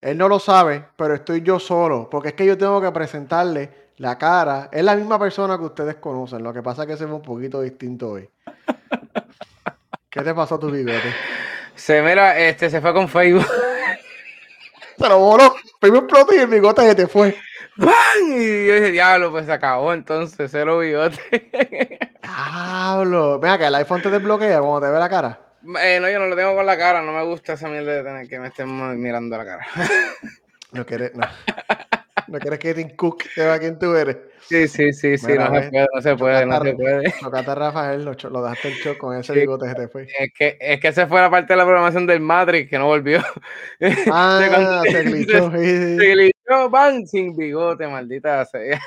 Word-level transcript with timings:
Él 0.00 0.16
no 0.16 0.28
lo 0.28 0.38
sabe, 0.38 0.84
pero 0.96 1.14
estoy 1.14 1.42
yo 1.42 1.58
solo, 1.58 2.08
porque 2.08 2.28
es 2.28 2.34
que 2.34 2.46
yo 2.46 2.56
tengo 2.56 2.80
que 2.80 2.92
presentarle 2.92 3.90
la 3.96 4.16
cara. 4.16 4.68
Es 4.70 4.84
la 4.84 4.94
misma 4.94 5.18
persona 5.18 5.58
que 5.58 5.64
ustedes 5.64 5.96
conocen, 5.96 6.42
lo 6.42 6.52
que 6.52 6.62
pasa 6.62 6.82
es 6.82 6.88
que 6.88 6.96
se 6.96 7.06
ve 7.06 7.12
un 7.12 7.22
poquito 7.22 7.60
distinto 7.60 8.10
hoy. 8.10 8.28
¿Qué 10.10 10.22
te 10.22 10.34
pasó 10.34 10.54
a 10.54 10.60
tu 10.60 10.70
bigote? 10.70 11.12
Se 11.74 12.00
mira, 12.02 12.38
este, 12.38 12.70
se 12.70 12.80
fue 12.80 12.92
con 12.92 13.08
Facebook. 13.08 13.46
Se 14.96 15.08
lo 15.08 15.18
voló, 15.18 15.54
primero 15.80 16.04
explotó 16.04 16.34
y 16.34 16.38
el 16.38 16.48
bigote 16.48 16.82
se 16.82 16.94
te 16.94 17.06
fue. 17.06 17.36
¡Bam! 17.76 17.92
Y 18.26 18.66
yo 18.66 18.74
dije, 18.74 18.90
diablo, 18.90 19.30
pues 19.30 19.46
se 19.46 19.52
acabó 19.52 19.92
entonces, 19.92 20.50
cero 20.50 20.78
bigote. 20.80 22.00
Diablo. 22.22 23.38
Venga, 23.38 23.58
que 23.58 23.66
el 23.66 23.74
iPhone 23.76 24.02
te 24.02 24.10
desbloquea 24.10 24.60
cuando 24.60 24.80
te 24.80 24.92
ve 24.92 24.98
la 24.98 25.08
cara. 25.08 25.47
Eh, 25.82 25.98
no, 26.00 26.08
yo 26.10 26.18
no 26.18 26.26
lo 26.26 26.36
tengo 26.36 26.54
con 26.54 26.66
la 26.66 26.76
cara, 26.78 27.02
no 27.02 27.12
me 27.12 27.22
gusta 27.24 27.54
esa 27.54 27.68
mierda 27.68 27.92
de 27.92 28.02
tener 28.04 28.28
que 28.28 28.38
me 28.38 28.48
estén 28.48 29.00
mirando 29.00 29.36
la 29.36 29.44
cara. 29.44 29.66
No 30.70 30.84
quieres, 30.84 31.14
no. 31.14 31.26
No 32.26 32.38
quieres 32.38 32.58
que 32.58 32.74
Tim 32.74 32.94
Cook 32.94 33.22
sepa 33.34 33.58
quién 33.58 33.78
tú 33.78 33.94
eres. 33.96 34.18
Sí, 34.42 34.68
sí, 34.68 34.92
sí, 34.92 35.16
sí, 35.16 35.26
Mira, 35.26 35.48
no 35.48 35.54
se 35.62 35.70
puede, 35.70 35.86
no 35.94 36.02
se 36.02 36.16
puede, 36.16 36.46
no 36.46 36.60
se 36.62 36.74
puede. 36.74 37.12
Chocaste 37.18 37.50
a 37.50 37.54
Rafael, 37.54 38.04
lo, 38.04 38.12
lo 38.12 38.42
dejaste 38.42 38.68
el 38.68 38.74
shock 38.74 38.98
con 38.98 39.16
ese 39.16 39.32
Sí. 39.32 39.40
bigote 39.40 39.66
que 39.68 39.74
te 39.74 39.88
fue. 39.88 40.02
Es 40.02 40.30
que, 40.36 40.58
es 40.60 40.78
que 40.78 40.88
esa 40.88 41.06
fue 41.06 41.22
la 41.22 41.30
parte 41.30 41.54
de 41.54 41.56
la 41.56 41.64
programación 41.64 42.06
del 42.06 42.20
Matrix 42.20 42.68
que 42.68 42.78
no 42.78 42.84
volvió. 42.86 43.22
Ah, 44.12 44.82
se 44.90 45.02
glitchó. 45.04 45.50
sí, 45.52 45.56
sí, 45.64 45.96
Se 45.98 46.06
glitchó, 46.12 46.68
van 46.68 47.06
sin 47.06 47.34
bigote, 47.34 47.88
maldita 47.88 48.44
sea. 48.44 48.78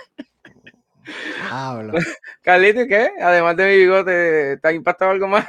Carlito, 2.43 2.81
¿y 2.81 2.87
qué? 2.87 3.11
Además 3.21 3.55
de 3.57 3.65
mi 3.65 3.77
bigote, 3.77 4.57
¿te 4.57 4.67
ha 4.67 4.71
impactado 4.71 5.11
algo 5.11 5.27
más? 5.27 5.45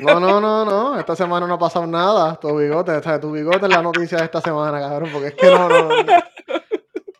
No, 0.00 0.20
no, 0.20 0.40
no, 0.40 0.64
no. 0.64 0.98
Esta 0.98 1.16
semana 1.16 1.46
no 1.46 1.54
ha 1.54 1.58
pasado 1.58 1.86
nada. 1.86 2.36
Tu 2.36 2.56
bigote, 2.56 2.92
o 2.92 3.02
sea, 3.02 3.20
tu 3.20 3.32
bigote 3.32 3.66
es 3.66 3.70
la 3.70 3.82
noticia 3.82 4.18
de 4.18 4.24
esta 4.24 4.40
semana, 4.40 4.80
cabrón. 4.80 5.10
Porque 5.12 5.28
es 5.28 5.34
que 5.34 5.46
no, 5.46 5.68
no. 5.68 5.88
No, 5.88 6.04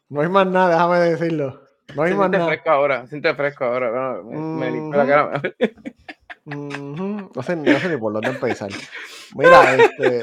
no 0.09 0.21
hay 0.21 0.29
más 0.29 0.47
nada, 0.47 0.75
déjame 0.75 0.99
decirlo. 1.01 1.61
No 1.95 2.03
hay 2.03 2.15
más 2.15 2.31
nada. 2.31 2.47
fresco 2.47 2.71
ahora, 2.71 3.07
siente 3.07 3.35
fresco 3.35 3.65
ahora. 3.65 4.21
bueno, 4.21 4.41
me, 4.41 4.67
me 4.67 4.71
limpio 4.71 5.05
la 5.05 5.07
cara. 5.07 5.43
No 6.45 7.43
sé, 7.43 7.57
no 7.57 7.79
sé 7.79 7.89
ni 7.89 7.97
por 7.99 8.13
dónde 8.13 8.31
empezar. 8.31 8.71
Mira, 9.35 9.75
este. 9.75 10.23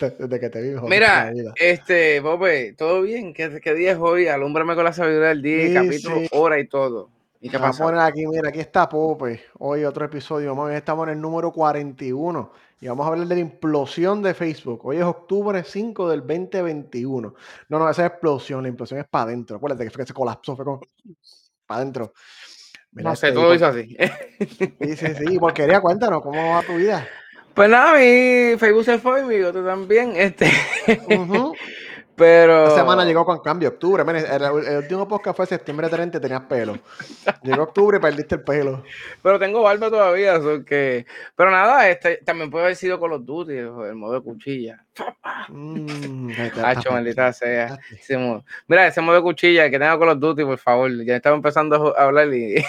Desde 0.00 0.40
que 0.40 0.50
te 0.50 0.60
vi, 0.62 0.74
joder, 0.74 0.90
Mira, 0.90 1.32
este, 1.56 2.20
Pope, 2.22 2.72
¿todo 2.76 3.02
bien? 3.02 3.32
¿Qué, 3.32 3.60
qué 3.60 3.74
día 3.74 3.92
es 3.92 3.98
hoy? 3.98 4.28
Alúmbrame 4.28 4.74
con 4.74 4.84
la 4.84 4.92
sabiduría 4.92 5.28
del 5.28 5.42
día, 5.42 5.66
Sí, 5.68 5.74
capítulo, 5.74 6.16
sí. 6.20 6.28
hora 6.32 6.58
y 6.58 6.66
todo. 6.68 7.10
¿Y 7.40 7.50
qué 7.50 7.58
Vamos 7.58 7.76
a 7.76 7.78
pasa? 7.78 7.84
poner 7.84 8.00
aquí, 8.00 8.26
mira, 8.26 8.48
aquí 8.48 8.60
está 8.60 8.88
Pope. 8.88 9.42
Hoy 9.58 9.84
otro 9.84 10.04
episodio. 10.06 10.54
Hoy 10.54 10.74
estamos 10.74 11.06
en 11.08 11.14
el 11.14 11.20
número 11.20 11.52
41 11.52 12.52
y 12.80 12.88
vamos 12.88 13.04
a 13.04 13.10
hablar 13.10 13.26
de 13.28 13.34
la 13.34 13.40
implosión 13.42 14.22
de 14.22 14.32
Facebook. 14.32 14.80
Hoy 14.86 14.96
es 14.96 15.02
octubre 15.04 15.62
5 15.62 16.08
del 16.08 16.20
2021. 16.20 17.34
No, 17.68 17.78
no, 17.78 17.90
esa 17.90 18.06
es 18.06 18.12
explosión. 18.12 18.62
La 18.62 18.68
implosión 18.68 19.00
es 19.00 19.06
para 19.06 19.24
adentro. 19.24 19.56
Acuérdate 19.58 19.84
que 19.84 19.90
fue 19.90 20.02
que 20.04 20.08
se 20.08 20.14
colapsó, 20.14 20.56
fue 20.56 20.64
como 20.64 20.80
para 21.66 21.80
adentro. 21.82 22.14
Mira, 22.92 23.10
No 23.10 23.16
sé, 23.16 23.28
este, 23.28 23.40
todo 23.40 23.54
hizo 23.54 23.66
así. 23.66 23.94
Sí, 24.80 24.96
sí, 24.96 25.06
sí. 25.14 25.38
Porquería, 25.38 25.80
cuéntanos, 25.80 26.22
¿cómo 26.22 26.50
va 26.54 26.62
tu 26.62 26.76
vida? 26.76 27.06
Pues 27.54 27.68
nada, 27.70 27.98
mi 27.98 28.58
Facebook 28.58 28.84
se 28.84 28.98
fue, 28.98 29.22
mi 29.22 29.36
bigote 29.36 29.62
también, 29.62 30.12
este. 30.16 30.50
Pero. 32.16 32.64
Esta 32.64 32.80
semana 32.80 33.04
llegó 33.04 33.24
con 33.24 33.40
cambio, 33.40 33.68
octubre. 33.70 34.04
Mira, 34.04 34.20
el, 34.20 34.42
el 34.66 34.76
último 34.78 35.08
podcast 35.08 35.36
fue 35.36 35.46
septiembre 35.46 35.88
30 35.88 36.18
y 36.18 36.20
tenías 36.20 36.42
pelo. 36.42 36.78
Llegó 37.42 37.64
octubre 37.64 37.98
y 37.98 38.00
perdiste 38.00 38.36
el 38.36 38.42
pelo. 38.42 38.84
Pero 39.22 39.38
tengo 39.38 39.62
barba 39.62 39.90
todavía, 39.90 40.40
so 40.40 40.64
que... 40.64 41.06
Pero 41.34 41.50
nada, 41.50 41.88
este 41.88 42.18
también 42.18 42.50
puede 42.50 42.66
haber 42.66 42.76
sido 42.76 43.00
Call 43.00 43.14
of 43.14 43.24
Duty, 43.24 43.52
el 43.56 43.94
modo 43.96 44.14
de 44.14 44.20
cuchilla. 44.20 44.84
Mm, 45.48 46.30
Hacho, 46.62 46.92
maldita 46.92 47.32
sea. 47.32 47.66
pensaste. 47.68 47.96
Ese 47.96 48.16
modo. 48.16 48.44
Mira, 48.68 48.86
ese 48.86 49.00
modo 49.00 49.16
de 49.16 49.22
cuchilla 49.22 49.64
que 49.64 49.78
tenga 49.78 49.98
Call 49.98 50.10
of 50.10 50.18
Duty, 50.20 50.44
por 50.44 50.58
favor. 50.58 50.90
Ya 51.04 51.16
estaba 51.16 51.34
empezando 51.34 51.96
a 51.98 52.04
hablar 52.04 52.32
y. 52.32 52.64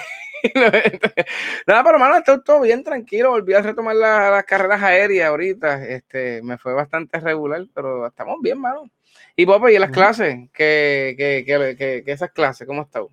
Nada, 1.68 1.84
pero 1.84 1.96
hermano, 1.96 2.18
estoy 2.18 2.44
todo 2.44 2.62
bien 2.62 2.84
tranquilo. 2.84 3.32
Volví 3.32 3.54
a 3.54 3.62
retomar 3.62 3.96
la- 3.96 4.32
las 4.32 4.44
carreras 4.46 4.82
aéreas 4.84 5.30
ahorita. 5.30 5.84
Este, 5.86 6.42
me 6.44 6.58
fue 6.58 6.74
bastante 6.74 7.20
regular, 7.20 7.66
pero 7.74 8.08
estamos 8.08 8.38
bien, 8.42 8.60
mano. 8.60 8.90
Y 9.36 9.46
Popo, 9.46 9.70
¿y 9.70 9.78
las 9.78 9.92
clases? 9.92 10.50
¿Qué, 10.54 11.16
qué, 11.18 11.44
qué, 11.46 11.76
qué- 11.78 12.04
qué 12.06 12.12
esas 12.12 12.32
clases? 12.32 12.66
¿Cómo 12.68 12.84
están? 12.84 13.04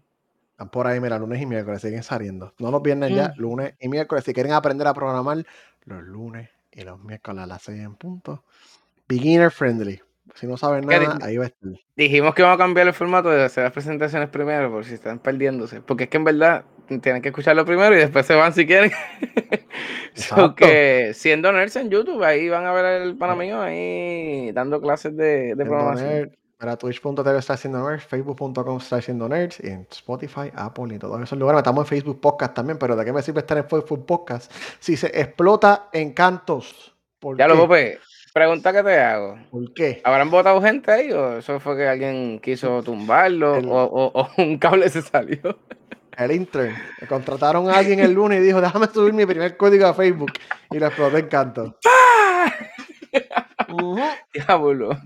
Están 0.52 0.68
por 0.70 0.86
ahí, 0.86 1.00
mira, 1.00 1.18
lunes 1.18 1.40
y 1.40 1.46
miércoles 1.46 1.80
siguen 1.80 2.02
saliendo. 2.02 2.52
No 2.58 2.70
los 2.70 2.82
viernes 2.82 3.14
ya, 3.14 3.28
Mm. 3.36 3.40
lunes 3.40 3.74
y 3.80 3.88
miércoles. 3.88 4.22
Si 4.24 4.32
quieren 4.32 4.52
aprender 4.52 4.86
a 4.86 4.94
programar, 4.94 5.38
los 5.84 6.02
lunes 6.02 6.48
y 6.70 6.82
los 6.82 7.00
miércoles 7.02 7.42
a 7.42 7.46
las 7.46 7.62
6 7.62 7.80
en 7.80 7.94
punto. 7.96 8.44
Beginner 9.08 9.50
friendly. 9.50 10.00
Si 10.34 10.46
no 10.46 10.56
saben 10.56 10.86
¿Qué 10.86 10.98
nada, 11.00 11.18
ahí 11.22 11.36
va 11.36 11.44
a 11.44 11.48
estar. 11.48 11.70
Dijimos 11.96 12.34
que 12.34 12.42
vamos 12.42 12.54
a 12.54 12.58
cambiar 12.58 12.86
el 12.86 12.94
formato 12.94 13.28
de 13.28 13.42
hacer 13.44 13.64
las 13.64 13.72
presentaciones 13.72 14.28
primero, 14.30 14.70
por 14.70 14.84
si 14.84 14.94
están 14.94 15.18
perdiéndose. 15.18 15.80
Porque 15.80 16.04
es 16.04 16.10
que 16.10 16.16
en 16.16 16.24
verdad 16.24 16.64
tienen 17.00 17.22
que 17.22 17.28
escucharlo 17.28 17.64
primero 17.64 17.94
y 17.94 17.98
después 17.98 18.26
se 18.26 18.34
van 18.34 18.52
si 18.52 18.66
quieren. 18.66 18.90
so 20.14 20.54
que 20.54 21.12
siendo 21.14 21.52
nerds 21.52 21.76
en 21.76 21.90
YouTube, 21.90 22.22
ahí 22.22 22.48
van 22.48 22.66
a 22.66 22.72
ver 22.72 23.02
el 23.02 23.16
pana 23.16 23.34
mío 23.34 23.60
ahí 23.60 24.52
dando 24.52 24.80
clases 24.80 25.16
de, 25.16 25.24
de 25.24 25.54
Siendo 25.54 25.64
programación. 25.64 26.08
nerd, 26.10 26.30
para 26.58 26.76
twitch.tv 26.76 27.38
está 27.38 27.54
haciendo 27.54 27.88
nerds, 27.88 28.04
facebook.com 28.04 28.76
está 28.78 28.96
haciendo 28.96 29.28
nerds, 29.28 29.58
y 29.62 29.68
en 29.68 29.86
Spotify, 29.90 30.50
Apple 30.54 30.94
y 30.94 30.98
todos 30.98 31.20
esos 31.20 31.38
lugares. 31.38 31.58
Estamos 31.58 31.82
en 31.84 31.88
Facebook 31.88 32.20
Podcast 32.20 32.54
también, 32.54 32.78
pero 32.78 32.94
¿de 32.96 33.04
qué 33.04 33.12
me 33.12 33.22
sirve 33.22 33.40
estar 33.40 33.58
en 33.58 33.68
Facebook 33.68 34.06
Podcast 34.06 34.52
si 34.78 34.96
se 34.96 35.08
explota 35.08 35.88
en 35.92 36.12
cantos? 36.12 36.94
¿Por 37.18 37.36
Ya 37.38 37.46
qué? 37.46 37.54
lo 37.54 37.58
Pope, 37.60 37.98
pregunta 38.32 38.72
que 38.72 38.82
te 38.82 38.98
hago. 39.00 39.38
¿Por 39.50 39.72
qué? 39.74 40.00
¿Habrán 40.04 40.30
votado 40.30 40.60
gente 40.62 40.90
ahí 40.92 41.10
o 41.12 41.38
eso 41.38 41.58
fue 41.60 41.76
que 41.76 41.86
alguien 41.88 42.38
quiso 42.40 42.82
tumbarlo 42.82 43.56
El- 43.56 43.66
o, 43.68 43.82
o- 43.84 44.20
o 44.22 44.28
un 44.38 44.58
cable 44.58 44.88
se 44.88 45.02
salió? 45.02 45.58
El 46.16 46.32
intern. 46.32 46.74
Me 47.00 47.06
contrataron 47.06 47.68
a 47.70 47.78
alguien 47.78 48.00
el 48.00 48.12
lunes 48.12 48.40
y 48.40 48.42
dijo, 48.42 48.60
déjame 48.60 48.86
subir 48.86 49.12
mi 49.12 49.24
primer 49.24 49.56
código 49.56 49.86
a 49.86 49.94
Facebook. 49.94 50.32
Y 50.70 50.78
lo 50.78 50.86
exploté 50.86 51.18
en 51.18 51.28
canto. 51.28 51.78
Diablo. 54.34 54.98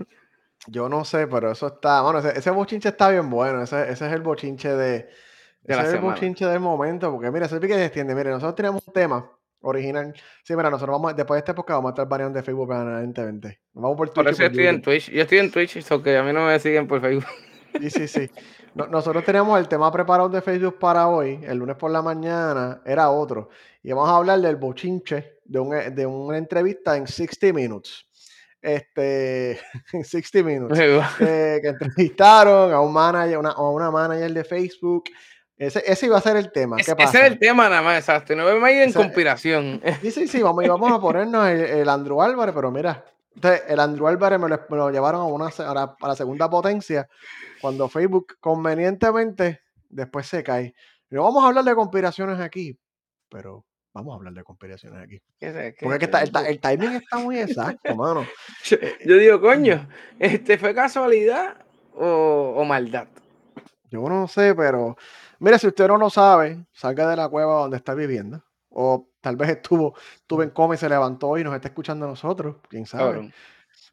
Yo 0.67 0.89
no 0.89 1.05
sé, 1.05 1.27
pero 1.27 1.51
eso 1.51 1.67
está. 1.67 2.01
Bueno, 2.01 2.19
ese, 2.19 2.37
ese 2.37 2.51
bochinche 2.51 2.89
está 2.89 3.09
bien 3.09 3.29
bueno. 3.29 3.63
Ese, 3.63 3.83
ese 3.83 4.07
es 4.07 4.13
el 4.13 4.21
bochinche 4.21 4.69
de. 4.69 4.77
De 4.77 5.73
ese 5.73 5.75
la 5.75 5.87
es 5.87 5.93
el 5.93 6.01
bochinche 6.01 6.45
del 6.45 6.59
momento. 6.59 7.11
Porque 7.11 7.31
mira, 7.31 7.45
ese 7.45 7.59
pique 7.59 7.75
se 7.75 7.85
extiende. 7.85 8.13
Mire, 8.13 8.31
nosotros 8.31 8.55
tenemos 8.55 8.85
un 8.85 8.93
tema 8.93 9.31
original. 9.61 10.13
Sí, 10.43 10.55
mira, 10.55 10.69
nosotros 10.69 10.93
vamos, 10.93 11.15
después 11.15 11.37
de 11.37 11.39
este 11.39 11.53
podcast 11.53 11.77
vamos 11.77 11.89
a 11.89 11.93
estar 11.93 12.07
variando 12.07 12.37
de 12.37 12.43
Facebook 12.43 12.67
permanentemente. 12.67 13.61
Nos 13.73 13.83
vamos 13.83 13.97
por 13.97 14.09
Twitch. 14.09 14.15
Por 14.15 14.33
eso 14.33 14.41
yo 14.41 14.47
estoy 14.47 14.67
en. 14.67 14.81
Twitch. 14.81 15.09
Yo 15.09 15.21
estoy 15.21 15.37
en 15.39 15.51
Twitch, 15.51 15.81
so 15.81 16.03
que 16.03 16.17
a 16.17 16.23
mí 16.23 16.33
no 16.33 16.45
me 16.45 16.59
siguen 16.59 16.87
por 16.87 17.01
Facebook. 17.01 17.25
Sí, 17.79 17.89
sí, 17.89 18.07
sí. 18.07 18.29
No- 18.77 18.87
nosotros 18.87 19.23
teníamos 19.25 19.59
el 19.59 19.67
tema 19.67 19.91
preparado 19.91 20.29
de 20.29 20.41
Facebook 20.41 20.77
para 20.79 21.07
hoy, 21.07 21.39
el 21.43 21.57
lunes 21.57 21.75
por 21.75 21.89
la 21.91 22.01
mañana, 22.01 22.81
era 22.85 23.09
otro. 23.09 23.49
Y 23.83 23.91
vamos 23.91 24.09
a 24.09 24.15
hablar 24.17 24.39
del 24.39 24.55
bochinche 24.55 25.39
de, 25.45 25.59
un- 25.59 25.95
de 25.95 26.05
una 26.05 26.37
entrevista 26.37 26.95
en 26.95 27.07
60 27.07 27.53
Minutes. 27.53 28.05
Este, 28.61 29.59
en 29.93 30.03
60 30.03 30.43
Minutes. 30.47 30.79
que, 31.17 31.59
que 31.61 31.67
entrevistaron 31.69 32.71
a 32.73 32.79
un 32.81 32.91
manager, 32.93 33.37
una, 33.37 33.51
a 33.51 33.69
una 33.69 33.91
manager 33.91 34.31
de 34.31 34.43
Facebook. 34.43 35.05
Ese, 35.57 35.81
ese 35.87 36.05
iba 36.05 36.17
a 36.17 36.21
ser 36.21 36.37
el 36.37 36.51
tema. 36.51 36.77
Es- 36.77 36.85
¿Qué 36.85 36.91
ese 36.91 37.03
pasa? 37.03 37.19
es 37.25 37.31
el 37.31 37.39
tema 37.39 37.67
nada 37.69 37.81
más, 37.81 37.97
exacto. 37.97 38.35
No 38.35 38.45
me 38.59 38.71
ir 38.73 38.81
en 38.83 38.89
Ese- 38.89 38.99
conspiración. 38.99 39.81
Sí, 40.01 40.11
sí, 40.11 40.27
sí, 40.27 40.43
vamos, 40.43 40.63
y 40.63 40.67
vamos 40.67 40.91
a 40.91 40.99
ponernos 40.99 41.47
el, 41.49 41.61
el 41.61 41.89
Andrew 41.89 42.21
Álvarez, 42.21 42.53
pero 42.53 42.69
mira, 42.71 43.03
entonces, 43.37 43.63
el 43.67 43.79
Andrew 43.79 44.07
Álvarez 44.07 44.39
me 44.39 44.49
lo, 44.49 44.59
me 44.69 44.77
lo 44.77 44.89
llevaron 44.89 45.21
a, 45.21 45.25
una, 45.25 45.47
a, 45.47 45.73
la, 45.73 45.95
a 46.01 46.07
la 46.07 46.15
segunda 46.15 46.49
potencia 46.49 47.07
cuando 47.61 47.87
Facebook 47.87 48.35
convenientemente 48.39 49.61
después 49.89 50.27
se 50.27 50.43
cae. 50.43 50.73
No 51.09 51.23
vamos 51.23 51.43
a 51.43 51.47
hablar 51.47 51.63
de 51.63 51.75
conspiraciones 51.75 52.39
aquí, 52.39 52.77
pero 53.29 53.63
vamos 53.93 54.13
a 54.13 54.15
hablar 54.17 54.33
de 54.33 54.43
conspiraciones 54.43 55.01
aquí. 55.01 55.21
¿Qué 55.39 55.51
sé? 55.53 55.75
¿Qué- 55.77 55.85
Porque 55.85 56.05
es 56.05 56.11
que 56.11 56.17
qué- 56.17 56.23
está- 56.23 56.47
el, 56.49 56.59
timing 56.59 56.93
está 56.95 57.17
muy 57.19 57.39
exacto, 57.39 57.95
mano. 57.95 58.25
Yo, 58.65 58.77
yo 59.05 59.15
digo, 59.17 59.39
coño, 59.41 59.87
este 60.19 60.57
fue 60.57 60.73
casualidad 60.75 61.57
o, 61.93 62.55
o 62.57 62.65
maldad. 62.65 63.07
Yo 63.89 64.01
no 64.09 64.27
sé, 64.27 64.53
pero 64.55 64.97
mira, 65.39 65.57
si 65.57 65.67
usted 65.67 65.87
no 65.87 65.97
lo 65.97 66.09
sabe, 66.09 66.65
salga 66.73 67.07
de 67.09 67.15
la 67.15 67.29
cueva 67.29 67.61
donde 67.61 67.77
está 67.77 67.93
viviendo. 67.93 68.43
O 68.69 69.07
tal 69.27 69.35
vez 69.35 69.49
estuvo, 69.49 69.93
estuvo 70.15 70.41
en 70.41 70.51
coma 70.51 70.75
y 70.75 70.77
se 70.77 70.87
levantó 70.87 71.37
y 71.37 71.43
nos 71.43 71.53
está 71.53 71.67
escuchando 71.67 72.05
a 72.05 72.09
nosotros, 72.09 72.57
quién 72.69 72.85
sabe. 72.85 73.31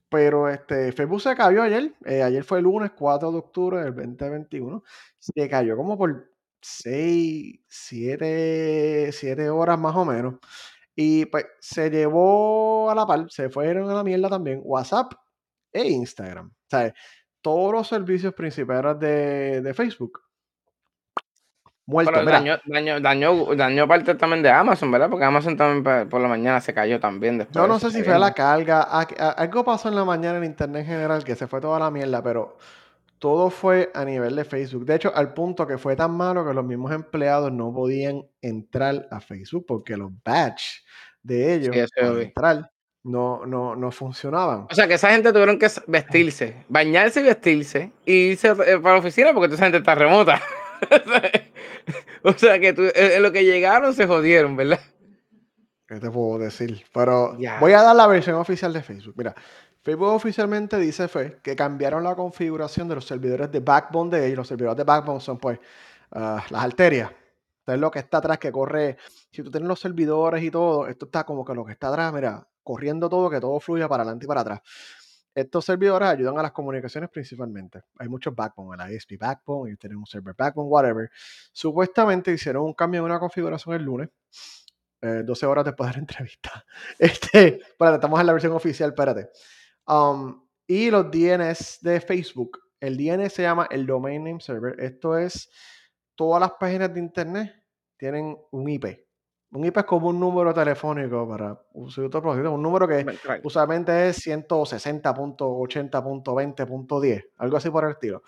Pero 0.08 0.48
este, 0.48 0.92
Facebook 0.92 1.20
se 1.20 1.34
cayó 1.34 1.62
ayer. 1.62 1.92
eh, 2.04 2.22
ayer 2.22 2.44
fue 2.44 2.58
el 2.58 2.64
lunes 2.64 2.92
4 2.96 3.32
de 3.32 3.38
octubre 3.38 3.82
del 3.82 3.94
2021. 3.94 4.82
Se 5.18 5.48
cayó 5.48 5.76
como 5.76 5.98
por 5.98 6.30
6, 6.60 7.60
7, 7.66 9.10
7 9.12 9.50
horas 9.50 9.78
más 9.78 9.96
o 9.96 10.04
menos. 10.04 10.36
Y 10.94 11.26
pues 11.26 11.46
se 11.58 11.90
llevó 11.90 12.88
a 12.90 12.94
la 12.94 13.06
par, 13.06 13.26
se 13.30 13.50
fueron 13.50 13.90
a 13.90 13.94
la 13.94 14.04
mierda 14.04 14.28
también 14.28 14.60
WhatsApp 14.62 15.12
e 15.72 15.88
Instagram. 15.88 16.46
O 16.48 16.70
sea, 16.70 16.94
todos 17.42 17.72
los 17.72 17.88
servicios 17.88 18.32
principales 18.34 18.98
de, 19.00 19.60
de 19.62 19.74
Facebook 19.74 20.23
muerto. 21.86 22.12
Pero 22.14 22.30
dañó, 22.30 22.58
dañó, 22.66 23.00
dañó, 23.00 23.54
dañó 23.54 23.88
parte 23.88 24.14
también 24.14 24.42
de 24.42 24.50
Amazon, 24.50 24.90
¿verdad? 24.90 25.10
Porque 25.10 25.24
Amazon 25.24 25.56
también 25.56 26.08
por 26.08 26.20
la 26.20 26.28
mañana 26.28 26.60
se 26.60 26.72
cayó 26.72 27.00
también 27.00 27.38
después. 27.38 27.54
yo 27.54 27.66
no 27.66 27.78
sé 27.78 27.90
si 27.90 28.02
fue 28.02 28.18
la 28.18 28.32
carga, 28.32 28.82
algo 28.82 29.64
pasó 29.64 29.88
en 29.88 29.96
la 29.96 30.04
mañana 30.04 30.38
en 30.38 30.44
internet 30.44 30.82
en 30.82 30.86
general 30.86 31.24
que 31.24 31.36
se 31.36 31.46
fue 31.46 31.60
toda 31.60 31.78
la 31.78 31.90
mierda, 31.90 32.22
pero 32.22 32.56
todo 33.18 33.48
fue 33.50 33.90
a 33.94 34.04
nivel 34.04 34.36
de 34.36 34.44
Facebook. 34.44 34.84
De 34.84 34.96
hecho, 34.96 35.12
al 35.14 35.32
punto 35.32 35.66
que 35.66 35.78
fue 35.78 35.96
tan 35.96 36.12
malo 36.12 36.46
que 36.46 36.52
los 36.52 36.64
mismos 36.64 36.92
empleados 36.92 37.50
no 37.52 37.72
podían 37.72 38.22
entrar 38.42 39.08
a 39.10 39.20
Facebook 39.20 39.64
porque 39.66 39.96
los 39.96 40.10
badge 40.22 40.84
de 41.22 41.54
ellos 41.54 41.74
Sí, 41.74 42.00
para 42.00 42.22
entrar 42.22 42.70
no, 43.04 43.44
no, 43.46 43.76
no 43.76 43.90
funcionaban. 43.90 44.66
O 44.70 44.74
sea, 44.74 44.88
que 44.88 44.94
esa 44.94 45.10
gente 45.10 45.30
tuvieron 45.32 45.58
que 45.58 45.68
vestirse, 45.86 46.64
bañarse 46.68 47.20
y 47.20 47.24
vestirse 47.24 47.92
y 48.04 48.12
irse 48.12 48.48
eh, 48.48 48.78
para 48.78 48.94
la 48.94 48.98
oficina 48.98 49.32
porque 49.32 49.48
toda 49.48 49.56
esa 49.56 49.64
gente 49.64 49.78
está 49.78 49.94
remota. 49.94 50.40
o 52.22 52.32
sea, 52.32 52.58
que 52.58 52.72
tú, 52.72 52.82
eh, 52.82 53.16
en 53.16 53.22
lo 53.22 53.32
que 53.32 53.44
llegaron 53.44 53.94
se 53.94 54.06
jodieron, 54.06 54.56
¿verdad? 54.56 54.80
¿Qué 55.86 56.00
te 56.00 56.10
puedo 56.10 56.38
decir? 56.38 56.84
Pero 56.92 57.36
voy 57.60 57.72
a 57.72 57.82
dar 57.82 57.94
la 57.94 58.06
versión 58.06 58.36
oficial 58.36 58.72
de 58.72 58.82
Facebook. 58.82 59.14
Mira, 59.16 59.34
Facebook 59.82 60.08
oficialmente 60.08 60.78
dice 60.78 61.08
fue 61.08 61.40
que 61.42 61.54
cambiaron 61.54 62.02
la 62.02 62.14
configuración 62.14 62.88
de 62.88 62.94
los 62.94 63.04
servidores 63.04 63.52
de 63.52 63.60
backbone 63.60 64.16
de 64.16 64.26
ellos. 64.26 64.38
Los 64.38 64.48
servidores 64.48 64.78
de 64.78 64.84
backbone 64.84 65.20
son 65.20 65.38
pues 65.38 65.58
ah, 66.12 66.42
las 66.48 66.64
arterias. 66.64 67.10
Esto 67.60 67.72
es 67.72 67.78
lo 67.78 67.90
que 67.90 67.98
está 67.98 68.18
atrás 68.18 68.38
que 68.38 68.50
corre. 68.50 68.96
Si 69.30 69.42
tú 69.42 69.50
tienes 69.50 69.68
los 69.68 69.80
servidores 69.80 70.42
y 70.42 70.50
todo, 70.50 70.86
esto 70.86 71.06
está 71.06 71.24
como 71.24 71.44
que 71.44 71.54
lo 71.54 71.64
que 71.64 71.72
está 71.72 71.88
atrás, 71.88 72.12
mira, 72.12 72.46
corriendo 72.62 73.08
todo, 73.08 73.28
que 73.28 73.40
todo 73.40 73.60
fluya 73.60 73.86
para 73.86 74.02
adelante 74.02 74.24
y 74.24 74.28
para 74.28 74.40
atrás. 74.40 74.60
Estos 75.34 75.64
servidores 75.64 76.08
ayudan 76.08 76.38
a 76.38 76.42
las 76.42 76.52
comunicaciones 76.52 77.10
principalmente. 77.10 77.82
Hay 77.98 78.08
muchos 78.08 78.34
backbone, 78.34 78.82
el 78.82 78.92
ISP 78.94 79.18
backbone, 79.18 79.72
y 79.72 79.76
tienen 79.76 79.98
un 79.98 80.06
server 80.06 80.34
backbone, 80.36 80.68
whatever. 80.68 81.10
Supuestamente 81.52 82.32
hicieron 82.32 82.64
un 82.64 82.74
cambio 82.74 83.00
en 83.00 83.06
una 83.06 83.18
configuración 83.18 83.74
el 83.74 83.82
lunes. 83.82 84.08
eh, 85.02 85.22
12 85.24 85.46
horas 85.46 85.64
después 85.64 85.90
de 85.90 85.94
la 85.94 86.00
entrevista. 86.00 86.64
Este, 86.98 87.58
espérate, 87.58 87.96
estamos 87.96 88.20
en 88.20 88.26
la 88.26 88.32
versión 88.32 88.52
oficial, 88.52 88.90
espérate. 88.90 89.28
Um, 89.86 90.42
y 90.66 90.90
los 90.90 91.10
DNS 91.10 91.78
de 91.82 92.00
Facebook. 92.00 92.60
El 92.80 92.96
DNS 92.96 93.32
se 93.32 93.42
llama 93.42 93.66
el 93.70 93.86
Domain 93.86 94.22
Name 94.24 94.40
Server. 94.40 94.78
Esto 94.80 95.18
es 95.18 95.50
todas 96.14 96.40
las 96.40 96.52
páginas 96.52 96.92
de 96.92 97.00
internet 97.00 97.64
tienen 97.96 98.36
un 98.50 98.68
IP. 98.68 98.84
Un 99.54 99.64
IP 99.64 99.78
es 99.78 99.84
como 99.84 100.08
un 100.08 100.18
número 100.18 100.52
telefónico 100.52 101.28
para 101.28 101.56
un 101.74 101.88
número 102.60 102.88
que 102.88 103.04
Right. 103.04 103.44
usualmente 103.44 104.08
es 104.08 104.26
160.80.20.10, 104.26 107.24
algo 107.38 107.56
así 107.56 107.70
por 107.70 107.84
el 107.84 107.92
estilo. 107.92 108.24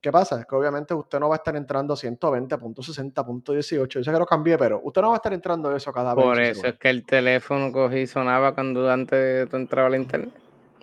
¿Qué 0.00 0.10
pasa? 0.10 0.42
Que 0.48 0.56
obviamente 0.56 0.94
usted 0.94 1.20
no 1.20 1.28
va 1.28 1.34
a 1.34 1.38
estar 1.38 1.54
entrando 1.54 1.94
120.60.18. 1.94 3.88
Yo 3.88 4.02
sé 4.02 4.10
que 4.10 4.18
lo 4.18 4.24
cambié, 4.24 4.56
pero 4.56 4.80
usted 4.82 5.02
no 5.02 5.08
va 5.08 5.16
a 5.16 5.18
estar 5.18 5.34
entrando 5.34 5.76
eso 5.76 5.92
cada 5.92 6.14
vez. 6.14 6.24
Por 6.24 6.40
eso 6.40 6.68
es 6.68 6.78
que 6.78 6.88
el 6.88 7.04
teléfono 7.04 7.70
cogí 7.70 7.98
y 7.98 8.06
sonaba 8.06 8.54
cuando 8.54 8.90
antes 8.90 9.50
tú 9.50 9.56
entrabas 9.56 9.92
al 9.92 10.00
internet. 10.00 10.30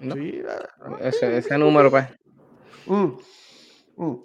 ¿no? 0.02 0.14
Sí, 0.14 0.44
eh, 0.48 1.00
Ese, 1.02 1.38
ese 1.38 1.58
número, 1.58 1.90
pues. 1.90 2.06
Mm, 2.86 3.18
mm. 3.96 4.22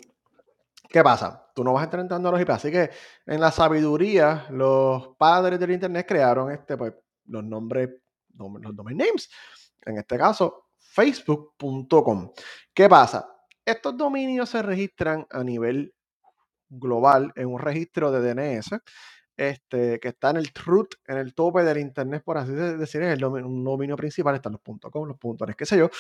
¿Qué 0.90 1.02
pasa? 1.02 1.41
Tú 1.54 1.62
no 1.64 1.72
vas 1.72 1.82
a 1.82 1.84
estar 1.84 2.00
entrando 2.00 2.28
a 2.28 2.32
los 2.32 2.40
IP. 2.40 2.50
Así 2.50 2.70
que 2.70 2.90
en 3.26 3.40
la 3.40 3.50
sabiduría, 3.50 4.46
los 4.50 5.08
padres 5.16 5.58
del 5.60 5.72
Internet 5.72 6.06
crearon 6.08 6.50
este, 6.52 6.76
pues, 6.76 6.94
los 7.26 7.44
nombres, 7.44 7.90
nom- 8.34 8.60
los 8.62 8.74
domain 8.74 8.96
names. 8.96 9.28
En 9.84 9.98
este 9.98 10.16
caso, 10.18 10.68
facebook.com. 10.78 12.32
¿Qué 12.74 12.88
pasa? 12.88 13.28
Estos 13.64 13.96
dominios 13.96 14.48
se 14.48 14.62
registran 14.62 15.26
a 15.30 15.42
nivel 15.44 15.94
global 16.68 17.32
en 17.36 17.46
un 17.48 17.58
registro 17.58 18.10
de 18.10 18.34
DNS 18.34 18.70
este, 19.36 19.98
que 20.00 20.08
está 20.08 20.30
en 20.30 20.36
el 20.38 20.50
root, 20.64 20.94
en 21.06 21.18
el 21.18 21.34
tope 21.34 21.62
del 21.64 21.78
Internet, 21.78 22.22
por 22.24 22.38
así 22.38 22.52
de- 22.52 22.76
decir, 22.76 23.02
es 23.02 23.12
el 23.14 23.20
dominio, 23.20 23.48
un 23.48 23.64
dominio 23.64 23.96
principal, 23.96 24.34
están 24.34 24.52
los 24.52 24.60
.com, 24.90 25.06
los 25.08 25.16
.net, 25.48 25.56
qué 25.56 25.66
sé 25.66 25.78
yo. 25.78 25.90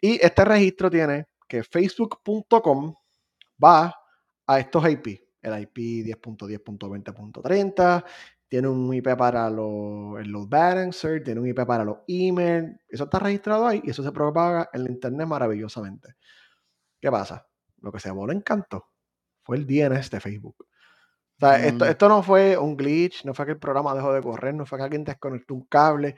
Y 0.00 0.24
este 0.24 0.44
registro 0.44 0.90
tiene 0.90 1.26
que 1.48 1.62
facebook.com 1.62 2.94
va 3.62 3.94
a 4.46 4.58
estos 4.60 4.88
IP. 4.88 5.06
El 5.42 5.60
IP 5.62 5.76
10.10.20.30, 6.06 8.04
tiene 8.48 8.68
un 8.68 8.92
IP 8.94 9.16
para 9.16 9.48
los, 9.50 10.18
el 10.20 10.28
load 10.30 10.48
balancer, 10.48 11.22
tiene 11.22 11.40
un 11.40 11.48
IP 11.48 11.64
para 11.66 11.84
los 11.84 11.98
emails. 12.08 12.76
Eso 12.88 13.04
está 13.04 13.18
registrado 13.18 13.66
ahí 13.66 13.80
y 13.84 13.90
eso 13.90 14.02
se 14.02 14.12
propaga 14.12 14.68
en 14.72 14.84
la 14.84 14.90
internet 14.90 15.26
maravillosamente. 15.26 16.14
¿Qué 17.00 17.10
pasa? 17.10 17.46
Lo 17.80 17.92
que 17.92 18.00
se 18.00 18.10
voló 18.10 18.32
encanto 18.32 18.86
fue 19.42 19.56
el 19.58 19.66
DNS 19.66 20.10
de 20.10 20.20
Facebook. 20.20 20.56
O 20.60 21.38
sea, 21.38 21.64
esto, 21.64 21.84
Mm. 21.84 21.88
esto 21.88 22.08
no 22.08 22.22
fue 22.22 22.56
un 22.56 22.76
glitch, 22.76 23.24
no 23.24 23.34
fue 23.34 23.44
que 23.46 23.52
el 23.52 23.58
programa 23.58 23.94
dejó 23.94 24.12
de 24.12 24.22
correr, 24.22 24.54
no 24.54 24.64
fue 24.64 24.78
que 24.78 24.84
alguien 24.84 25.04
desconectó 25.04 25.54
un 25.54 25.66
cable. 25.66 26.16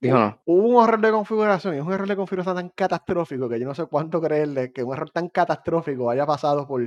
Dijo 0.00 0.16
no. 0.18 0.40
Hubo 0.46 0.78
un 0.78 0.84
error 0.84 1.00
de 1.00 1.10
configuración 1.10 1.74
y 1.74 1.78
es 1.78 1.84
un 1.84 1.92
error 1.92 2.08
de 2.08 2.16
configuración 2.16 2.56
tan 2.56 2.68
catastrófico 2.70 3.48
que 3.48 3.60
yo 3.60 3.66
no 3.66 3.74
sé 3.74 3.84
cuánto 3.86 4.20
creerle 4.20 4.72
que 4.72 4.82
un 4.82 4.92
error 4.94 5.10
tan 5.10 5.28
catastrófico 5.28 6.10
haya 6.10 6.24
pasado 6.26 6.66
por 6.66 6.82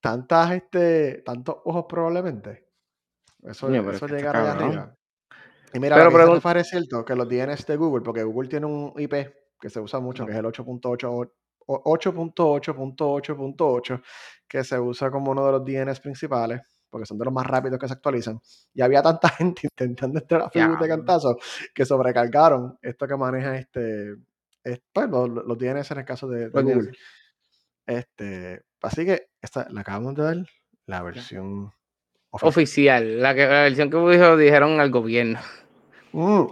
tantas, 0.00 0.52
este, 0.52 1.22
tantos 1.24 1.56
ojos 1.64 1.84
probablemente. 1.88 2.68
Eso, 3.42 3.66
pero 3.66 3.82
eso 3.96 4.06
llegar 4.16 4.36
allá 4.36 4.52
arriba. 4.52 4.94
Y 5.74 5.80
mira, 5.80 5.96
Pero 5.96 6.10
pregun- 6.10 6.34
Rafael 6.34 6.58
es 6.58 6.68
cierto, 6.68 7.04
que 7.04 7.16
los 7.16 7.28
DNS 7.28 7.66
de 7.66 7.76
Google, 7.76 8.02
porque 8.02 8.22
Google 8.22 8.48
tiene 8.48 8.66
un 8.66 8.92
IP 8.96 9.32
que 9.60 9.70
se 9.70 9.80
usa 9.80 10.00
mucho, 10.00 10.24
que 10.26 10.32
es 10.32 10.38
el 10.38 10.46
8.8 10.46 11.12
o- 11.12 11.26
8.8.8.8, 11.66 14.02
que 14.48 14.64
se 14.64 14.78
usa 14.78 15.10
como 15.10 15.30
uno 15.30 15.46
de 15.46 15.52
los 15.52 15.64
DNS 15.64 16.00
principales, 16.00 16.60
porque 16.92 17.06
son 17.06 17.16
de 17.18 17.24
los 17.24 17.32
más 17.34 17.46
rápidos 17.46 17.78
que 17.80 17.88
se 17.88 17.94
actualizan. 17.94 18.38
Y 18.74 18.82
había 18.82 19.02
tanta 19.02 19.28
gente 19.30 19.62
intentando 19.64 20.20
entrar 20.20 20.42
a 20.42 20.50
Facebook 20.50 20.78
de 20.78 20.88
cantazo 20.88 21.38
que 21.74 21.84
sobrecargaron 21.86 22.78
esto 22.82 23.08
que 23.08 23.16
maneja 23.16 23.56
este, 23.56 24.12
es- 24.62 24.80
pues, 24.92 25.08
los, 25.08 25.28
los 25.28 25.58
DNS 25.58 25.90
en 25.90 25.98
el 25.98 26.04
caso 26.04 26.28
de, 26.28 26.50
de 26.50 26.50
Los 26.52 26.62
Google. 26.62 26.82
DNS. 26.90 26.98
Este, 27.86 28.62
así 28.82 29.04
que 29.06 29.28
esta, 29.40 29.66
le 29.68 29.80
acabamos 29.80 30.14
de 30.14 30.22
dar 30.22 30.36
la 30.86 31.02
versión 31.02 31.72
oficial. 32.30 32.48
Oficial. 32.48 33.20
La, 33.22 33.34
que, 33.34 33.46
la 33.46 33.62
versión 33.62 33.90
que 33.90 33.96
dijo, 33.96 34.36
dijeron 34.36 34.78
al 34.78 34.90
gobierno. 34.90 35.40
Mm. 36.12 36.44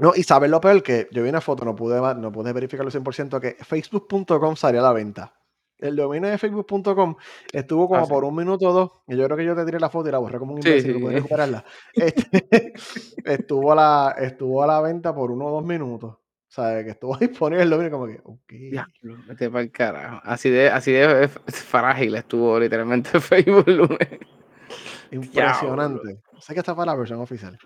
No, 0.00 0.12
y 0.14 0.22
sabes 0.22 0.48
lo 0.48 0.60
peor 0.60 0.80
que 0.82 1.08
yo 1.10 1.24
vi 1.24 1.28
una 1.28 1.40
foto, 1.40 1.64
no 1.64 1.74
pude, 1.74 1.98
no 2.14 2.30
pude 2.30 2.52
verificarlo 2.52 2.90
100%, 2.90 3.40
que 3.40 3.56
facebook.com 3.64 4.54
salió 4.54 4.78
a 4.78 4.84
la 4.84 4.92
venta. 4.92 5.34
El 5.78 5.94
dominio 5.96 6.28
de 6.30 6.38
facebook.com 6.38 7.14
estuvo 7.52 7.86
como 7.88 8.00
Ah, 8.00 8.04
sí. 8.04 8.10
por 8.10 8.24
un 8.24 8.34
minuto 8.34 8.68
o 8.68 8.72
dos, 8.72 8.90
y 9.06 9.16
yo 9.16 9.24
creo 9.26 9.36
que 9.36 9.44
yo 9.44 9.54
te 9.54 9.64
tiré 9.64 9.78
la 9.78 9.88
foto 9.90 10.08
y 10.08 10.12
la 10.12 10.18
borré 10.18 10.38
como 10.38 10.54
un 10.54 10.62
Sí, 10.62 10.68
imbécil, 10.70 10.94
sí. 10.94 11.00
pude 11.00 11.14
recuperarla. 11.22 11.64
Este, 11.94 12.72
estuvo, 13.24 13.72
a 13.72 13.74
la, 13.76 14.14
estuvo 14.18 14.62
a 14.62 14.66
la 14.66 14.80
venta 14.80 15.14
por 15.14 15.30
uno 15.30 15.46
o 15.46 15.50
dos 15.52 15.64
minutos. 15.64 16.14
O 16.14 16.50
sea, 16.50 16.82
que 16.82 16.90
estuvo 16.90 17.16
disponible 17.18 17.62
el 17.62 17.70
dominio 17.70 17.90
como 17.92 18.06
que, 18.06 18.20
ok. 18.24 18.48
Diablo, 18.48 19.16
vete 19.28 19.50
pa'l 19.50 19.70
carajo. 19.70 20.20
Así 20.24 20.50
de, 20.50 20.68
así 20.68 20.90
de 20.92 21.24
f- 21.24 21.38
frágil 21.46 22.14
estuvo 22.16 22.58
literalmente 22.58 23.20
Facebook 23.20 23.64
el 23.68 23.76
lunes. 23.76 24.08
Impresionante. 25.10 26.20
Sé 26.40 26.54
que 26.54 26.60
esta 26.60 26.74
fue 26.74 26.86
la 26.86 26.94
versión 26.94 27.20
oficial. 27.20 27.58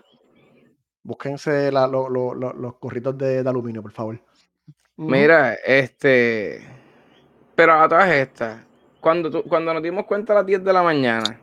Búsquense 1.03 1.71
la- 1.71 1.87
lo- 1.87 2.09
lo- 2.09 2.33
lo- 2.33 2.53
los 2.53 2.75
corritos 2.77 3.17
de, 3.17 3.43
de 3.43 3.49
aluminio, 3.49 3.81
por 3.81 3.91
favor. 3.91 4.19
Mira, 4.97 5.55
este. 5.55 6.61
Pero 7.55 7.73
a 7.73 7.87
todas 7.87 8.09
estas, 8.09 8.61
cuando, 8.99 9.29
tú- 9.29 9.43
cuando 9.43 9.73
nos 9.73 9.83
dimos 9.83 10.05
cuenta 10.05 10.33
a 10.33 10.37
las 10.37 10.45
10 10.45 10.63
de 10.63 10.73
la 10.73 10.81
mañana, 10.83 11.39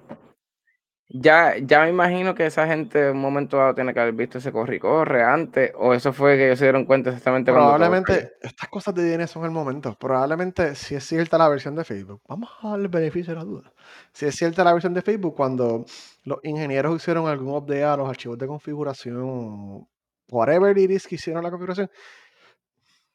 ya, 1.13 1.57
ya 1.59 1.83
me 1.83 1.89
imagino 1.89 2.37
que 2.37 2.47
esa 2.47 2.67
gente 2.69 3.09
en 3.09 3.17
un 3.17 3.21
momento 3.23 3.57
dado 3.57 3.75
tiene 3.75 3.93
que 3.93 3.99
haber 3.99 4.15
visto 4.15 4.39
ese 4.39 4.53
corre 4.53 4.77
y 4.77 4.79
corre 4.79 5.25
antes, 5.25 5.73
o 5.77 5.93
eso 5.93 6.13
fue 6.13 6.37
que 6.37 6.47
ellos 6.47 6.59
se 6.61 6.67
dieron 6.67 6.85
cuenta 6.85 7.11
exactamente 7.11 7.51
cuando. 7.51 7.71
Probablemente, 7.75 8.33
estas 8.41 8.69
cosas 8.69 8.95
de 8.95 9.03
DNS 9.17 9.27
son 9.31 9.45
el 9.45 9.51
momento. 9.51 9.97
Probablemente, 9.99 10.77
si 10.77 10.95
es 10.95 11.05
cierta 11.05 11.37
la 11.37 11.49
versión 11.49 11.75
de 11.75 11.83
Facebook, 11.85 12.23
vamos 12.29 12.51
a 12.63 12.71
darle 12.71 12.87
beneficio 12.89 13.33
de 13.35 13.39
la 13.41 13.45
duda. 13.45 13.73
Si 14.13 14.27
es 14.27 14.37
cierta 14.37 14.63
la 14.63 14.73
versión 14.73 14.95
de 14.95 15.03
Facebook, 15.03 15.35
cuando 15.35 15.85
los 16.25 16.39
ingenieros 16.45 16.95
hicieron 16.95 17.27
algún 17.27 17.57
update 17.57 17.83
a 17.85 17.97
los 17.97 18.09
archivos 18.09 18.39
de 18.39 18.47
configuración, 18.47 19.89
whatever 20.29 20.79
it 20.79 20.91
is 20.93 21.09
que 21.09 21.17
hicieron 21.17 21.43
la 21.43 21.51
configuración, 21.51 21.91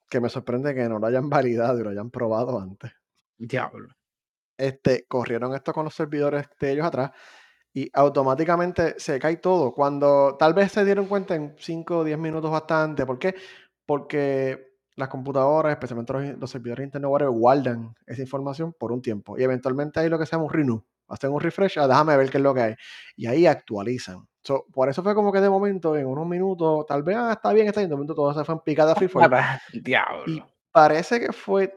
que 0.09 0.19
me 0.19 0.29
sorprende 0.29 0.73
que 0.73 0.87
no 0.87 0.99
lo 0.99 1.07
hayan 1.07 1.29
validado 1.29 1.79
y 1.79 1.83
lo 1.83 1.89
hayan 1.89 2.11
probado 2.11 2.59
antes. 2.59 2.91
Diablo. 3.37 3.89
Este, 4.57 5.05
corrieron 5.07 5.53
esto 5.53 5.73
con 5.73 5.83
los 5.83 5.93
servidores 5.93 6.47
de 6.59 6.71
ellos 6.71 6.85
atrás 6.85 7.11
y 7.73 7.89
automáticamente 7.93 8.95
se 8.97 9.19
cae 9.19 9.35
todo. 9.37 9.73
Cuando 9.73 10.37
tal 10.39 10.53
vez 10.53 10.71
se 10.71 10.85
dieron 10.85 11.07
cuenta 11.07 11.35
en 11.35 11.55
5 11.57 11.99
o 11.99 12.03
10 12.05 12.17
minutos 12.17 12.49
bastante. 12.49 13.05
¿Por 13.05 13.19
qué? 13.19 13.35
Porque 13.85 14.75
las 14.95 15.09
computadoras, 15.09 15.73
especialmente 15.73 16.13
los, 16.13 16.39
los 16.39 16.49
servidores 16.49 16.85
internos, 16.85 17.11
guardan 17.31 17.93
esa 18.05 18.21
información 18.21 18.73
por 18.73 18.93
un 18.93 19.01
tiempo. 19.01 19.37
Y 19.37 19.43
eventualmente 19.43 19.99
hay 19.99 20.07
lo 20.07 20.17
que 20.17 20.25
se 20.25 20.31
llama 20.31 20.45
un 20.45 20.53
renew. 20.53 20.85
Hacen 21.09 21.31
un 21.31 21.41
refresh, 21.41 21.77
ah, 21.77 21.87
déjame 21.87 22.15
ver 22.15 22.29
qué 22.29 22.37
es 22.37 22.43
lo 22.43 22.53
que 22.53 22.61
hay. 22.61 22.75
Y 23.17 23.27
ahí 23.27 23.45
actualizan. 23.45 24.25
So, 24.45 24.65
por 24.71 24.89
eso 24.89 25.01
fue 25.01 25.15
como 25.15 25.31
que 25.31 25.41
de 25.41 25.49
momento, 25.49 25.97
en 25.97 26.05
unos 26.05 26.27
minutos, 26.27 26.85
tal 26.85 27.01
vez, 27.01 27.17
ah, 27.17 27.33
está 27.33 27.51
bien, 27.51 27.65
está 27.65 27.81
bien, 27.81 27.89
de 27.89 27.95
momento 27.95 28.13
todo 28.13 28.31
se 28.31 28.45
fue 28.45 28.53
en 28.53 28.61
picada 28.61 28.93
free 28.95 29.07
fall. 29.07 29.31
Diablo. 29.73 30.23
Y 30.27 30.43
parece 30.71 31.19
que 31.19 31.33
fue 31.33 31.75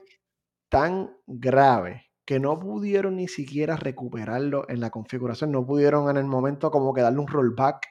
tan 0.68 1.10
grave 1.26 2.10
que 2.26 2.38
no 2.38 2.58
pudieron 2.58 3.16
ni 3.16 3.26
siquiera 3.26 3.76
recuperarlo 3.76 4.68
en 4.68 4.80
la 4.80 4.90
configuración, 4.90 5.50
no 5.50 5.64
pudieron 5.64 6.10
en 6.10 6.18
el 6.18 6.26
momento 6.26 6.70
como 6.70 6.92
que 6.92 7.00
darle 7.00 7.20
un 7.20 7.26
rollback 7.26 7.86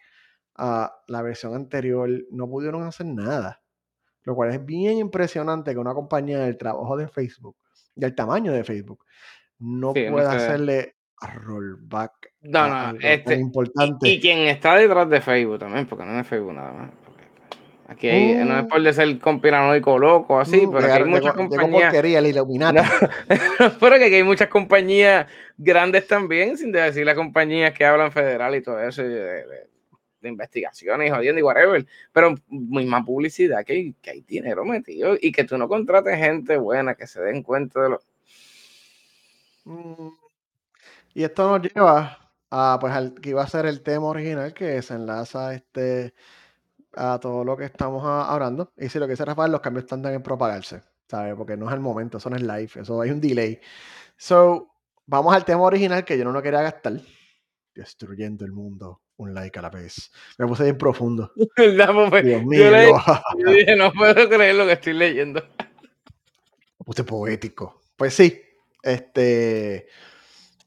a 0.58 0.94
la 1.08 1.24
versión 1.24 1.56
anterior, 1.56 2.08
no 2.30 2.48
pudieron 2.48 2.84
hacer 2.84 3.08
nada. 3.08 3.64
Lo 4.22 4.36
cual 4.36 4.52
es 4.52 4.64
bien 4.64 5.00
impresionante 5.00 5.72
que 5.72 5.80
una 5.80 5.96
compañía 5.96 6.38
del 6.38 6.56
trabajo 6.56 6.96
de 6.98 7.08
Facebook, 7.08 7.58
del 7.96 8.14
tamaño 8.14 8.52
de 8.52 8.64
Facebook, 8.64 9.04
no 9.58 9.92
pueda 9.92 10.34
hacerle 10.34 10.97
rollback 11.22 12.28
no, 12.42 12.94
no, 12.94 13.00
este, 13.02 13.36
importante. 13.36 14.08
Y, 14.08 14.20
quien 14.20 14.40
está 14.40 14.76
detrás 14.76 15.10
de 15.10 15.22
Facebook 15.22 15.60
también, 15.60 15.86
porque 15.86 16.06
no 16.06 16.20
es 16.20 16.28
Facebook 16.28 16.54
nada 16.54 16.72
más. 16.72 16.92
Aquí 17.90 18.08
no 18.08 18.58
es 18.58 18.66
mm. 18.66 18.68
por 18.68 18.82
de 18.82 18.92
ser 18.92 19.18
conspiranoico 19.20 19.98
loco, 19.98 20.40
así, 20.40 20.68
pero 20.72 20.92
hay 20.92 21.06
muchas 21.06 21.34
compañías. 21.34 21.94
pero 23.80 23.98
que 23.98 24.06
aquí 24.06 24.16
hay 24.16 24.24
muchas 24.24 24.50
compañías 24.50 25.26
grandes 25.58 26.06
también, 26.06 26.58
sin 26.58 26.72
decir 26.74 27.06
las 27.06 27.16
compañías 27.16 27.74
que 27.74 27.86
hablan 27.86 28.12
federal 28.12 28.56
y 28.56 28.62
todo 28.62 28.82
eso, 28.82 29.04
de, 29.04 29.68
investigaciones 30.22 31.08
y 31.08 31.12
jodiendo 31.12 31.40
y 31.40 31.44
whatever. 31.44 31.86
Pero 32.12 32.36
misma 32.50 33.06
publicidad 33.06 33.64
que 33.64 33.74
hay, 33.74 33.94
que 34.02 34.12
hay 34.12 34.22
dinero 34.22 34.66
metido 34.66 35.16
y 35.20 35.32
que 35.32 35.46
tú 35.46 35.58
no 35.58 35.70
contrates 35.70 36.18
gente 36.18 36.58
buena 36.58 36.96
que 36.96 37.08
se 37.08 37.22
den 37.22 37.42
cuenta 37.42 37.82
de 37.82 37.90
lo. 37.90 38.02
Mm. 39.64 40.27
Y 41.18 41.24
esto 41.24 41.50
nos 41.50 41.64
lleva 41.64 42.32
a, 42.52 42.78
pues, 42.80 42.94
al 42.94 43.16
que 43.16 43.30
iba 43.30 43.42
a 43.42 43.48
ser 43.48 43.66
el 43.66 43.82
tema 43.82 44.06
original 44.06 44.54
que 44.54 44.80
se 44.84 44.94
enlaza 44.94 45.56
este 45.56 46.14
a 46.94 47.20
todo 47.20 47.44
lo 47.44 47.58
que 47.58 47.66
estamos 47.66 48.06
hablando. 48.06 48.72
Y 48.78 48.88
si 48.88 49.00
lo 49.00 49.08
que 49.08 49.14
dice 49.14 49.26
Rafael, 49.26 49.52
los 49.52 49.62
cambios 49.62 49.88
tardan 49.88 50.14
en 50.14 50.22
propagarse, 50.22 50.84
¿sabes? 51.08 51.34
Porque 51.36 51.58
no 51.58 51.70
es 51.70 51.74
el 51.74 51.80
momento, 51.80 52.20
eso 52.20 52.30
no 52.30 52.36
es 52.36 52.44
live, 52.44 52.70
eso 52.76 53.02
hay 53.02 53.10
un 53.10 53.20
delay. 53.20 53.60
So, 54.16 54.70
vamos 55.08 55.34
al 55.34 55.44
tema 55.44 55.64
original 55.64 56.06
que 56.06 56.20
yo 56.20 56.24
no 56.24 56.32
lo 56.32 56.44
quería 56.44 56.62
gastar. 56.62 57.02
Destruyendo 57.74 58.46
el 58.46 58.52
mundo, 58.52 59.02
un 59.16 59.34
like 59.34 59.58
a 59.58 59.64
la 59.64 59.72
vez. 59.72 60.12
Me 60.38 60.46
puse 60.46 60.66
bien 60.66 60.78
profundo. 60.78 61.32
Pues, 61.56 62.26
Dios 62.26 62.44
mío. 62.44 62.70
Yo, 63.40 63.52
dije, 63.54 63.76
no 63.76 63.92
puedo 63.92 64.30
creer 64.30 64.54
lo 64.54 64.68
que 64.68 64.74
estoy 64.74 64.94
leyendo. 64.94 65.42
Me 65.58 66.86
puse 66.86 67.04
poético. 67.04 67.82
Pues 67.96 68.14
sí, 68.14 68.40
este. 68.84 69.88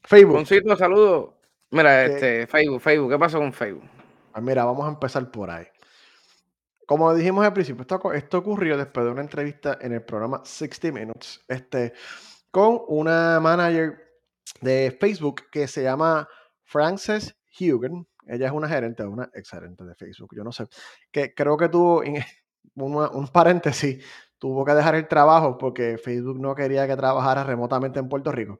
Facebook. 0.03 0.37
Un 0.37 0.45
sitio, 0.45 0.75
saludo. 0.75 1.37
Mira, 1.71 2.05
este, 2.05 2.47
Facebook, 2.47 2.81
Facebook, 2.81 3.11
¿qué 3.11 3.19
pasó 3.19 3.39
con 3.39 3.53
Facebook? 3.53 3.89
Pues 4.31 4.43
mira, 4.43 4.65
vamos 4.65 4.85
a 4.85 4.89
empezar 4.89 5.29
por 5.31 5.49
ahí. 5.49 5.65
Como 6.85 7.13
dijimos 7.13 7.45
al 7.45 7.53
principio, 7.53 7.85
esto, 8.13 8.37
ocurrió 8.37 8.77
después 8.77 9.05
de 9.05 9.11
una 9.13 9.21
entrevista 9.21 9.77
en 9.79 9.93
el 9.93 10.03
programa 10.03 10.41
60 10.43 10.91
Minutes 10.91 11.39
este, 11.47 11.93
con 12.51 12.81
una 12.89 13.39
manager 13.39 13.97
de 14.59 14.97
Facebook 14.99 15.43
que 15.49 15.67
se 15.67 15.83
llama 15.83 16.27
Frances 16.63 17.37
Hugen. 17.57 18.07
Ella 18.27 18.47
es 18.47 18.51
una 18.51 18.67
gerente, 18.67 19.03
una 19.05 19.29
ex 19.33 19.49
gerente 19.49 19.85
de 19.85 19.95
Facebook, 19.95 20.35
yo 20.35 20.43
no 20.43 20.51
sé. 20.51 20.65
Que 21.11 21.33
creo 21.33 21.55
que 21.55 21.69
tuvo 21.69 22.03
un 22.75 23.27
paréntesis, 23.29 24.03
tuvo 24.37 24.65
que 24.65 24.73
dejar 24.73 24.95
el 24.95 25.07
trabajo 25.07 25.57
porque 25.57 25.97
Facebook 25.97 26.39
no 26.41 26.53
quería 26.55 26.87
que 26.87 26.97
trabajara 26.97 27.45
remotamente 27.45 27.99
en 27.99 28.09
Puerto 28.09 28.33
Rico. 28.33 28.59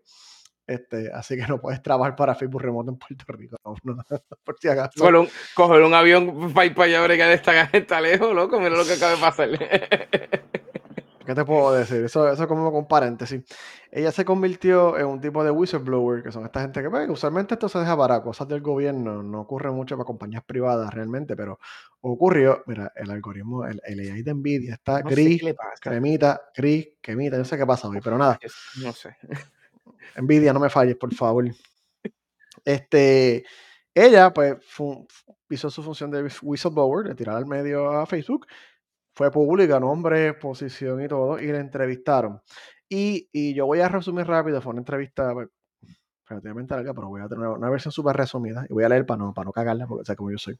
Este, 0.71 1.11
así 1.13 1.35
que 1.35 1.45
no 1.47 1.59
puedes 1.59 1.81
trabajar 1.81 2.15
para 2.15 2.33
Facebook 2.33 2.61
remoto 2.61 2.91
en 2.91 2.97
Puerto 2.97 3.25
Rico. 3.33 3.57
por 4.43 4.59
si 4.59 4.69
acaso. 4.69 5.03
Coger 5.53 5.81
un, 5.81 5.93
avión 5.93 6.53
para 6.53 6.65
ir 6.65 6.73
para 6.73 7.03
allá 7.03 7.07
que 7.07 7.33
esta 7.33 7.63
está 7.73 7.99
lejos, 7.99 8.33
loco. 8.33 8.57
Mira 8.59 8.77
lo 8.77 8.85
que 8.85 8.93
acaba 8.93 9.11
de 9.11 9.17
pasar. 9.17 9.49
¿Qué 11.25 11.35
te 11.35 11.45
puedo 11.45 11.73
decir? 11.73 12.03
Eso, 12.03 12.31
eso 12.31 12.47
como 12.47 12.71
con 12.71 12.87
paréntesis. 12.87 13.43
Ella 13.91 14.11
se 14.11 14.23
convirtió 14.25 14.97
en 14.97 15.05
un 15.05 15.21
tipo 15.21 15.43
de 15.43 15.51
whistleblower, 15.51 16.23
que 16.23 16.31
son 16.31 16.45
esta 16.45 16.61
gente 16.61 16.81
que, 16.81 16.89
pues, 16.89 17.09
usualmente 17.09 17.53
esto 17.53 17.69
se 17.69 17.79
deja 17.79 17.95
para 17.95 18.23
cosas 18.23 18.47
del 18.47 18.61
gobierno, 18.61 19.21
no 19.21 19.41
ocurre 19.41 19.71
mucho 19.71 19.95
para 19.97 20.05
compañías 20.05 20.43
privadas 20.43 20.91
realmente, 20.93 21.35
pero 21.35 21.59
ocurrió, 22.01 22.63
mira, 22.65 22.91
el 22.95 23.11
algoritmo, 23.11 23.65
el, 23.65 23.79
AI 23.85 24.23
de 24.23 24.33
Nvidia 24.33 24.73
está 24.73 25.01
gris, 25.01 25.43
cremita, 25.79 26.41
gris, 26.55 26.87
cremita, 27.01 27.37
no 27.37 27.45
sé 27.45 27.57
qué 27.57 27.65
pasa 27.65 27.87
hoy, 27.87 27.99
pero 28.01 28.17
nada. 28.17 28.39
No 28.81 28.91
sé. 28.91 29.15
Envidia, 30.15 30.53
no 30.53 30.59
me 30.59 30.69
falles, 30.69 30.95
por 30.95 31.13
favor. 31.13 31.45
Este, 32.65 33.43
ella, 33.93 34.31
pues, 34.31 34.57
hizo 35.49 35.69
su 35.69 35.83
función 35.83 36.11
de 36.11 36.29
whistleblower, 36.41 37.07
de 37.07 37.15
tirar 37.15 37.37
al 37.37 37.45
medio 37.45 37.89
a 37.89 38.05
Facebook. 38.05 38.45
Fue 39.13 39.31
pública, 39.31 39.79
nombre, 39.79 40.33
posición 40.35 41.03
y 41.03 41.07
todo, 41.07 41.39
y 41.39 41.47
le 41.47 41.59
entrevistaron. 41.59 42.41
Y, 42.87 43.53
yo 43.53 43.65
voy 43.65 43.79
a 43.79 43.89
resumir 43.89 44.27
rápido, 44.27 44.61
fue 44.61 44.71
una 44.71 44.81
entrevista 44.81 45.33
pues, 45.33 45.49
relativamente 46.27 46.75
larga, 46.75 46.93
pero 46.93 47.07
voy 47.09 47.21
a 47.21 47.27
tener 47.27 47.47
una 47.47 47.69
versión 47.69 47.91
súper 47.91 48.15
resumida 48.15 48.65
y 48.69 48.73
voy 48.73 48.83
a 48.83 48.89
leer 48.89 49.05
para 49.05 49.17
no, 49.23 49.33
para 49.33 49.45
no 49.45 49.51
cagarla, 49.51 49.87
porque 49.87 50.05
sé 50.05 50.15
cómo 50.15 50.31
yo 50.31 50.37
soy. 50.37 50.59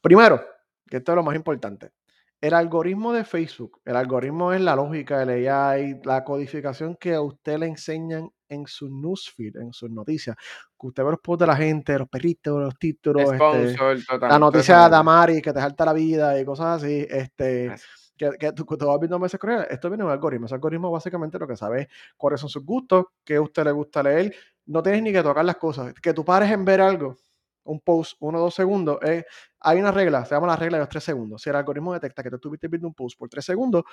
Primero, 0.00 0.42
que 0.86 0.98
esto 0.98 1.12
es 1.12 1.16
lo 1.16 1.22
más 1.22 1.36
importante 1.36 1.92
el 2.40 2.54
algoritmo 2.54 3.12
de 3.12 3.24
Facebook, 3.24 3.80
el 3.84 3.96
algoritmo 3.96 4.52
es 4.52 4.60
la 4.60 4.74
lógica, 4.74 5.22
el 5.22 5.46
AI, 5.46 6.00
la 6.04 6.24
codificación 6.24 6.96
que 6.96 7.14
a 7.14 7.20
usted 7.20 7.58
le 7.58 7.66
enseñan 7.66 8.30
en 8.50 8.66
su 8.66 8.88
newsfeed, 8.88 9.56
en 9.56 9.72
sus 9.72 9.90
noticias. 9.90 10.36
Que 10.78 10.86
usted 10.86 11.04
ve 11.04 11.10
los 11.12 11.20
posts 11.20 11.40
de 11.40 11.46
la 11.46 11.56
gente, 11.56 11.98
los 11.98 12.08
perritos, 12.08 12.60
los 12.60 12.78
títulos, 12.78 13.32
este, 13.32 14.18
la 14.20 14.38
noticia 14.38 14.88
de 14.88 14.96
Amari 14.96 15.40
que 15.40 15.52
te 15.52 15.60
salta 15.60 15.86
la 15.86 15.92
vida 15.92 16.38
y 16.38 16.44
cosas 16.44 16.82
así. 16.82 17.06
Este, 17.08 17.74
que, 18.16 18.30
que 18.38 18.52
tú, 18.52 18.64
tú, 18.64 18.86
vas 18.86 19.00
viendo 19.00 19.18
meses 19.18 19.40
Esto 19.70 19.88
viene 19.88 20.02
de 20.02 20.06
un 20.06 20.12
algoritmo. 20.12 20.46
Ese 20.46 20.54
algoritmo 20.56 20.90
básicamente 20.90 21.38
lo 21.38 21.46
que 21.46 21.56
sabe 21.56 21.82
es 21.82 21.88
cuáles 22.16 22.40
son 22.40 22.50
sus 22.50 22.64
gustos, 22.64 23.06
qué 23.24 23.36
a 23.36 23.40
usted 23.40 23.64
le 23.64 23.72
gusta 23.72 24.02
leer. 24.02 24.34
No 24.66 24.82
tienes 24.82 25.02
ni 25.02 25.12
que 25.12 25.22
tocar 25.22 25.44
las 25.44 25.56
cosas. 25.56 25.94
Que 25.94 26.12
tú 26.12 26.24
pares 26.24 26.50
en 26.50 26.64
ver 26.64 26.80
algo 26.80 27.16
un 27.64 27.80
post 27.80 28.16
uno 28.20 28.38
o 28.38 28.40
dos 28.42 28.54
segundos, 28.54 28.98
eh, 29.02 29.24
hay 29.60 29.78
una 29.78 29.92
regla, 29.92 30.24
se 30.24 30.34
llama 30.34 30.46
la 30.46 30.56
regla 30.56 30.78
de 30.78 30.82
los 30.82 30.88
tres 30.88 31.04
segundos. 31.04 31.42
Si 31.42 31.50
el 31.50 31.56
algoritmo 31.56 31.92
detecta 31.92 32.22
que 32.22 32.30
tú 32.30 32.36
estuviste 32.36 32.68
viendo 32.68 32.88
un 32.88 32.94
post 32.94 33.18
por 33.18 33.28
tres 33.28 33.44
segundos, 33.44 33.84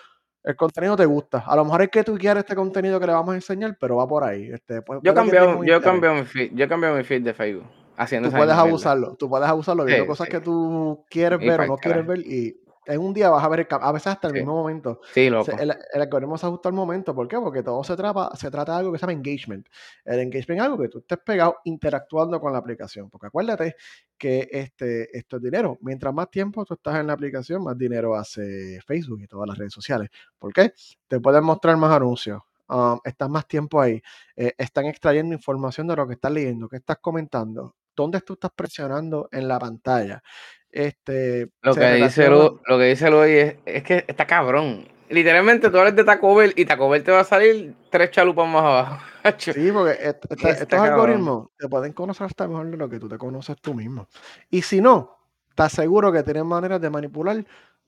el 0.44 0.56
contenido 0.56 0.96
te 0.96 1.06
gusta. 1.06 1.40
A 1.40 1.56
lo 1.56 1.66
mejor 1.66 1.82
es 1.82 1.90
que 1.90 2.04
tú 2.04 2.18
quieres 2.18 2.44
este 2.44 2.56
contenido 2.56 3.00
que 3.00 3.08
le 3.08 3.14
vamos 3.14 3.34
a 3.34 3.36
enseñar, 3.36 3.78
pero 3.80 3.98
va 3.98 4.08
por 4.08 4.24
ahí. 4.24 4.50
Este, 4.52 4.82
yo 5.04 5.14
cambié 5.14 5.40
yo 5.66 5.82
cambié 5.82 6.10
mi 6.12 6.24
feed, 6.24 6.52
yo 6.54 6.68
cambié 6.68 6.92
mi 6.92 7.04
feed 7.04 7.24
de 7.24 7.34
Facebook. 7.34 7.68
Haciendo 7.98 8.30
tú 8.30 8.36
puedes 8.36 8.54
abusarlo, 8.56 9.16
tú 9.16 9.28
puedes 9.28 9.48
abusarlo 9.48 9.84
viendo 9.84 10.06
cosas 10.06 10.30
que 10.30 10.40
tú 10.40 11.04
quieres 11.10 11.40
ver 11.40 11.62
o 11.62 11.66
no 11.66 11.78
quieres 11.78 12.06
ver 12.06 12.20
y 12.20 12.56
en 12.88 13.02
un 13.02 13.14
día 13.14 13.30
vas 13.30 13.44
a 13.44 13.50
ver 13.50 13.60
el 13.60 13.68
a 13.70 13.92
veces 13.92 14.08
hasta 14.08 14.28
el 14.28 14.34
mismo 14.34 14.56
momento. 14.56 15.02
Sí, 15.14 15.30
loco. 15.30 15.52
El, 15.52 15.72
algoritmo 15.94 16.38
se 16.38 16.46
ajusta 16.46 16.70
al 16.70 16.76
momento. 16.76 17.14
¿Por 17.14 17.28
qué? 17.28 17.38
Porque 17.38 17.62
todo 17.62 17.84
se 17.84 17.96
trata, 17.96 18.36
se 18.36 18.50
trata 18.50 18.74
de 18.74 18.80
algo 18.80 18.92
que 18.92 18.98
se 18.98 19.02
llama 19.06 19.14
engagement. 19.14 19.68
El 20.06 20.20
engagement 20.20 20.60
es 20.60 20.66
algo 20.66 20.78
que 20.78 20.90
tú 20.90 21.00
estés 21.00 21.20
pegado 21.20 21.58
interactuando 21.66 22.40
con 22.40 22.54
la 22.54 22.60
aplicación. 22.60 23.10
Porque 23.10 23.28
acuérdate 23.28 23.76
que 24.18 24.48
este, 24.52 25.16
esto 25.18 25.38
es 25.38 25.44
dinero. 25.44 25.78
Mientras 25.82 26.14
más 26.14 26.32
tiempo 26.32 26.66
tú 26.66 26.76
estás 26.76 26.96
en 27.00 27.08
la 27.08 27.14
aplicación, 27.14 27.64
más 27.64 27.78
dinero 27.78 28.16
hace 28.16 28.80
Facebook 28.86 29.22
y 29.22 29.28
todas 29.28 29.48
las 29.48 29.58
redes 29.58 29.74
sociales. 29.74 30.10
¿Por 30.40 30.54
qué? 30.54 30.74
Te 31.08 31.20
pueden 31.20 31.44
mostrar 31.44 31.76
más 31.78 31.92
anuncios. 31.92 32.42
Um, 32.70 33.00
estás 33.04 33.30
más 33.30 33.48
tiempo 33.48 33.80
ahí. 33.80 34.02
Eh, 34.36 34.54
están 34.58 34.86
extrayendo 34.86 35.34
información 35.34 35.88
de 35.88 35.96
lo 35.96 36.08
que 36.08 36.14
estás 36.14 36.32
leyendo, 36.32 36.68
que 36.68 36.78
estás 36.78 36.98
comentando, 36.98 37.76
dónde 37.96 38.22
tú 38.22 38.34
estás 38.34 38.52
presionando 38.56 39.30
en 39.32 39.48
la 39.48 39.58
pantalla. 39.58 40.22
Este, 40.72 41.50
lo, 41.62 41.74
que 41.74 41.94
dice 41.94 42.30
lo, 42.30 42.62
que 42.66 42.84
dice 42.86 43.42
es, 43.42 43.56
es 43.66 43.84
que 43.84 44.06
está 44.08 44.28
cabrón. 44.28 44.88
Literalmente 45.10 45.70
tú 45.70 45.78
hablas 45.78 45.96
de 45.96 46.04
Taco 46.04 46.36
Bell 46.36 46.54
y 46.56 46.66
Taco 46.66 46.90
Bell 46.90 47.04
te 47.04 47.12
va 47.12 47.22
a 47.22 47.24
salir 47.24 47.74
tres 47.90 48.12
chalupas 48.12 48.48
más 48.48 48.64
abajo. 48.64 49.04
sí, 49.38 49.72
porque 49.72 49.98
estos 50.50 50.80
algoritmos 50.80 51.50
te 51.58 51.68
pueden 51.68 51.94
conocer 51.94 52.26
hasta 52.26 52.48
mejor 52.48 52.70
de 52.70 52.78
lo 52.78 52.90
que 52.90 53.00
tú 53.00 53.08
te 53.08 53.18
conoces 53.18 53.56
tú 53.62 53.74
mismo. 53.74 54.08
Y 54.50 54.62
si 54.62 54.82
no, 54.82 55.18
te 55.56 55.64
aseguro 55.64 56.12
que 56.12 56.24
tienen 56.24 56.46
maneras 56.46 56.82
de 56.82 56.90
manipular 56.90 57.46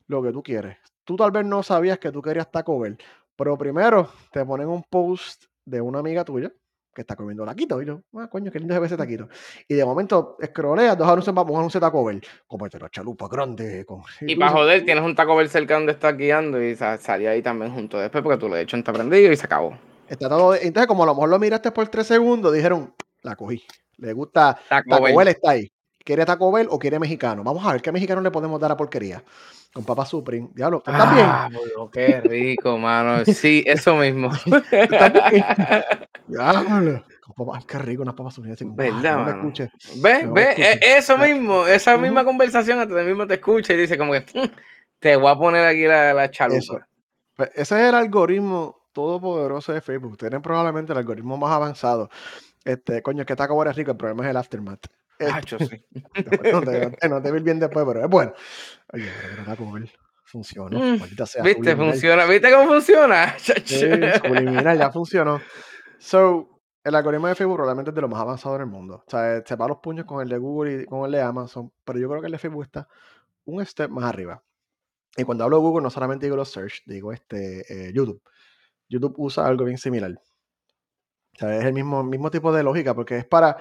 lo 0.07 0.23
que 0.23 0.31
tú 0.31 0.41
quieres. 0.41 0.77
Tú 1.03 1.15
tal 1.17 1.31
vez 1.31 1.45
no 1.45 1.61
sabías 1.63 1.99
que 1.99 2.11
tú 2.11 2.21
querías 2.21 2.49
Taco 2.49 2.79
Bell, 2.79 2.97
pero 3.35 3.57
primero 3.57 4.09
te 4.31 4.45
ponen 4.45 4.67
un 4.67 4.83
post 4.83 5.45
de 5.65 5.81
una 5.81 5.99
amiga 5.99 6.23
tuya 6.23 6.51
que 6.99 7.03
está 7.03 7.15
comiendo 7.15 7.45
taquito. 7.45 7.81
Y 7.81 7.85
yo, 7.85 8.01
ah, 8.15 8.27
coño, 8.29 8.51
qué 8.51 8.59
lindo 8.59 8.75
es 8.75 8.83
ese 8.83 8.97
taquito. 8.97 9.29
Y 9.69 9.73
de 9.73 9.85
momento, 9.85 10.35
escroleas 10.41 10.97
dos 10.97 11.07
anuncios, 11.07 11.35
a 11.35 11.41
anunciar 11.41 11.79
Taco 11.79 12.03
Bell. 12.03 12.21
Cómete 12.45 12.77
la 12.77 12.89
chalupa 12.89 13.29
grande. 13.29 13.85
Con... 13.85 14.01
Y, 14.19 14.35
para 14.35 14.51
joder, 14.51 14.83
tienes 14.83 15.05
un 15.05 15.15
Taco 15.15 15.33
Bell 15.37 15.49
cerca 15.49 15.75
donde 15.75 15.93
estás 15.93 16.17
guiando 16.17 16.61
y 16.61 16.75
salía 16.75 17.31
ahí 17.31 17.41
también 17.41 17.73
junto 17.73 17.97
después 17.97 18.21
porque 18.21 18.37
tú 18.37 18.49
lo 18.49 18.57
he 18.57 18.61
hecho 18.61 18.75
en 18.75 18.83
prendido 18.83 19.31
y 19.31 19.37
se 19.37 19.45
acabó. 19.45 19.77
Está 20.09 20.27
todo... 20.27 20.55
Entonces, 20.55 20.87
como 20.87 21.03
a 21.03 21.05
lo 21.05 21.13
mejor 21.13 21.29
lo 21.29 21.39
miraste 21.39 21.71
por 21.71 21.87
tres 21.87 22.07
segundos, 22.07 22.53
dijeron, 22.53 22.93
la 23.21 23.37
cogí. 23.37 23.63
Le 23.97 24.11
gusta 24.11 24.59
Taco, 24.67 25.01
Bell. 25.01 25.27
está 25.29 25.51
ahí. 25.51 25.71
¿Quiere 26.09 26.25
Taco 26.25 26.51
Bell 26.51 26.65
o 26.71 26.79
quiere 26.79 26.97
mexicano? 26.97 27.43
Vamos 27.43 27.63
a 27.63 27.71
ver 27.71 27.83
qué 27.83 27.91
mexicano 27.91 28.19
le 28.19 28.31
podemos 28.31 28.59
dar 28.59 28.71
a 28.71 28.75
porquería. 28.75 29.23
Con 29.71 29.85
Papa 29.85 30.07
Supreme. 30.07 30.49
Diablo, 30.55 30.79
¿estás 30.79 30.95
ah, 30.97 31.49
bien? 31.51 31.61
qué 31.91 32.19
rico, 32.21 32.79
mano. 32.79 33.23
Sí, 33.25 33.63
eso 33.63 33.95
mismo. 33.95 34.31
Diablo. 36.27 37.05
Ay, 37.53 37.63
qué 37.67 37.77
rico 37.77 38.01
unas 38.01 38.15
papas 38.15 38.33
suprimes. 38.33 38.57
¿Verdad, 38.75 39.17
no 39.23 39.43
me 39.43 39.69
Ve, 39.97 40.27
ve, 40.33 40.55
e, 40.57 40.97
eso 40.97 41.15
mismo, 41.15 41.67
esa 41.67 41.95
misma 41.95 42.25
conversación 42.25 42.79
hasta 42.79 43.03
mismo 43.03 43.27
te 43.27 43.35
escucha 43.35 43.73
y 43.73 43.77
dice 43.77 43.95
como 43.95 44.13
que 44.13 44.21
mm, 44.21 44.49
te 44.97 45.15
voy 45.15 45.31
a 45.31 45.35
poner 45.35 45.63
aquí 45.63 45.83
la, 45.83 46.11
la 46.15 46.31
chalupa. 46.31 46.87
Pues, 47.35 47.51
ese 47.53 47.83
es 47.83 47.89
el 47.89 47.93
algoritmo 47.93 48.81
todopoderoso 48.93 49.73
de 49.73 49.81
Facebook. 49.81 50.17
Tienen 50.17 50.41
probablemente 50.41 50.91
el 50.91 50.97
algoritmo 50.97 51.37
más 51.37 51.51
avanzado. 51.51 52.09
Este, 52.65 53.03
coño, 53.03 53.21
es 53.21 53.27
que 53.27 53.35
Taco 53.35 53.55
Bell 53.55 53.69
es 53.69 53.75
rico, 53.75 53.91
el 53.91 53.97
problema 53.97 54.23
es 54.23 54.31
el 54.31 54.37
aftermath. 54.37 54.87
Hacho, 55.19 55.57
Este, 55.57 55.85
sí. 55.93 56.03
no, 56.53 56.61
te, 56.61 57.09
no 57.09 57.21
te- 57.21 57.29
no 57.29 57.35
ir 57.37 57.43
bien 57.43 57.59
después, 57.59 57.85
pero 57.85 58.03
es 58.03 58.09
bueno. 58.09 58.33
Oye, 58.93 59.09
pero 59.21 59.33
mira, 59.33 59.45
Taco 59.45 59.71
Bell 59.71 59.91
funcionó. 60.23 60.79
Mm, 60.79 60.99
Maldita 60.99 61.25
sea. 61.25 61.43
¿Viste? 61.43 61.71
subliminal. 61.71 61.91
Funciona. 61.91 62.25
¿Viste 62.25 62.51
cómo 62.51 62.67
funciona? 62.67 63.35
Sí, 63.65 63.79
subliminal, 64.23 64.77
ya 64.77 64.91
funcionó. 64.91 65.41
So, 65.97 66.61
el 66.83 66.95
algoritmo 66.95 67.27
de 67.27 67.35
Facebook 67.35 67.55
probablemente 67.57 67.91
es 67.91 67.95
de 67.95 68.01
lo 68.01 68.07
más 68.07 68.21
avanzado 68.21 68.55
en 68.55 68.61
el 68.61 68.67
mundo. 68.67 69.03
O 69.05 69.09
sea, 69.09 69.43
se 69.45 69.55
va 69.55 69.67
los 69.67 69.77
puños 69.79 70.05
con 70.05 70.21
el 70.21 70.29
de 70.29 70.37
Google 70.37 70.83
y 70.83 70.85
con 70.85 71.05
el 71.05 71.11
de 71.11 71.21
Amazon, 71.21 71.71
pero 71.83 71.99
yo 71.99 72.07
creo 72.09 72.21
que 72.21 72.27
el 72.27 72.31
de 72.31 72.37
Facebook 72.39 72.63
está 72.63 72.87
un 73.45 73.65
step 73.65 73.89
más 73.89 74.05
arriba. 74.05 74.41
Y 75.17 75.23
cuando 75.23 75.43
hablo 75.43 75.57
de 75.57 75.63
Google, 75.63 75.83
no 75.83 75.89
solamente 75.89 76.25
digo 76.27 76.35
los 76.37 76.49
search, 76.51 76.83
digo 76.85 77.11
este 77.11 77.65
eh, 77.89 77.91
YouTube. 77.93 78.21
YouTube 78.87 79.15
usa 79.17 79.45
algo 79.45 79.65
bien 79.65 79.77
similar. 79.77 80.11
O 80.13 81.37
sea, 81.39 81.57
es 81.57 81.65
el 81.65 81.73
mismo, 81.73 82.03
mismo 82.03 82.29
tipo 82.31 82.53
de 82.53 82.63
lógica, 82.63 82.93
porque 82.93 83.17
es 83.17 83.25
para, 83.25 83.57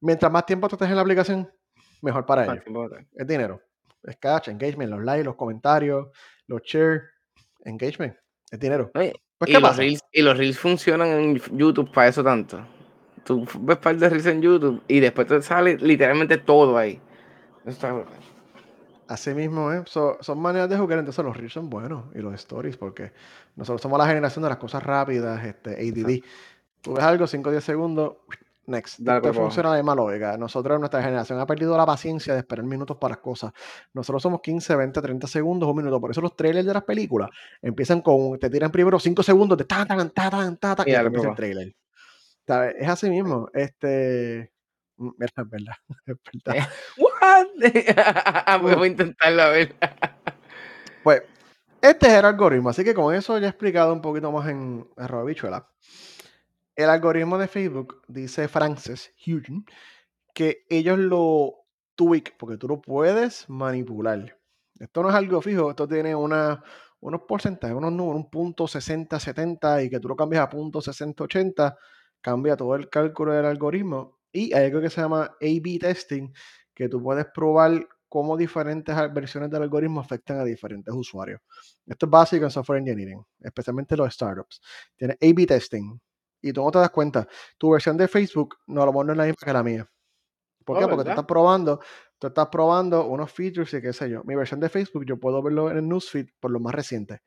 mientras 0.00 0.30
más 0.30 0.46
tiempo 0.46 0.68
tú 0.68 0.76
estés 0.76 0.88
en 0.88 0.96
la 0.96 1.02
aplicación, 1.02 1.50
mejor 2.02 2.24
para 2.26 2.44
ellos. 2.44 2.64
Es 3.14 3.26
dinero. 3.26 3.60
Es 4.02 4.16
cash, 4.16 4.48
engagement, 4.48 4.90
los 4.90 5.02
likes, 5.02 5.24
los 5.24 5.34
comentarios, 5.36 6.08
los 6.46 6.62
shares, 6.62 7.02
engagement, 7.64 8.14
es 8.50 8.58
dinero. 8.58 8.90
Oye, 8.94 9.12
Pues, 9.36 9.50
y, 9.50 9.52
¿qué 9.52 9.60
los 9.60 9.68
pasa? 9.70 9.82
reels, 9.82 10.00
y 10.12 10.22
los 10.22 10.36
reels 10.38 10.58
funcionan 10.58 11.08
en 11.08 11.36
YouTube 11.56 11.92
para 11.92 12.08
eso 12.08 12.22
tanto. 12.24 12.64
Tú 13.24 13.46
ves 13.60 13.76
par 13.78 13.96
de 13.96 14.08
reels 14.08 14.26
en 14.26 14.40
YouTube 14.40 14.82
y 14.88 15.00
después 15.00 15.26
te 15.26 15.42
sale 15.42 15.76
literalmente 15.76 16.38
todo 16.38 16.78
ahí. 16.78 17.00
Eso 17.62 17.70
está 17.70 17.92
brutal. 17.92 18.14
Así 19.08 19.32
mismo, 19.34 19.72
¿eh? 19.72 19.82
So- 19.86 20.18
son 20.20 20.40
maneras 20.40 20.68
de 20.68 20.76
jugar, 20.76 20.98
entonces 20.98 21.24
los 21.24 21.36
reels 21.36 21.52
son 21.52 21.68
buenos 21.70 22.04
y 22.14 22.18
los 22.18 22.34
stories, 22.34 22.76
porque 22.76 23.12
nosotros 23.56 23.80
somos 23.80 23.98
la 23.98 24.06
generación 24.06 24.42
de 24.42 24.48
las 24.50 24.58
cosas 24.58 24.82
rápidas, 24.82 25.44
este, 25.44 25.70
ADD. 25.70 26.22
Tú 26.82 26.94
ves 26.94 27.04
algo, 27.04 27.26
5 27.26 27.48
o 27.48 27.52
10 27.52 27.64
segundos, 27.64 28.16
next. 28.68 28.98
Dale 29.00 29.18
Esto 29.18 29.32
funciona 29.34 29.74
de 29.74 29.82
mala 29.82 30.02
lógica. 30.02 30.36
Nosotros, 30.36 30.78
nuestra 30.78 31.02
generación, 31.02 31.40
ha 31.40 31.46
perdido 31.46 31.76
la 31.76 31.86
paciencia 31.86 32.34
de 32.34 32.40
esperar 32.40 32.64
minutos 32.64 32.96
para 32.98 33.14
las 33.14 33.22
cosas. 33.22 33.52
Nosotros 33.94 34.22
somos 34.22 34.40
15, 34.40 34.76
20, 34.76 35.00
30 35.02 35.26
segundos, 35.26 35.68
un 35.68 35.76
minuto. 35.76 36.00
Por 36.00 36.10
eso 36.10 36.20
los 36.20 36.36
trailers 36.36 36.66
de 36.66 36.74
las 36.74 36.84
películas 36.84 37.30
empiezan 37.62 38.00
con, 38.02 38.38
te 38.38 38.50
tiran 38.50 38.70
primero 38.70 38.98
5 38.98 39.22
segundos 39.22 39.58
de 39.58 39.64
ta, 39.64 39.84
tan, 39.86 40.10
ta, 40.10 40.30
tan, 40.30 40.56
ta, 40.56 40.76
ta, 40.76 40.84
Y 40.86 40.92
y 40.92 40.94
empieza 40.94 41.28
el 41.30 41.34
trailer. 41.34 41.74
¿Sabes? 42.46 42.74
Es 42.78 42.88
así 42.88 43.10
mismo. 43.10 43.48
Este. 43.52 44.52
mm, 44.96 45.08
Es 45.08 45.32
verdad, 45.34 45.74
es 46.06 46.16
verdad. 46.44 46.68
What? 46.98 47.46
Voy 48.62 48.84
a 48.84 48.86
intentarlo 48.86 49.42
a 49.42 49.48
ver. 49.48 49.74
Pues, 51.02 51.22
este 51.80 52.06
es 52.08 52.12
el 52.14 52.24
algoritmo, 52.24 52.70
así 52.70 52.82
que 52.84 52.94
con 52.94 53.14
eso 53.14 53.38
ya 53.38 53.46
he 53.46 53.50
explicado 53.50 53.92
un 53.92 54.00
poquito 54.02 54.32
más 54.32 54.48
en 54.48 54.88
arroba 54.96 55.24
bichuela. 55.24 55.68
El 56.78 56.90
algoritmo 56.90 57.38
de 57.38 57.48
Facebook, 57.48 58.02
dice 58.06 58.46
Frances 58.46 59.12
Houghton, 59.26 59.66
que 60.32 60.64
ellos 60.70 60.96
lo 60.96 61.66
tweak, 61.96 62.36
porque 62.38 62.56
tú 62.56 62.68
lo 62.68 62.80
puedes 62.80 63.50
manipular. 63.50 64.38
Esto 64.78 65.02
no 65.02 65.08
es 65.08 65.16
algo 65.16 65.42
fijo, 65.42 65.70
esto 65.70 65.88
tiene 65.88 66.14
unos 66.14 66.60
porcentajes, 67.26 67.76
unos 67.76 67.90
números, 67.90 68.22
un 68.22 68.30
punto 68.30 68.68
60, 68.68 69.18
70, 69.18 69.82
y 69.82 69.90
que 69.90 69.98
tú 69.98 70.06
lo 70.06 70.14
cambias 70.14 70.44
a 70.44 70.48
punto 70.48 70.80
60, 70.80 71.24
80, 71.24 71.76
cambia 72.20 72.56
todo 72.56 72.76
el 72.76 72.88
cálculo 72.88 73.32
del 73.32 73.46
algoritmo. 73.46 74.20
Y 74.30 74.54
hay 74.54 74.66
algo 74.66 74.80
que 74.80 74.90
se 74.90 75.00
llama 75.00 75.24
A-B 75.24 75.78
testing, 75.80 76.32
que 76.72 76.88
tú 76.88 77.02
puedes 77.02 77.26
probar 77.34 77.88
cómo 78.08 78.36
diferentes 78.36 78.94
versiones 79.12 79.50
del 79.50 79.64
algoritmo 79.64 80.00
afectan 80.00 80.38
a 80.38 80.44
diferentes 80.44 80.94
usuarios. 80.94 81.40
Esto 81.84 82.06
es 82.06 82.10
básico 82.10 82.44
en 82.44 82.52
software 82.52 82.78
engineering, 82.78 83.20
especialmente 83.40 83.96
los 83.96 84.14
startups. 84.14 84.60
Tiene 84.96 85.14
A-B 85.14 85.44
testing 85.44 85.98
y 86.40 86.52
tú 86.52 86.62
no 86.64 86.70
te 86.70 86.78
das 86.78 86.90
cuenta. 86.90 87.26
Tu 87.58 87.70
versión 87.70 87.96
de 87.96 88.08
Facebook 88.08 88.56
no 88.66 88.82
a 88.82 88.86
lo 88.86 88.92
mejor 88.92 89.06
no 89.06 89.12
es 89.12 89.18
la 89.18 89.24
misma 89.24 89.44
que 89.44 89.52
la 89.52 89.62
mía. 89.62 89.90
¿Por 90.64 90.76
Oh, 90.76 90.80
qué? 90.80 90.88
Porque 90.88 91.04
tú 91.04 91.10
estás 91.10 91.24
probando, 91.26 91.80
tú 92.18 92.26
estás 92.28 92.48
probando 92.48 93.06
unos 93.06 93.32
features 93.32 93.72
y 93.74 93.80
qué 93.82 93.92
sé 93.92 94.10
yo. 94.10 94.22
Mi 94.24 94.34
versión 94.36 94.60
de 94.60 94.68
Facebook 94.68 95.04
yo 95.06 95.18
puedo 95.18 95.42
verlo 95.42 95.70
en 95.70 95.78
el 95.78 95.88
newsfeed 95.88 96.28
por 96.40 96.50
lo 96.50 96.60
más 96.60 96.74
reciente 96.74 97.20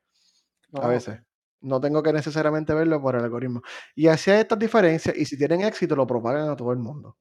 a 0.74 0.86
Oh, 0.86 0.88
veces. 0.88 1.20
No 1.62 1.80
tengo 1.82 2.02
que 2.04 2.14
necesariamente 2.14 2.74
verlo 2.74 3.02
por 3.02 3.16
el 3.16 3.24
algoritmo. 3.24 3.62
Y 3.96 4.08
así 4.08 4.32
hay 4.32 4.42
estas 4.42 4.60
diferencias 4.60 5.16
y 5.16 5.26
si 5.26 5.38
tienen 5.38 5.62
éxito 5.62 5.96
lo 5.96 6.08
propagan 6.08 6.50
a 6.50 6.56
todo 6.56 6.72
el 6.72 6.80
mundo. 6.80 7.18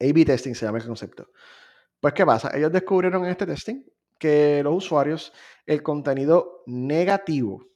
A-B 0.00 0.24
testing 0.24 0.54
se 0.54 0.66
llama 0.66 0.78
el 0.78 0.86
concepto. 0.86 1.28
Pues, 2.00 2.14
¿qué 2.14 2.24
pasa? 2.24 2.50
Ellos 2.56 2.72
descubrieron 2.72 3.24
en 3.24 3.30
este 3.30 3.46
testing 3.46 3.84
que 4.18 4.62
los 4.62 4.74
usuarios, 4.76 5.32
el 5.66 5.82
contenido 5.82 6.62
negativo, 6.66 7.66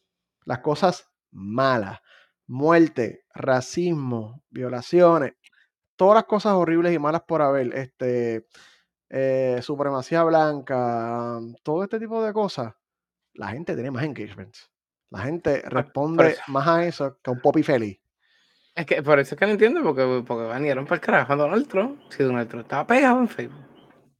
las 0.46 0.60
cosas 0.60 1.06
malas, 1.30 2.00
muerte, 2.46 3.24
racismo, 3.34 4.42
violaciones, 4.50 5.34
todas 5.96 6.16
las 6.16 6.24
cosas 6.24 6.54
horribles 6.54 6.94
y 6.94 6.98
malas 6.98 7.22
por 7.26 7.42
haber, 7.42 7.74
este, 7.74 8.46
eh, 9.10 9.60
supremacía 9.62 10.22
blanca, 10.24 11.38
um, 11.38 11.54
todo 11.62 11.84
este 11.84 11.98
tipo 11.98 12.22
de 12.22 12.32
cosas, 12.32 12.74
la 13.34 13.48
gente 13.48 13.74
tiene 13.74 13.90
más 13.90 14.04
engagement. 14.04 14.54
La 15.10 15.20
gente 15.20 15.62
responde 15.66 16.36
más 16.48 16.66
a 16.66 16.84
eso 16.84 17.18
que 17.22 17.30
a 17.30 17.32
un 17.32 17.40
popi 17.40 17.62
feliz. 17.62 18.00
Es 18.74 18.86
que 18.86 19.02
por 19.02 19.20
eso 19.20 19.34
es 19.34 19.38
que 19.38 19.46
no 19.46 19.52
entiendo, 19.52 19.82
porque, 19.82 20.24
porque 20.26 20.48
banearon 20.48 20.84
para 20.84 20.96
el 20.96 21.00
carajo 21.00 21.32
a 21.32 21.36
Donald 21.36 21.68
Trump. 21.68 22.00
Si 22.10 22.24
Donald 22.24 22.48
Trump 22.48 22.64
estaba 22.64 22.86
pegado 22.86 23.20
en 23.20 23.28
Facebook. 23.28 23.64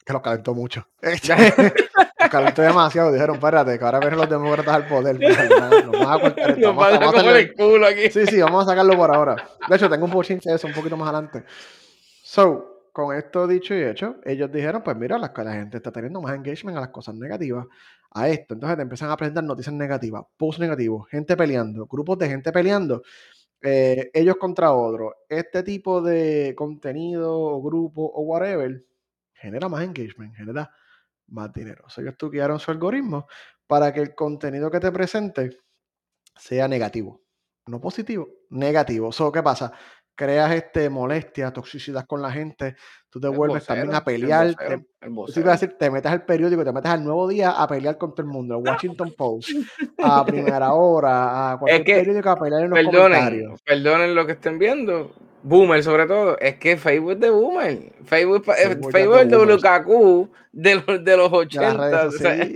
Que 0.04 0.12
los 0.12 0.22
calentó 0.22 0.54
mucho. 0.54 0.86
calentó 2.34 2.62
demasiado. 2.62 3.12
Dijeron, 3.12 3.36
espérate, 3.36 3.78
que 3.78 3.84
ahora 3.84 4.00
vienen 4.00 4.18
los 4.18 4.28
demócratas 4.28 4.74
al 4.74 4.86
poder. 4.86 5.18
Nos 5.20 5.38
a- 5.38 6.18
cortar 6.20 6.50
esto. 6.50 6.74
Vamos 6.74 6.84
a- 6.84 6.90
van 6.90 6.94
a 6.94 6.98
vamos 6.98 7.14
a 7.14 7.18
comer 7.18 7.36
hacerle- 7.36 7.40
el 7.40 7.54
culo 7.54 7.86
aquí. 7.86 8.10
Sí, 8.10 8.26
sí, 8.26 8.40
vamos 8.40 8.64
a 8.64 8.70
sacarlo 8.70 8.96
por 8.96 9.14
ahora. 9.14 9.36
De 9.68 9.76
hecho, 9.76 9.88
tengo 9.88 10.04
un 10.04 10.10
bochinche 10.10 10.50
de 10.50 10.56
eso 10.56 10.66
un 10.66 10.72
poquito 10.74 10.96
más 10.96 11.08
adelante. 11.08 11.44
So, 12.22 12.88
con 12.92 13.16
esto 13.16 13.46
dicho 13.46 13.74
y 13.74 13.82
hecho, 13.82 14.16
ellos 14.24 14.50
dijeron, 14.52 14.82
pues 14.82 14.96
mira, 14.96 15.18
la, 15.18 15.32
la 15.36 15.52
gente 15.52 15.78
está 15.78 15.90
teniendo 15.90 16.20
más 16.20 16.34
engagement 16.34 16.76
a 16.78 16.80
las 16.80 16.90
cosas 16.90 17.14
negativas, 17.14 17.66
a 18.12 18.28
esto. 18.28 18.54
Entonces 18.54 18.76
te 18.76 18.82
empiezan 18.82 19.10
a 19.10 19.16
presentar 19.16 19.42
noticias 19.44 19.74
negativas, 19.74 20.22
posts 20.36 20.60
negativos, 20.60 21.08
gente 21.08 21.36
peleando, 21.36 21.86
grupos 21.86 22.18
de 22.18 22.28
gente 22.28 22.52
peleando, 22.52 23.02
eh, 23.62 24.10
ellos 24.14 24.36
contra 24.36 24.72
otros. 24.72 25.12
Este 25.28 25.62
tipo 25.62 26.00
de 26.02 26.54
contenido 26.56 27.32
o 27.36 27.62
grupo 27.62 28.02
o 28.14 28.22
whatever 28.22 28.84
genera 29.34 29.68
más 29.68 29.82
engagement, 29.82 30.34
genera 30.36 30.70
más 31.28 31.52
dinero. 31.52 31.84
O 31.86 31.90
sea, 31.90 32.02
ellos 32.02 32.12
estudiaron 32.12 32.58
su 32.60 32.70
algoritmo 32.70 33.26
para 33.66 33.92
que 33.92 34.00
el 34.00 34.14
contenido 34.14 34.70
que 34.70 34.80
te 34.80 34.92
presente 34.92 35.58
sea 36.36 36.68
negativo. 36.68 37.22
No 37.66 37.80
positivo, 37.80 38.28
negativo. 38.50 39.10
So, 39.12 39.32
¿Qué 39.32 39.42
pasa? 39.42 39.72
Creas 40.16 40.52
este, 40.52 40.88
molestia, 40.90 41.52
toxicidad 41.52 42.06
con 42.06 42.22
la 42.22 42.30
gente, 42.30 42.76
tú 43.10 43.18
te 43.18 43.26
El 43.26 43.34
vuelves 43.36 43.66
también 43.66 43.92
a 43.94 44.04
pelear. 44.04 44.46
El 44.46 44.54
vocero, 44.54 44.68
te- 45.00 45.06
el 45.06 45.10
vocero. 45.12 45.34
te 45.34 45.40
iba 45.40 45.50
a 45.50 45.54
decir, 45.54 45.76
te 45.76 45.90
metes 45.90 46.12
al 46.12 46.24
periódico, 46.24 46.62
te 46.64 46.72
metes 46.72 46.90
al 46.92 47.02
nuevo 47.02 47.26
día 47.26 47.50
a 47.50 47.66
pelear 47.66 47.98
con 47.98 48.14
todo 48.14 48.22
el 48.24 48.32
mundo, 48.32 48.54
al 48.54 48.62
Washington 48.62 49.12
Post, 49.16 49.48
a 50.04 50.24
primera 50.60 50.72
hora, 50.74 51.52
a 51.52 51.58
cualquier 51.58 51.84
que, 51.84 51.94
periódico 51.96 52.30
a 52.30 52.36
pelear 52.36 52.62
en 52.62 52.70
los 52.70 52.78
Perdonen, 52.78 53.00
comentarios. 53.18 53.62
perdonen 53.64 54.14
lo 54.14 54.24
que 54.26 54.32
estén 54.32 54.56
viendo. 54.58 55.12
Boomer, 55.44 55.82
sobre 55.84 56.06
todo. 56.06 56.38
Es 56.38 56.56
que 56.56 56.76
Facebook 56.76 57.12
es 57.12 57.20
de 57.20 57.30
Boomer. 57.30 57.92
Facebook, 58.04 58.44
eh, 58.48 58.52
Facebook 58.54 58.92
ya 58.92 58.98
Facebook 58.98 59.18
es 59.20 59.28
de 59.28 59.36
el. 59.36 59.42
WKQ 59.58 60.28
de 60.52 60.74
los, 60.76 61.04
de 61.04 61.16
los 61.16 61.48
Ya 61.48 61.60
las 61.72 61.74
80. 61.74 61.90
redes 61.90 62.14
o 62.14 62.18
sea, 62.18 62.48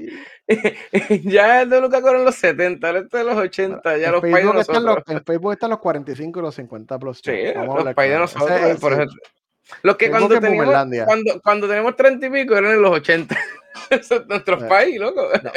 ya 1.25 1.61
el 1.63 1.69
WKQ 1.71 2.07
era 2.07 2.19
en 2.19 2.25
los 2.25 2.35
70, 2.37 2.87
ahora 2.87 3.01
este 3.01 3.19
es 3.19 3.25
de 3.27 3.31
los 3.35 3.39
80. 3.45 3.97
Ya 3.99 4.07
En 4.07 4.13
los 4.13 4.21
países 4.23 4.33
de 4.33 4.43
Facebook, 4.43 4.61
están 4.61 4.75
los, 4.85 4.95
nosotros. 4.95 5.17
en 5.17 5.25
Facebook 5.25 5.53
están 5.53 5.71
los 5.71 5.79
45 5.81 6.39
y 6.39 6.43
los 6.43 6.55
50 6.55 6.99
plus. 6.99 7.21
Sí, 7.23 7.33
ya. 7.43 7.53
Vamos 7.61 7.85
los 7.85 7.95
países 7.95 8.19
de. 8.19 8.25
Ese 8.25 8.39
nosotros. 8.39 8.61
es- 8.71 8.81
por 8.81 8.93
eso- 8.95 9.13
los 9.83 9.97
que 9.97 10.09
cuando 10.09 10.35
es 10.35 10.41
teníamos, 10.41 10.75
cuando, 11.05 11.41
cuando 11.43 11.67
teníamos 11.69 11.95
30 11.95 12.27
y 12.27 12.31
pico 12.31 12.57
eran 12.57 12.73
en 12.73 12.81
los 12.81 12.91
80. 12.93 13.37
Eso 13.91 14.17
es 14.17 14.27
nuestro 14.27 14.65
Eh, 14.65 14.69
país, 14.69 14.99
loco. 14.99 15.23
No, 15.43 15.51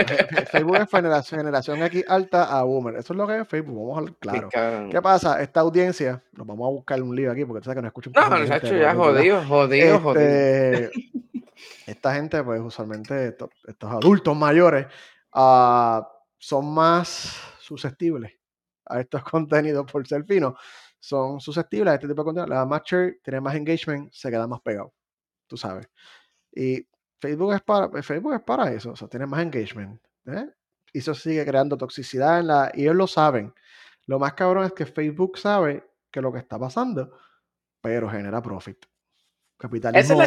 Facebook 0.51 0.75
es 0.77 0.89
generación, 0.89 1.39
generación 1.39 1.81
X 1.83 2.05
alta 2.07 2.43
a 2.43 2.63
boomer. 2.63 2.95
Eso 2.95 3.13
es 3.13 3.17
lo 3.17 3.27
que 3.27 3.39
es 3.39 3.47
Facebook. 3.47 3.75
Vamos 3.75 3.95
a 3.95 3.99
hablar 3.99 4.15
claro. 4.19 4.49
Qué 4.49 4.57
cabrón. 4.57 4.89
¿Qué 4.89 5.01
pasa? 5.01 5.41
Esta 5.41 5.59
audiencia, 5.61 6.23
nos 6.33 6.45
vamos 6.45 6.67
a 6.67 6.71
buscar 6.71 7.01
un 7.01 7.15
lío 7.15 7.31
aquí 7.31 7.45
porque 7.45 7.61
tú 7.61 7.65
sabes 7.65 7.77
que 7.77 7.81
nos 7.81 7.89
escucha 7.89 8.09
un 8.09 8.29
No, 8.29 8.39
de 8.39 8.47
gente 8.47 8.79
ya 8.79 8.95
jodido, 8.95 9.43
jodido, 9.45 9.99
jodido. 9.99 10.21
Este, 10.21 10.91
esta 11.87 12.13
gente, 12.13 12.43
pues 12.43 12.61
usualmente 12.61 13.27
estos, 13.27 13.49
estos 13.67 13.91
adultos 13.91 14.35
mayores 14.35 14.87
ah, 15.33 16.07
son 16.37 16.73
más 16.73 17.39
susceptibles 17.59 18.33
a 18.85 18.99
estos 18.99 19.23
contenidos 19.29 19.89
por 19.91 20.05
ser 20.07 20.25
finos. 20.25 20.53
Son 20.99 21.39
susceptibles 21.39 21.91
a 21.91 21.95
este 21.95 22.07
tipo 22.07 22.21
de 22.21 22.25
contenido. 22.25 22.47
Le 22.47 22.55
da 22.55 22.65
más 22.65 22.81
share, 22.85 23.19
tiene 23.23 23.41
más 23.41 23.55
engagement, 23.55 24.11
se 24.11 24.29
queda 24.29 24.47
más 24.47 24.61
pegado. 24.61 24.93
Tú 25.47 25.57
sabes. 25.57 25.87
Y 26.53 26.85
Facebook 27.21 27.53
es 27.53 27.61
para, 27.61 28.01
Facebook 28.01 28.33
es 28.33 28.41
para 28.41 28.71
eso. 28.73 28.91
O 28.91 28.95
sea, 28.95 29.07
tiene 29.07 29.27
más 29.27 29.41
engagement. 29.41 30.01
¿eh? 30.25 30.47
Y 30.91 30.99
eso 30.99 31.13
sigue 31.13 31.45
creando 31.45 31.77
toxicidad 31.77 32.39
en 32.39 32.47
la. 32.47 32.71
Y 32.73 32.81
ellos 32.81 32.95
lo 32.95 33.07
saben. 33.07 33.53
Lo 34.07 34.19
más 34.19 34.33
cabrón 34.33 34.65
es 34.65 34.73
que 34.73 34.85
Facebook 34.85 35.37
sabe 35.37 35.83
que 36.09 36.21
lo 36.21 36.33
que 36.33 36.39
está 36.39 36.57
pasando, 36.59 37.11
pero 37.79 38.09
genera 38.09 38.41
profit. 38.41 38.85
Capitalismo, 39.57 39.99
Esa 39.99 40.13
es 40.13 40.17
la 40.17 40.25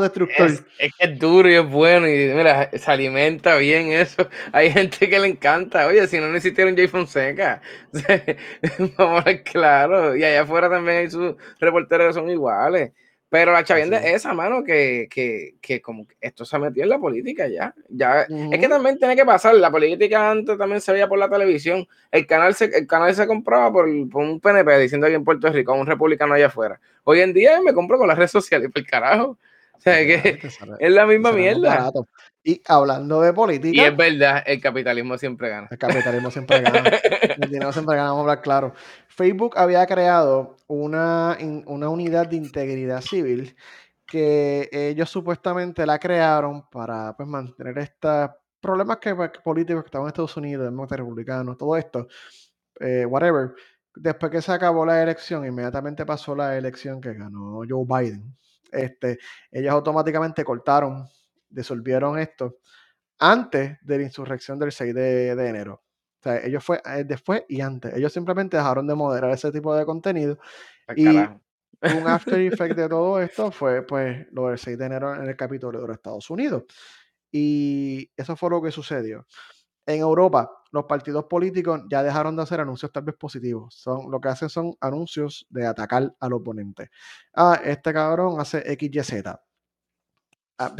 destructor. 0.00 0.46
Es, 0.46 0.64
es, 0.78 0.94
que 0.98 1.04
es 1.04 1.18
duro 1.18 1.50
y 1.50 1.54
es 1.56 1.68
bueno 1.68 2.08
y 2.08 2.32
mira, 2.32 2.70
se 2.72 2.90
alimenta 2.90 3.56
bien 3.56 3.92
eso. 3.92 4.26
Hay 4.52 4.72
gente 4.72 5.10
que 5.10 5.18
le 5.18 5.28
encanta. 5.28 5.86
Oye, 5.86 6.06
si 6.06 6.18
no 6.18 6.28
necesitaron 6.28 6.74
Jay 6.74 6.88
Fonseca, 6.88 7.60
vamos 8.96 9.20
a 9.20 9.24
ver 9.24 9.42
claro. 9.42 10.16
Y 10.16 10.24
allá 10.24 10.40
afuera 10.42 10.70
también 10.70 10.96
hay 10.96 11.10
sus 11.10 11.34
reporteros 11.60 12.06
que 12.06 12.12
son 12.14 12.30
iguales. 12.30 12.92
Pero 13.28 13.52
la 13.52 13.64
chavienda 13.64 13.98
es 13.98 14.16
esa, 14.16 14.32
mano, 14.34 14.62
que, 14.62 15.08
que, 15.10 15.56
que, 15.60 15.82
como 15.82 16.06
esto 16.20 16.44
se 16.44 16.54
ha 16.54 16.58
metido 16.60 16.84
en 16.84 16.90
la 16.90 16.98
política 16.98 17.48
ya. 17.48 17.74
ya 17.88 18.24
uh 18.28 18.32
-huh. 18.32 18.54
Es 18.54 18.60
que 18.60 18.68
también 18.68 18.98
tiene 18.98 19.16
que 19.16 19.24
pasar. 19.24 19.54
La 19.56 19.70
política 19.70 20.30
antes 20.30 20.56
también 20.56 20.80
se 20.80 20.92
veía 20.92 21.08
por 21.08 21.18
la 21.18 21.28
televisión. 21.28 21.86
El 22.12 22.26
canal 22.26 22.54
se, 22.54 22.66
el 22.66 22.86
canal 22.86 23.14
se 23.14 23.26
compraba 23.26 23.72
por, 23.72 23.86
por 24.10 24.22
un 24.22 24.40
PNP 24.40 24.78
diciendo 24.78 25.08
que 25.08 25.14
en 25.14 25.24
Puerto 25.24 25.50
Rico, 25.50 25.74
un 25.74 25.86
republicano 25.86 26.34
allá 26.34 26.46
afuera. 26.46 26.80
Hoy 27.02 27.20
en 27.20 27.32
día 27.32 27.60
me 27.60 27.74
compro 27.74 27.98
con 27.98 28.06
las 28.06 28.16
redes 28.16 28.30
sociales, 28.30 28.70
por 28.72 28.80
el 28.80 28.86
carajo. 28.86 29.38
O 29.76 29.80
sea, 29.80 29.96
que 29.98 30.40
es 30.78 30.92
la 30.92 31.06
misma 31.06 31.32
mierda. 31.32 31.90
Y 32.42 32.62
hablando 32.66 33.20
de 33.20 33.32
política. 33.32 33.76
Y 33.76 33.84
es 33.84 33.96
verdad, 33.96 34.42
el 34.46 34.60
capitalismo 34.60 35.18
siempre 35.18 35.48
gana. 35.48 35.68
El 35.70 35.78
capitalismo 35.78 36.30
siempre 36.30 36.60
gana. 36.60 36.90
el 37.38 37.50
dinero 37.50 37.72
siempre 37.72 37.96
gana, 37.96 38.10
vamos 38.10 38.20
a 38.20 38.22
hablar 38.22 38.42
claro. 38.42 38.74
Facebook 39.08 39.54
había 39.56 39.84
creado 39.86 40.56
una, 40.68 41.36
una 41.66 41.88
unidad 41.88 42.28
de 42.28 42.36
integridad 42.36 43.00
civil 43.00 43.56
que 44.06 44.68
ellos 44.72 45.10
supuestamente 45.10 45.84
la 45.84 45.98
crearon 45.98 46.68
para 46.70 47.16
pues, 47.16 47.28
mantener 47.28 47.78
estos 47.78 48.30
problemas 48.60 48.98
que, 48.98 49.14
pues, 49.14 49.30
políticos 49.44 49.82
que 49.82 49.88
estaban 49.88 50.06
en 50.06 50.08
Estados 50.08 50.36
Unidos, 50.36 50.64
demócratas 50.64 50.98
republicanos, 50.98 51.58
todo 51.58 51.76
esto, 51.76 52.06
eh, 52.80 53.04
whatever. 53.06 53.54
Después 53.94 54.30
que 54.30 54.42
se 54.42 54.52
acabó 54.52 54.86
la 54.86 55.02
elección, 55.02 55.44
inmediatamente 55.46 56.06
pasó 56.06 56.36
la 56.36 56.56
elección 56.56 57.00
que 57.00 57.14
ganó 57.14 57.62
Joe 57.68 57.84
Biden. 57.86 58.36
Este, 58.72 59.18
ellos 59.50 59.72
automáticamente 59.72 60.44
cortaron 60.44 61.08
disolvieron 61.48 62.18
esto 62.18 62.58
antes 63.18 63.78
de 63.82 63.98
la 63.98 64.04
insurrección 64.04 64.58
del 64.58 64.72
6 64.72 64.94
de, 64.94 65.34
de 65.34 65.48
enero. 65.48 65.82
O 66.20 66.22
sea, 66.22 66.44
ellos 66.44 66.64
fue 66.64 66.80
eh, 66.84 67.04
después 67.04 67.44
y 67.48 67.60
antes. 67.60 67.94
Ellos 67.94 68.12
simplemente 68.12 68.56
dejaron 68.56 68.86
de 68.86 68.94
moderar 68.94 69.30
ese 69.30 69.50
tipo 69.50 69.74
de 69.74 69.86
contenido. 69.86 70.38
Al 70.86 70.98
y 70.98 71.04
carajo. 71.04 71.40
un 71.82 72.06
after 72.06 72.40
effect 72.40 72.76
de 72.76 72.88
todo 72.88 73.20
esto 73.20 73.50
fue 73.50 73.82
pues 73.86 74.26
lo 74.32 74.48
del 74.48 74.58
6 74.58 74.76
de 74.78 74.86
enero 74.86 75.14
en 75.14 75.28
el 75.28 75.36
Capitolio 75.36 75.80
de 75.80 75.86
los 75.88 75.96
Estados 75.96 76.28
Unidos. 76.30 76.64
Y 77.32 78.10
eso 78.16 78.36
fue 78.36 78.50
lo 78.50 78.62
que 78.62 78.70
sucedió. 78.70 79.26
En 79.86 80.00
Europa, 80.00 80.50
los 80.72 80.84
partidos 80.84 81.24
políticos 81.24 81.82
ya 81.90 82.02
dejaron 82.02 82.36
de 82.36 82.42
hacer 82.42 82.60
anuncios 82.60 82.92
tal 82.92 83.04
vez 83.04 83.16
positivos. 83.16 83.74
Son, 83.74 84.10
lo 84.10 84.20
que 84.20 84.28
hacen 84.28 84.48
son 84.48 84.74
anuncios 84.80 85.46
de 85.50 85.66
atacar 85.66 86.14
al 86.20 86.32
oponente. 86.32 86.90
Ah, 87.34 87.60
este 87.64 87.92
cabrón 87.92 88.40
hace 88.40 88.62
XYZ 88.76 89.24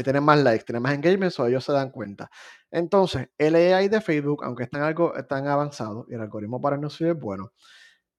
tienen 0.03 0.23
más 0.23 0.39
likes, 0.39 0.65
tienen 0.65 0.81
más 0.81 0.93
engagement, 0.93 1.33
o 1.39 1.45
ellos 1.45 1.63
se 1.63 1.71
dan 1.71 1.91
cuenta. 1.91 2.29
Entonces, 2.71 3.29
el 3.37 3.55
AI 3.55 3.89
de 3.89 4.01
Facebook, 4.01 4.43
aunque 4.43 4.63
están 4.63 4.81
algo 4.81 5.13
tan 5.27 5.47
avanzado 5.47 6.05
y 6.09 6.15
el 6.15 6.21
algoritmo 6.21 6.59
para 6.59 6.77
nosotros 6.77 7.15
es 7.15 7.21
bueno, 7.21 7.51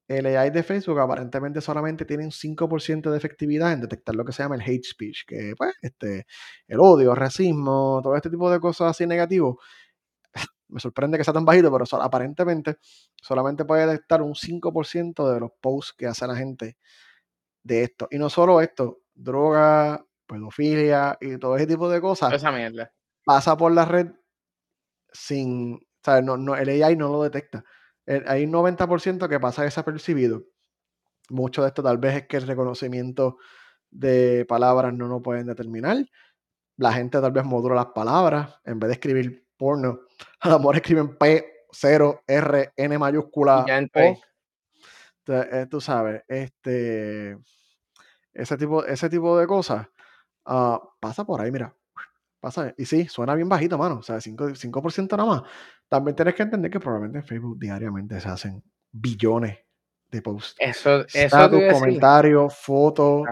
el 0.09 0.27
AI 0.27 0.51
de 0.51 0.63
Facebook 0.63 0.99
aparentemente 1.01 1.61
solamente 1.61 2.05
tiene 2.05 2.25
un 2.25 2.33
5% 2.33 3.11
de 3.11 3.19
efectividad 3.19 3.73
en 3.73 3.83
detectar 3.83 4.15
lo 4.17 4.25
que 4.25 4.33
se 4.33 4.43
llama 4.43 4.55
el 4.57 4.63
hate 4.63 4.85
speech, 4.85 5.25
que 5.27 5.55
pues, 5.57 5.75
este, 5.83 6.27
el 6.67 6.81
odio, 6.81 7.11
el 7.11 7.17
racismo, 7.17 8.01
todo 8.03 8.17
este 8.17 8.31
tipo 8.31 8.51
de 8.51 8.61
cosas 8.61 8.91
así 8.91 9.07
negativos. 9.07 9.57
Me 10.69 10.81
sorprende 10.81 11.19
que 11.19 11.25
sea 11.25 11.35
tan 11.35 11.45
bajito, 11.45 11.73
pero 11.73 11.87
so, 11.87 12.01
aparentemente 12.01 12.77
solamente 13.21 13.65
puede 13.65 13.87
detectar 13.87 14.23
un 14.23 14.35
5% 14.35 15.33
de 15.33 15.41
los 15.41 15.51
posts 15.61 15.95
que 15.97 16.07
hace 16.07 16.27
la 16.27 16.37
gente 16.37 16.77
de 17.63 17.85
esto. 17.85 18.09
Y 18.11 18.19
no 18.19 18.31
solo 18.31 18.61
esto, 18.61 19.01
droga, 19.15 20.05
pedofilia 20.27 21.17
y 21.21 21.39
todo 21.39 21.57
ese 21.57 21.67
tipo 21.67 21.89
de 21.89 22.01
cosas. 22.01 22.33
Esa 22.33 22.53
mierda. 22.53 22.93
Pasa 23.25 23.57
por 23.57 23.73
la 23.73 23.85
red 23.85 24.09
sin. 25.13 25.81
¿sabes? 26.05 26.25
No, 26.25 26.37
no, 26.37 26.57
el 26.57 26.69
AI 26.83 26.97
no 26.97 27.09
lo 27.09 27.23
detecta. 27.23 27.65
El, 28.07 28.25
hay 28.29 28.45
un 28.45 28.53
90% 28.53 29.29
que 29.29 29.41
pasa 29.41 29.65
desapercibido. 29.65 30.45
Mucho 31.31 31.63
de 31.63 31.69
esto 31.69 31.83
tal 31.83 31.99
vez 31.99 32.17
es 32.17 32.27
que 32.27 32.39
el 32.39 32.47
reconocimiento 32.47 33.39
de 33.91 34.47
palabras 34.47 34.95
no 34.95 35.09
lo 35.09 35.23
pueden 35.23 35.47
determinar. 35.47 35.99
La 36.77 36.93
gente 36.93 37.21
tal 37.21 37.33
vez 37.33 37.45
modula 37.45 37.75
las 37.75 37.87
palabras. 37.87 38.61
En 38.65 38.79
vez 38.79 38.89
de 38.89 38.95
escribir 38.95 39.48
porno, 39.59 40.01
a 40.41 40.59
escriben 40.75 41.17
P, 41.19 41.67
0, 41.71 42.23
R, 42.27 42.73
N 42.77 42.99
mayúscula. 42.99 43.65
Ya 43.67 43.79
entré. 43.79 44.19
Eh, 45.27 45.67
tú 45.71 45.81
sabes, 45.81 46.23
este. 46.27 47.37
Ese 48.33 48.57
tipo, 48.57 48.85
ese 48.85 49.11
tipo 49.11 49.39
de 49.39 49.47
cosas 49.47 49.89
Uh, 50.49 50.79
pasa 50.99 51.25
por 51.25 51.43
ahí, 51.43 51.53
mira. 51.53 51.75
Pasa. 52.41 52.73
Y 52.79 52.87
sí, 52.87 53.07
suena 53.07 53.35
bien 53.35 53.51
bajito, 53.51 53.77
mano. 53.77 53.99
O 53.99 54.03
sea, 54.03 54.17
5%, 54.17 54.57
5 54.57 55.17
nada 55.17 55.29
más. 55.29 55.43
También 55.89 56.17
tienes 56.17 56.35
que 56.35 56.43
entender 56.43 56.71
que 56.71 56.81
probablemente 56.81 57.19
en 57.19 57.25
Facebook 57.25 57.59
diariamente 57.59 58.19
se 58.19 58.29
hacen 58.29 58.63
billones 58.91 59.59
de 60.11 60.23
posts. 60.23 60.57
Eso, 60.59 61.01
eso 61.01 61.09
Status, 61.13 61.61
comentarios, 61.71 62.55
fotos. 62.57 63.29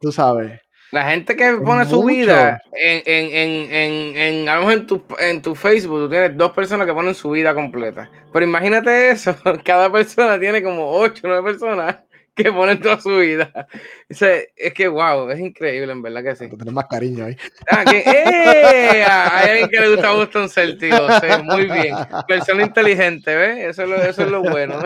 Tú 0.00 0.12
sabes. 0.12 0.60
La 0.90 1.08
gente 1.08 1.36
que 1.36 1.52
pone 1.52 1.84
su 1.86 2.02
vida 2.02 2.60
en, 2.72 3.02
en, 3.06 3.34
en, 3.34 3.72
en, 3.72 4.16
en, 4.16 4.48
a 4.48 4.56
lo 4.56 4.60
mejor 4.62 4.74
en 4.74 4.86
tu, 4.86 5.04
en 5.20 5.42
tu 5.42 5.54
Facebook, 5.54 6.00
tú 6.00 6.10
tienes 6.10 6.36
dos 6.36 6.50
personas 6.50 6.86
que 6.86 6.92
ponen 6.92 7.14
su 7.14 7.30
vida 7.30 7.54
completa. 7.54 8.10
Pero 8.32 8.44
imagínate 8.44 9.10
eso, 9.10 9.36
cada 9.64 9.90
persona 9.90 10.38
tiene 10.38 10.62
como 10.62 10.90
ocho 10.90 11.22
o 11.24 11.28
nueve 11.28 11.52
personas 11.52 11.96
que 12.34 12.52
ponen 12.52 12.80
toda 12.80 13.00
su 13.00 13.16
vida. 13.18 13.68
O 14.10 14.14
sea, 14.14 14.40
es 14.56 14.74
que 14.74 14.88
wow, 14.88 15.30
es 15.30 15.38
increíble, 15.38 15.92
en 15.92 16.02
verdad 16.02 16.24
que 16.24 16.34
sí. 16.34 16.48
Tú 16.48 16.56
tienes 16.56 16.74
más 16.74 16.86
cariño 16.88 17.26
ahí. 17.26 17.36
Ah, 17.70 17.84
que, 17.84 17.98
¡eh! 18.06 19.04
Hay 19.08 19.50
alguien 19.50 19.68
que 19.68 19.80
le 19.80 19.90
gusta 19.90 20.12
Boston 20.12 20.48
Celtics, 20.48 20.96
sí, 20.96 21.42
muy 21.44 21.66
bien. 21.66 21.94
Persona 22.26 22.62
inteligente, 22.64 23.36
¿ves? 23.36 23.58
Eso 23.70 23.84
es 23.84 23.88
lo, 23.88 23.96
eso 23.96 24.22
es 24.22 24.28
lo 24.28 24.42
bueno. 24.42 24.80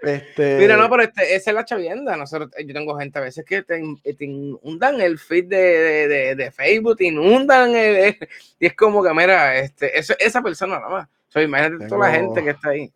Este, 0.00 0.58
Mira, 0.58 0.76
no, 0.76 0.88
pero 0.88 1.02
este, 1.02 1.34
esa 1.34 1.50
es 1.50 1.54
la 1.54 1.64
chavienda. 1.64 2.16
Nosotros, 2.16 2.50
yo 2.64 2.72
tengo 2.72 2.96
gente 2.96 3.18
a 3.18 3.22
veces 3.22 3.44
que 3.44 3.62
te, 3.62 3.82
te 4.14 4.24
inundan 4.24 5.00
el 5.00 5.18
feed 5.18 5.46
de, 5.46 5.56
de, 5.56 6.08
de, 6.08 6.34
de 6.36 6.50
Facebook, 6.52 6.96
te 6.98 7.06
inundan 7.06 7.74
el, 7.74 8.16
y 8.60 8.66
es 8.66 8.74
como 8.74 9.02
que, 9.02 9.12
mira, 9.12 9.56
este, 9.58 9.98
eso, 9.98 10.14
esa 10.18 10.40
persona 10.40 10.76
nada 10.78 10.88
más. 10.88 11.06
O 11.06 11.30
sea, 11.32 11.42
imagínate 11.42 11.78
Tengo- 11.78 11.88
toda 11.96 12.08
la 12.08 12.14
gente 12.14 12.44
que 12.44 12.50
está 12.50 12.68
ahí. 12.70 12.92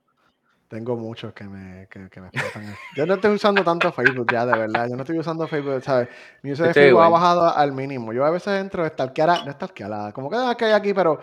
Tengo 0.69 0.97
muchos 0.97 1.35
que 1.35 1.45
me, 1.45 1.87
que, 1.91 2.09
que 2.09 2.19
me 2.23 2.29
explotan. 2.29 2.75
Yo 2.97 3.05
no 3.05 3.15
estoy 3.17 3.35
usando 3.35 3.63
tanto 3.63 3.93
Facebook 3.93 4.33
ya, 4.33 4.47
de 4.47 4.57
verdad. 4.57 4.89
Yo 4.89 4.97
no 4.97 5.03
estoy 5.03 5.19
usando 5.19 5.47
Facebook, 5.47 5.83
¿sabes? 5.83 6.09
Mi 6.41 6.53
uso 6.53 6.63
de 6.63 6.71
Estoy 6.71 6.85
Facebook 6.85 7.03
ha 7.03 7.09
bajado 7.11 7.55
al 7.55 7.73
mínimo. 7.73 8.11
Yo 8.15 8.25
a 8.25 8.31
veces 8.31 8.59
entro 8.59 8.83
a 8.83 8.89
stalkear, 8.89 9.29
a- 9.29 9.45
no 9.45 9.53
stalkear, 9.53 9.93
a- 9.93 10.13
como 10.13 10.31
que, 10.31 10.37
ah, 10.39 10.55
que 10.57 10.65
hay 10.65 10.73
aquí, 10.73 10.95
pero 10.95 11.21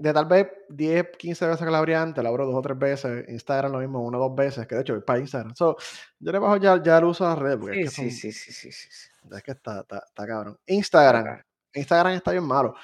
de 0.00 0.12
tal 0.14 0.24
vez 0.24 0.48
10, 0.70 1.10
15 1.18 1.46
veces 1.46 1.62
que 1.64 1.70
la 1.70 1.76
abría 1.78 2.00
antes, 2.00 2.24
la 2.24 2.30
abro 2.30 2.46
dos 2.46 2.54
o 2.54 2.62
tres 2.62 2.78
veces. 2.78 3.28
Instagram 3.28 3.70
lo 3.72 3.78
mismo, 3.80 4.00
una 4.02 4.16
o 4.18 4.28
dos 4.28 4.34
veces, 4.34 4.66
que 4.66 4.74
de 4.74 4.80
hecho 4.80 4.94
voy 4.94 5.02
para 5.02 5.18
Instagram. 5.18 5.54
So, 5.54 5.76
yo 6.18 6.32
le 6.32 6.38
bajo 6.38 6.56
ya, 6.56 6.82
ya 6.82 6.96
el 6.98 7.04
uso 7.04 7.24
de 7.24 7.30
las 7.30 7.38
redes, 7.38 7.58
porque 7.58 7.74
Sí, 7.74 7.82
es 7.82 7.90
que, 7.90 7.94
son- 7.96 8.04
sí, 8.10 8.32
sí, 8.32 8.32
sí, 8.32 8.52
sí, 8.52 8.72
sí, 8.72 8.88
sí. 8.90 9.08
es 9.36 9.42
que 9.42 9.50
está, 9.52 9.80
está, 9.80 9.98
está 10.06 10.26
cabrón. 10.26 10.58
Instagram, 10.66 11.22
Acá. 11.22 11.46
Instagram 11.74 12.12
está 12.14 12.30
bien 12.32 12.44
malo. 12.44 12.74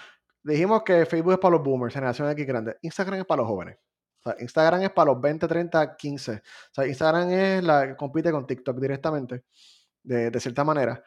Dijimos 0.42 0.83
que 0.83 1.07
Facebook 1.07 1.33
es 1.33 1.38
para 1.38 1.52
los 1.57 1.62
boomers, 1.64 1.94
generación 1.94 2.31
X 2.31 2.46
grande. 2.46 2.76
Instagram 2.83 3.20
es 3.20 3.24
para 3.26 3.42
los 3.42 3.48
jóvenes. 3.48 3.79
O 4.20 4.31
sea, 4.31 4.37
Instagram 4.38 4.83
es 4.83 4.90
para 4.90 5.12
los 5.12 5.20
20, 5.20 5.48
30, 5.48 5.96
15. 5.96 6.33
O 6.35 6.40
sea, 6.72 6.87
Instagram 6.87 7.31
es 7.31 7.64
la 7.64 7.87
que 7.88 7.96
compite 7.96 8.31
con 8.31 8.46
TikTok 8.46 8.79
directamente, 8.79 9.44
de, 10.02 10.31
de 10.31 10.40
cierta 10.40 10.64
manera. 10.64 11.02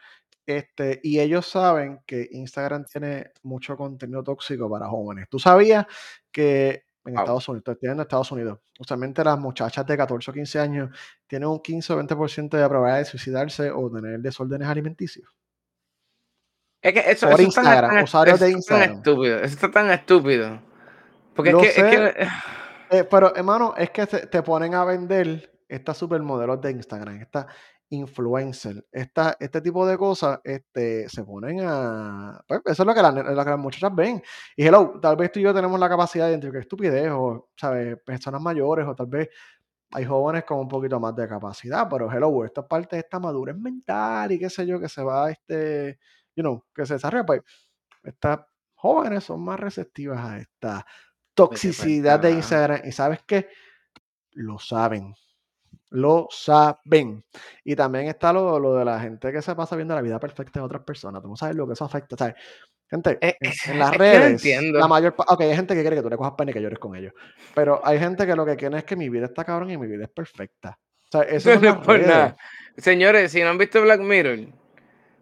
Este, 0.50 1.00
y 1.04 1.20
ellos 1.20 1.46
saben 1.46 2.00
que 2.08 2.28
Instagram 2.32 2.84
tiene 2.86 3.30
mucho 3.44 3.78
contenido 3.78 4.24
tóxico 4.24 4.68
para 4.68 4.88
jóvenes. 4.88 5.30
¿Tú 5.30 5.38
sabías 5.38 5.86
que 6.32 6.86
en 7.06 7.14
Wow. 7.14 7.22
Estados 7.22 7.50
Unidos, 7.50 7.68
estoy 7.68 7.90
en 7.92 8.00
Estados 8.00 8.32
Unidos, 8.32 8.60
usualmente 8.80 9.24
las 9.24 9.38
muchachas 9.38 9.86
de 9.86 9.96
14 9.96 10.32
o 10.32 10.34
15 10.34 10.60
años 10.60 10.90
tienen 11.28 11.50
un 11.50 11.60
15 11.60 11.94
o 11.94 11.98
20% 11.98 12.50
de 12.58 12.68
probabilidad 12.68 12.98
de 12.98 13.06
suicidarse 13.06 13.70
o 13.70 13.92
tener 13.92 14.20
desórdenes 14.22 14.68
alimenticios? 14.68 15.30
Es 16.82 16.94
que 16.94 17.12
eso, 17.12 17.28
Por 17.28 17.40
eso 17.40 17.44
Instagram, 17.44 17.92
tan, 17.92 18.04
usuarios 18.06 18.42
eso 18.42 18.46
de 18.46 18.52
está 18.52 18.76
tan 18.80 18.90
Instagram. 18.90 18.98
estúpido. 18.98 19.36
Eso 19.38 19.54
está 19.54 19.72
tan 19.72 19.92
estúpido. 19.92 20.62
Porque 21.36 21.50
es 21.52 21.56
que, 21.58 21.68
es 21.68 21.74
sé. 21.76 21.90
que 21.92 22.28
Eh, 22.92 23.04
pero, 23.04 23.36
hermano, 23.36 23.76
es 23.78 23.92
que 23.92 24.08
te, 24.08 24.26
te 24.26 24.42
ponen 24.42 24.74
a 24.74 24.84
vender 24.84 25.60
estas 25.68 25.96
supermodelos 25.96 26.60
de 26.60 26.72
Instagram, 26.72 27.22
estas 27.22 27.46
influencers, 27.90 28.84
esta, 28.92 29.36
este 29.40 29.62
tipo 29.62 29.86
de 29.88 29.98
cosas, 29.98 30.40
este, 30.44 31.10
se 31.10 31.24
ponen 31.24 31.62
a... 31.64 32.40
Pues 32.48 32.62
eso 32.66 32.84
es 32.84 32.88
lo 32.88 32.94
que, 32.94 33.02
la- 33.02 33.12
lo 33.12 33.44
que 33.44 33.50
las 33.50 33.60
muchachas 33.60 33.94
ven. 33.96 34.22
Y 34.56 34.66
hello, 34.66 35.00
tal 35.02 35.16
vez 35.16 35.32
tú 35.32 35.40
y 35.40 35.44
yo 35.44 35.54
tenemos 35.54 35.80
la 35.80 35.90
capacidad 35.90 36.26
de 36.26 36.32
identificar 36.32 36.62
estupidez 36.62 37.10
o, 37.12 37.50
¿sabes? 37.58 37.98
Personas 38.06 38.42
mayores 38.42 38.88
o 38.88 38.96
tal 38.96 39.08
vez 39.08 39.30
hay 39.92 40.06
jóvenes 40.06 40.44
con 40.46 40.60
un 40.60 40.68
poquito 40.68 41.00
más 41.00 41.16
de 41.16 41.28
capacidad, 41.28 41.88
pero 41.90 42.12
hello, 42.12 42.46
esto 42.46 42.62
es 42.62 42.68
parte 42.68 42.96
de 42.96 43.00
esta 43.02 43.20
madurez 43.20 43.58
mental 43.58 44.32
y 44.32 44.40
qué 44.40 44.50
sé 44.50 44.68
yo, 44.68 44.80
que 44.80 44.88
se 44.90 45.02
va, 45.04 45.32
este, 45.32 45.98
you 46.36 46.44
know, 46.44 46.64
que 46.74 46.86
se 46.86 46.94
desarrolla, 46.96 47.26
pues 47.26 47.42
estas 48.04 48.42
jóvenes 48.76 49.24
son 49.24 49.44
más 49.44 49.60
receptivas 49.60 50.20
a 50.24 50.38
esta 50.40 50.86
toxicidad 51.34 52.20
de. 52.20 52.32
Instagram. 52.32 52.82
Y 52.86 52.92
sabes 52.92 53.20
qué? 53.26 53.50
Lo 54.34 54.60
saben. 54.60 55.14
Lo 55.92 56.28
saben. 56.30 57.24
Y 57.64 57.76
también 57.76 58.08
está 58.08 58.32
lo, 58.32 58.60
lo 58.60 58.76
de 58.76 58.86
la 58.86 59.00
gente 59.00 59.32
que 59.32 59.42
se 59.42 59.56
pasa 59.56 59.76
viendo 59.76 59.96
la 59.96 60.02
vida 60.02 60.20
perfecta 60.20 60.60
de 60.60 60.66
otras 60.66 60.84
personas. 60.84 61.22
Tú 61.22 61.28
no 61.30 61.36
sabes 61.36 61.56
lo 61.56 61.66
que 61.68 61.74
eso 61.74 61.86
afecta. 61.86 62.16
¿sabes? 62.16 62.36
Gente, 62.90 63.18
Eh, 63.22 63.38
en, 63.40 63.52
las 63.80 63.92
no 63.92 63.98
redes, 63.98 64.44
la 64.74 64.88
mayor 64.88 65.14
Ok, 65.18 65.42
hay 65.42 65.56
gente 65.56 65.76
que 65.76 65.82
quiere 65.82 65.96
que 65.96 66.02
tú 66.02 66.10
le 66.10 66.18
cojas 66.18 66.34
pena 66.38 66.52
y 66.52 66.54
que 66.54 66.62
llores 66.62 66.80
con 66.80 66.96
ellos. 66.96 67.14
Pero 67.56 67.82
hay 67.84 68.00
gente 68.00 68.26
que 68.26 68.36
lo 68.36 68.46
que 68.46 68.56
quiere 68.56 68.78
es 68.78 68.84
que 68.84 68.96
mi 68.96 69.10
vida 69.10 69.26
está 69.26 69.44
cabrón 69.44 69.70
y 69.72 69.78
mi 69.78 69.88
vida 69.88 70.04
es 70.04 70.10
perfecta. 70.10 70.80
O 71.08 71.12
sea, 71.12 71.22
eso 71.24 71.50
No 71.54 71.56
es 71.56 71.62
las 71.62 71.78
por 71.86 72.00
nada. 72.02 72.38
Señores, 72.78 73.32
si 73.32 73.42
no 73.42 73.50
han 73.50 73.58
visto 73.58 73.82
Black 73.82 74.00
Mirror, 74.02 74.40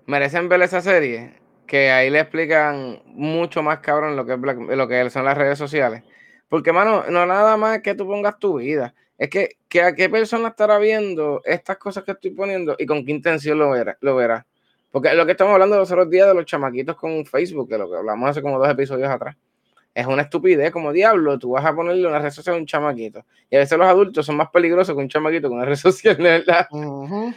merecen 0.05 0.49
ver 0.49 0.61
esa 0.61 0.81
serie, 0.81 1.39
que 1.65 1.91
ahí 1.91 2.09
le 2.09 2.19
explican 2.19 3.01
mucho 3.05 3.61
más 3.63 3.79
cabrón 3.79 4.15
lo 4.15 4.25
que, 4.25 4.33
es 4.33 4.39
Black- 4.41 4.57
lo 4.59 4.87
que 4.87 5.09
son 5.09 5.25
las 5.25 5.37
redes 5.37 5.57
sociales. 5.57 6.03
Porque, 6.49 6.71
mano, 6.71 7.03
no 7.09 7.25
nada 7.25 7.57
más 7.57 7.81
que 7.81 7.93
tú 7.95 8.07
pongas 8.07 8.39
tu 8.39 8.57
vida. 8.59 8.93
Es 9.17 9.29
que, 9.29 9.57
que 9.67 9.81
a 9.81 9.95
qué 9.95 10.09
persona 10.09 10.49
estará 10.49 10.77
viendo 10.77 11.41
estas 11.43 11.77
cosas 11.77 12.03
que 12.03 12.11
estoy 12.11 12.31
poniendo 12.31 12.75
y 12.77 12.85
con 12.85 13.03
qué 13.05 13.11
intención 13.11 13.57
lo 13.57 13.71
verá. 13.71 13.97
Lo 14.01 14.15
verá. 14.15 14.45
Porque 14.91 15.13
lo 15.13 15.25
que 15.25 15.31
estamos 15.31 15.53
hablando 15.53 15.75
los 15.77 15.91
otros 15.91 16.09
días 16.09 16.27
de 16.27 16.33
los 16.35 16.45
chamaquitos 16.45 16.95
con 16.95 17.25
Facebook, 17.25 17.67
que 17.69 17.77
lo 17.77 17.89
que 17.89 17.97
hablamos 17.97 18.29
hace 18.29 18.41
como 18.41 18.57
dos 18.59 18.69
episodios 18.69 19.09
atrás, 19.09 19.35
es 19.93 20.05
una 20.05 20.21
estupidez 20.23 20.71
como 20.71 20.93
diablo. 20.93 21.37
Tú 21.39 21.51
vas 21.51 21.65
a 21.65 21.75
ponerle 21.75 22.07
una 22.07 22.19
red 22.19 22.29
social 22.29 22.55
a 22.55 22.59
un 22.59 22.65
chamaquito. 22.67 23.25
Y 23.49 23.55
a 23.55 23.59
veces 23.59 23.77
los 23.77 23.87
adultos 23.87 24.25
son 24.25 24.37
más 24.37 24.49
peligrosos 24.49 24.95
que 24.95 25.01
un 25.01 25.09
chamaquito 25.09 25.49
con 25.49 25.57
una 25.57 25.65
red 25.65 25.75
social, 25.77 26.15
verdad. 26.17 26.67
Ujú. 26.71 27.33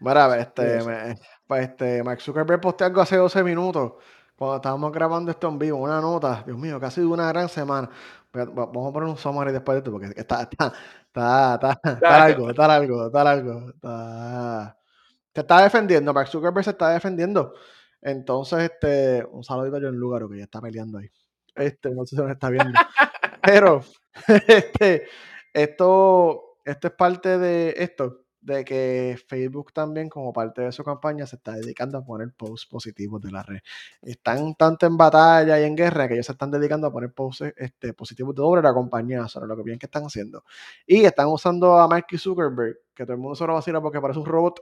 Mira, 0.00 0.24
a 0.24 0.28
ver, 0.28 0.40
este, 0.40 0.82
me- 0.84 1.18
pues, 1.46 1.62
este, 1.68 2.02
Mark 2.02 2.20
Zuckerberg 2.20 2.60
posteó 2.60 2.86
algo 2.86 3.00
hace 3.00 3.16
12 3.16 3.42
minutos, 3.44 3.94
cuando 4.36 4.56
estábamos 4.56 4.92
grabando 4.92 5.30
esto 5.30 5.48
en 5.48 5.58
vivo, 5.58 5.78
una 5.78 6.00
nota, 6.00 6.42
Dios 6.44 6.58
mío, 6.58 6.80
que 6.80 6.86
ha 6.86 6.90
sido 6.90 7.10
una 7.10 7.28
gran 7.28 7.48
semana. 7.48 7.88
Pero 8.30 8.52
Vamos 8.52 8.90
a 8.90 8.92
poner 8.92 9.08
un 9.08 9.16
summary 9.16 9.52
después 9.52 9.76
de 9.76 9.78
esto, 9.78 9.92
porque 9.92 10.06
está, 10.16 10.42
está, 10.42 10.72
está, 11.06 11.54
está, 11.54 11.80
está 11.92 12.18
largo, 12.18 12.50
está 12.50 12.66
largo, 12.68 13.06
está 13.06 13.24
largo, 13.24 13.68
está... 13.70 14.76
Se 15.34 15.40
está 15.40 15.62
defendiendo, 15.62 16.14
Mark 16.14 16.28
Zuckerberg 16.28 16.64
se 16.64 16.70
está 16.70 16.90
defendiendo. 16.90 17.54
Entonces, 18.00 18.70
este, 18.70 19.24
un 19.24 19.42
saludito 19.42 19.76
a 19.76 19.80
John 19.80 19.96
Lugaro, 19.96 20.28
que 20.28 20.38
ya 20.38 20.44
está 20.44 20.60
peleando 20.60 20.98
ahí. 20.98 21.10
Este, 21.56 21.90
no 21.90 22.04
sé 22.04 22.16
si 22.16 22.22
nos 22.22 22.30
está 22.30 22.50
viendo. 22.50 22.72
Pero, 23.42 23.80
este, 24.46 25.06
esto, 25.52 26.58
esto 26.64 26.88
es 26.88 26.94
parte 26.94 27.38
de 27.38 27.74
esto, 27.78 28.23
de 28.44 28.64
que 28.64 29.18
Facebook 29.26 29.72
también, 29.72 30.08
como 30.08 30.32
parte 30.32 30.62
de 30.62 30.70
su 30.72 30.84
campaña, 30.84 31.26
se 31.26 31.36
está 31.36 31.52
dedicando 31.52 31.96
a 31.98 32.04
poner 32.04 32.30
posts 32.36 32.66
positivos 32.66 33.22
de 33.22 33.30
la 33.30 33.42
red. 33.42 33.60
Están 34.02 34.54
tanto 34.54 34.84
en 34.86 34.96
batalla 34.96 35.58
y 35.58 35.64
en 35.64 35.74
guerra 35.74 36.06
que 36.06 36.14
ellos 36.14 36.26
se 36.26 36.32
están 36.32 36.50
dedicando 36.50 36.86
a 36.86 36.92
poner 36.92 37.12
posts 37.12 37.52
este, 37.56 37.94
positivos 37.94 38.36
sobre 38.36 38.60
la 38.62 38.74
compañía, 38.74 39.26
sobre 39.28 39.46
lo 39.48 39.56
que 39.56 39.62
bien 39.62 39.78
que 39.78 39.86
están 39.86 40.04
haciendo. 40.04 40.44
Y 40.86 41.04
están 41.04 41.28
usando 41.28 41.76
a 41.78 41.88
Mark 41.88 42.06
Zuckerberg, 42.18 42.76
que 42.94 43.04
todo 43.04 43.14
el 43.14 43.18
mundo 43.18 43.34
se 43.34 43.46
lo 43.46 43.54
vacila 43.54 43.80
porque 43.80 44.00
parece 44.00 44.20
un 44.20 44.26
robot, 44.26 44.60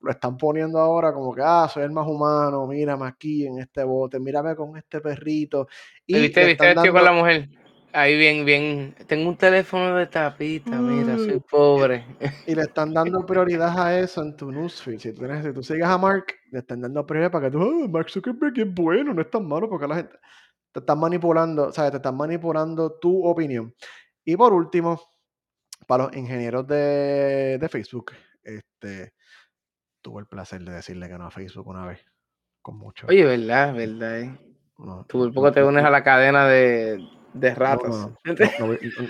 lo 0.00 0.10
están 0.10 0.38
poniendo 0.38 0.78
ahora 0.78 1.12
como 1.12 1.34
que, 1.34 1.42
ah, 1.44 1.68
soy 1.70 1.82
el 1.82 1.90
más 1.90 2.06
humano, 2.08 2.66
mírame 2.66 3.06
aquí 3.06 3.46
en 3.46 3.58
este 3.58 3.84
bote, 3.84 4.18
mírame 4.18 4.56
con 4.56 4.74
este 4.78 4.98
perrito. 5.02 5.68
Y 6.06 6.14
¿Viste, 6.20 6.46
viste 6.46 6.64
vestido 6.64 6.92
con 6.94 7.02
dando- 7.02 7.04
la 7.04 7.12
mujer? 7.12 7.48
Ahí 7.92 8.16
bien, 8.16 8.44
bien. 8.44 8.94
Tengo 9.08 9.28
un 9.30 9.36
teléfono 9.36 9.96
de 9.96 10.06
tapita, 10.06 10.76
mira, 10.78 11.16
soy 11.16 11.36
Mm. 11.38 11.44
pobre. 11.50 12.04
y 12.46 12.54
le 12.54 12.62
están 12.62 12.92
dando 12.94 13.26
prioridad 13.26 13.76
a 13.78 13.98
eso 13.98 14.22
en 14.22 14.36
tu 14.36 14.50
newsfeed. 14.52 14.98
Si 14.98 15.12
tú, 15.12 15.20
tienes, 15.22 15.44
si 15.44 15.52
tú 15.52 15.62
sigues 15.62 15.86
a 15.86 15.98
Mark, 15.98 16.26
le 16.52 16.60
están 16.60 16.80
dando 16.80 17.04
prioridad 17.04 17.30
para 17.32 17.46
que 17.46 17.52
tú, 17.52 17.62
"Ah, 17.84 17.88
Mark 17.88 18.08
Zuckerberg 18.10 18.58
es 18.58 18.72
bueno, 18.74 19.12
no 19.12 19.22
es 19.22 19.30
tan 19.30 19.46
malo, 19.46 19.68
porque 19.68 19.88
la 19.88 19.96
gente 19.96 20.16
te 20.72 20.80
están 20.80 20.98
manipulando, 21.00 21.72
¿sabes? 21.72 21.90
Te 21.90 21.96
están 21.96 22.16
manipulando 22.16 22.92
tu 23.00 23.24
opinión. 23.26 23.74
Y 24.24 24.36
por 24.36 24.52
último, 24.52 25.00
para 25.88 26.04
los 26.04 26.16
ingenieros 26.16 26.66
de, 26.68 27.58
de 27.60 27.68
Facebook, 27.68 28.12
este, 28.44 29.14
tuve 30.00 30.20
el 30.20 30.26
placer 30.28 30.62
de 30.62 30.72
decirle 30.72 31.08
que 31.08 31.18
no 31.18 31.26
a 31.26 31.30
Facebook 31.30 31.66
una 31.66 31.86
vez, 31.86 32.00
con 32.62 32.78
mucho. 32.78 33.08
Oye, 33.08 33.24
verdad, 33.24 33.74
verdad. 33.74 34.20
Eh. 34.20 34.38
no, 34.78 35.04
Tú 35.08 35.18
por 35.24 35.34
poco 35.34 35.52
te 35.52 35.64
unes 35.64 35.84
a 35.84 35.90
la 35.90 36.04
cadena 36.04 36.46
de, 36.46 37.04
de 37.32 37.54
ratas. 37.54 37.90
no, 37.94 38.06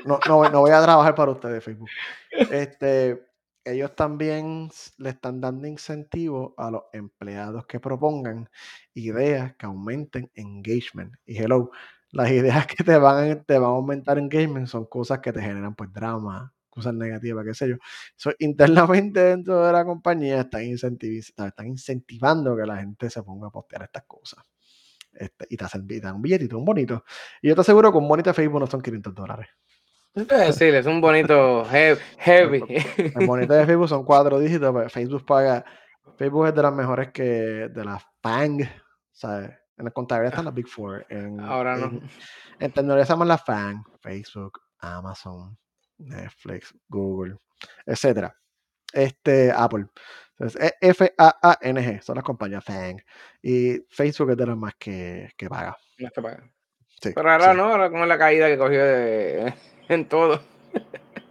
no, 0.06 0.20
no 0.26 0.37
voy, 0.37 0.70
no- 0.70 0.76
a 0.76 0.83
trabajar 0.83 1.14
para 1.14 1.33
ustedes, 1.33 1.62
Facebook. 1.64 1.88
Este, 2.50 3.22
ellos 3.64 3.94
también 3.94 4.70
le 4.98 5.11
están 5.11 5.40
dando 5.40 5.66
incentivos 5.66 6.52
a 6.56 6.70
los 6.70 6.83
empleados 6.92 7.66
que 7.66 7.80
propongan 7.80 8.48
ideas 8.94 9.54
que 9.56 9.66
aumenten 9.66 10.30
engagement. 10.35 11.14
Y 11.26 11.38
hello, 11.38 11.70
las 12.11 12.30
ideas 12.30 12.66
que 12.66 12.83
te 12.85 12.96
van, 12.96 13.30
a- 13.30 13.42
te 13.42 13.54
van 13.59 13.70
a 13.70 13.74
aumentar 13.74 14.18
engagement 14.18 14.66
son 14.66 14.87
cosas 14.87 15.20
que 15.20 15.33
te 15.33 15.40
generan 15.40 15.74
pues 15.74 15.92
drama, 15.92 16.52
cosas 16.68 16.94
negativas, 16.94 17.44
qué 17.44 17.54
sé 17.54 17.68
yo. 17.68 17.76
So, 18.16 18.33
internamente 18.38 19.20
dentro 19.20 19.64
de 19.64 19.72
la 19.72 19.85
compañía 19.85 20.40
están, 20.40 20.62
están 20.62 21.66
incentivando 21.66 22.56
que 22.56 22.66
la 22.66 22.78
gente 22.78 23.11
se 23.11 23.22
ponga 23.22 23.48
a 23.48 23.50
postear 23.50 23.83
estas 23.83 24.04
cosas. 24.04 24.44
Este, 25.20 25.46
y 25.50 25.56
te 25.59 25.64
hacen 25.66 25.85
y 25.85 25.87
te 25.87 26.00
dan 26.00 26.14
un 26.16 26.22
billetito, 26.22 26.56
un 26.56 26.64
bonito. 26.64 27.04
Y 27.42 27.48
yo 27.48 27.54
te 27.54 27.61
aseguro 27.61 27.92
que 27.92 27.98
un 27.98 28.09
bonito 28.09 28.30
de 28.30 28.35
Facebook 28.35 28.59
no 28.61 28.66
son 28.66 28.80
500 28.80 29.14
dólares. 29.14 29.48
Sí, 30.14 30.64
es 30.64 30.87
un 30.87 31.00
bonito 31.00 31.64
he- 31.72 31.96
heavy. 32.18 32.62
El 32.96 33.26
bonito 33.26 33.52
de 33.52 33.66
Facebook 33.66 33.88
son 33.88 34.04
cuatro 34.04 34.38
dígitos, 34.40 34.72
pero 34.74 34.88
Facebook 34.88 35.24
paga. 35.26 35.64
Facebook 36.16 36.46
es 36.48 36.54
de 36.54 36.62
las 36.62 36.72
mejores 36.72 37.11
que 37.12 37.22
de 37.22 37.85
las 37.85 38.02
FANG. 38.22 38.68
¿sabes? 39.12 39.50
En 39.76 39.85
la 39.85 39.90
contabilidad 39.90 40.33
están 40.33 40.46
las 40.46 40.54
Big 40.54 40.66
Four. 40.66 41.06
En, 41.11 41.38
Ahora 41.40 41.76
no. 41.76 41.87
en, 41.87 42.02
en 42.59 42.72
tecnología 42.72 43.14
las 43.24 43.44
FANG. 43.44 43.85
Facebook, 44.00 44.59
Amazon, 44.78 45.56
Netflix, 45.98 46.74
Google, 46.88 47.37
etcétera. 47.85 48.35
Este, 48.92 49.52
Apple. 49.52 49.87
Entonces, 50.40 50.72
e- 50.81 50.88
F-A-A-N-G 50.88 52.00
son 52.03 52.14
las 52.16 52.24
compañías 52.24 52.64
FANG. 52.64 53.05
Y 53.42 53.79
Facebook 53.90 54.31
es 54.31 54.37
de 54.38 54.46
las 54.46 54.57
más 54.57 54.74
que, 54.79 55.31
que 55.37 55.48
paga. 55.50 55.76
No 55.98 56.07
está 56.07 56.22
pagando. 56.22 56.46
Sí, 57.03 57.12
Pero 57.14 57.31
ahora 57.31 57.50
sí. 57.53 57.57
no, 57.59 57.64
ahora 57.64 57.90
con 57.90 58.09
la 58.09 58.18
caída 58.18 58.48
que 58.48 58.57
cogió 58.59 58.83
de- 58.85 59.55
en 59.88 60.09
todo. 60.09 60.40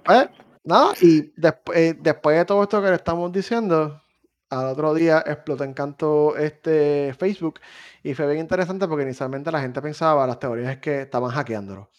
Pues, 0.03 0.29
nada, 0.63 0.93
y 1.01 1.31
desp- 1.35 1.73
eh, 1.75 1.95
después 1.99 2.37
de 2.37 2.45
todo 2.45 2.63
esto 2.63 2.81
que 2.81 2.89
le 2.89 2.95
estamos 2.95 3.31
diciendo, 3.31 4.01
al 4.49 4.65
otro 4.67 4.93
día 4.93 5.23
explotó 5.25 5.63
en 5.63 5.73
canto 5.73 6.35
este 6.37 7.13
Facebook 7.17 7.59
y 8.03 8.13
fue 8.13 8.25
bien 8.27 8.39
interesante 8.39 8.87
porque 8.87 9.03
inicialmente 9.03 9.51
la 9.51 9.61
gente 9.61 9.81
pensaba, 9.81 10.25
las 10.27 10.39
teorías 10.39 10.71
es 10.71 10.77
que 10.79 11.01
estaban 11.01 11.31
hackeándolo. 11.31 11.81
O 11.81 11.91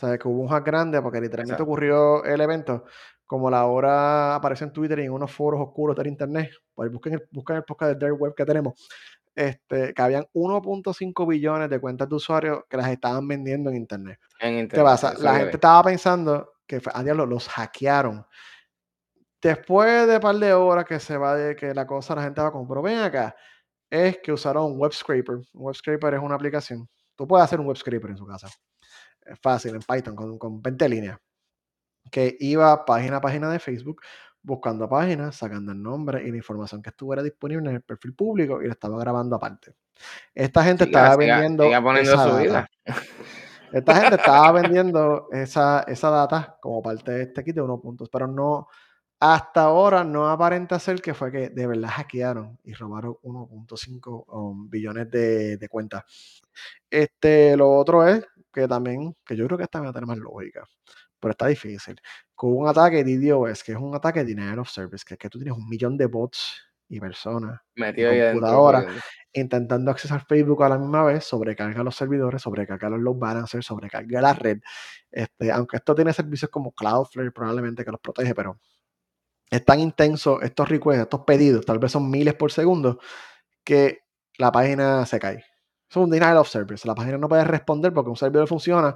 sea, 0.00 0.16
que 0.18 0.28
hubo 0.28 0.40
un 0.42 0.48
hack 0.48 0.64
grande 0.64 1.02
porque 1.02 1.20
literalmente 1.20 1.52
Exacto. 1.54 1.64
ocurrió 1.64 2.24
el 2.24 2.40
evento, 2.40 2.84
como 3.30 3.48
la 3.48 3.64
hora 3.66 4.34
apareció 4.34 4.66
en 4.66 4.72
Twitter 4.72 4.98
y 4.98 5.04
en 5.04 5.12
unos 5.12 5.30
foros 5.30 5.60
oscuros 5.60 5.94
del 5.94 6.08
internet, 6.08 6.50
pues 6.74 6.90
busquen 6.90 7.12
el, 7.12 7.28
busquen 7.30 7.58
el 7.58 7.62
podcast 7.62 7.90
del 7.90 7.98
Dark 8.00 8.20
Web 8.20 8.34
que 8.34 8.44
tenemos, 8.44 8.74
este, 9.36 9.94
que 9.94 10.02
habían 10.02 10.26
1.5 10.34 11.28
billones 11.28 11.70
de 11.70 11.78
cuentas 11.78 12.08
de 12.08 12.16
usuarios 12.16 12.64
que 12.68 12.76
las 12.76 12.88
estaban 12.88 13.28
vendiendo 13.28 13.70
en 13.70 13.76
internet. 13.76 14.18
En 14.40 14.54
¿Qué 14.54 14.60
internet, 14.62 14.84
pasa? 14.84 15.12
eso 15.12 15.22
La 15.22 15.36
gente 15.36 15.54
estaba 15.54 15.80
pensando 15.84 16.54
que 16.66 16.82
a 16.92 17.04
diablo, 17.04 17.24
los 17.24 17.46
hackearon. 17.46 18.26
Después 19.40 20.08
de 20.08 20.16
un 20.16 20.20
par 20.20 20.34
de 20.34 20.52
horas 20.52 20.84
que 20.84 20.98
se 20.98 21.16
va 21.16 21.36
de 21.36 21.54
que 21.54 21.72
la 21.72 21.86
cosa 21.86 22.16
la 22.16 22.24
gente 22.24 22.40
va 22.40 22.50
como, 22.50 22.66
pero 22.66 22.82
ven 22.82 22.98
acá, 22.98 23.36
es 23.88 24.18
que 24.18 24.32
usaron 24.32 24.72
un 24.72 24.76
web 24.76 24.92
scraper. 24.92 25.36
Un 25.36 25.46
web 25.52 25.76
scraper 25.76 26.14
es 26.14 26.20
una 26.20 26.34
aplicación. 26.34 26.88
Tú 27.14 27.28
puedes 27.28 27.44
hacer 27.44 27.60
un 27.60 27.66
web 27.66 27.76
scraper 27.76 28.10
en 28.10 28.16
su 28.16 28.26
casa. 28.26 28.48
Es 29.24 29.38
fácil, 29.40 29.76
en 29.76 29.82
Python, 29.82 30.16
con, 30.16 30.36
con 30.36 30.60
20 30.60 30.88
líneas. 30.88 31.20
Que 32.10 32.36
iba 32.40 32.84
página 32.84 33.16
a 33.18 33.20
página 33.20 33.50
de 33.50 33.58
Facebook, 33.58 34.02
buscando 34.42 34.88
páginas, 34.88 35.36
sacando 35.36 35.72
el 35.72 35.82
nombre 35.82 36.26
y 36.26 36.30
la 36.30 36.36
información 36.38 36.82
que 36.82 36.90
estuviera 36.90 37.22
disponible 37.22 37.68
en 37.70 37.76
el 37.76 37.82
perfil 37.82 38.14
público 38.14 38.62
y 38.62 38.66
lo 38.66 38.72
estaba 38.72 38.98
grabando 38.98 39.36
aparte. 39.36 39.74
Esta 40.34 40.64
gente 40.64 40.84
Siga, 40.84 41.00
estaba 41.00 41.14
siga- 41.22 41.34
vendiendo 41.36 41.64
siga 41.64 41.82
poniendo 41.82 42.12
esa 42.12 42.22
su 42.24 42.28
data. 42.30 42.40
vida. 42.42 42.70
Esta 43.72 43.94
gente 43.94 44.16
estaba 44.16 44.52
vendiendo 44.62 45.28
esa, 45.30 45.84
esa 45.86 46.10
data 46.10 46.56
como 46.60 46.82
parte 46.82 47.12
de 47.12 47.22
este 47.22 47.44
kit 47.44 47.54
de 47.54 47.60
unos 47.62 47.80
puntos, 47.80 48.08
pero 48.10 48.26
no, 48.26 48.66
hasta 49.20 49.62
ahora 49.64 50.02
no 50.02 50.28
aparenta 50.28 50.78
ser 50.80 51.00
que 51.02 51.14
fue 51.14 51.30
que 51.30 51.50
de 51.50 51.66
verdad 51.66 51.90
hackearon 51.90 52.58
y 52.64 52.72
robaron 52.72 53.16
1.5 53.22 54.24
um, 54.28 54.68
billones 54.68 55.08
de, 55.10 55.56
de 55.58 55.68
cuentas. 55.68 56.02
Este, 56.88 57.56
lo 57.56 57.70
otro 57.70 58.06
es 58.08 58.26
que 58.52 58.66
también, 58.66 59.14
que 59.24 59.36
yo 59.36 59.46
creo 59.46 59.58
que 59.58 59.64
esta 59.64 59.80
va 59.80 59.90
a 59.90 59.92
tener 59.92 60.06
más 60.06 60.18
lógica, 60.18 60.64
pero 61.20 61.32
está 61.32 61.46
difícil. 61.46 62.00
Con 62.34 62.56
un 62.56 62.68
ataque 62.68 63.04
de 63.04 63.18
DDoS, 63.18 63.62
que 63.62 63.72
es 63.72 63.78
un 63.78 63.94
ataque 63.94 64.24
de 64.24 64.34
denial 64.34 64.58
of 64.58 64.68
service, 64.68 65.04
que 65.06 65.14
es 65.14 65.18
que 65.18 65.28
tú 65.28 65.38
tienes 65.38 65.56
un 65.56 65.68
millón 65.68 65.96
de 65.96 66.06
bots 66.06 66.70
y 66.88 66.98
personas 66.98 67.60
Metido 67.76 68.10
computadora. 68.10 68.80
jodiendo. 68.80 69.02
intentando 69.32 69.90
accesar 69.92 70.24
Facebook 70.26 70.64
a 70.64 70.68
la 70.70 70.78
misma 70.78 71.04
vez, 71.04 71.24
sobrecarga 71.24 71.84
los 71.84 71.94
servidores, 71.94 72.42
sobrecarga 72.42 72.90
los 72.90 73.00
load 73.00 73.16
balancers, 73.16 73.64
sobrecarga 73.64 74.20
la 74.20 74.32
red. 74.32 74.58
Este, 75.10 75.52
aunque 75.52 75.76
esto 75.76 75.94
tiene 75.94 76.12
servicios 76.12 76.50
como 76.50 76.72
Cloudflare 76.72 77.30
probablemente 77.30 77.84
que 77.84 77.92
los 77.92 78.00
protege, 78.00 78.34
pero 78.34 78.58
es 79.50 79.64
tan 79.64 79.80
intenso 79.80 80.40
estos 80.40 80.68
requests, 80.68 81.02
estos 81.02 81.20
pedidos, 81.20 81.64
tal 81.64 81.78
vez 81.78 81.92
son 81.92 82.10
miles 82.10 82.34
por 82.34 82.52
segundo, 82.52 82.98
que 83.64 84.00
la 84.38 84.50
página 84.50 85.06
se 85.06 85.18
cae. 85.18 85.44
Es 85.88 85.96
un 85.96 86.08
denial 86.08 86.36
of 86.36 86.48
service. 86.48 86.86
La 86.86 86.94
página 86.94 87.18
no 87.18 87.28
puede 87.28 87.44
responder 87.44 87.92
porque 87.92 88.10
un 88.10 88.16
servidor 88.16 88.46
funciona. 88.46 88.94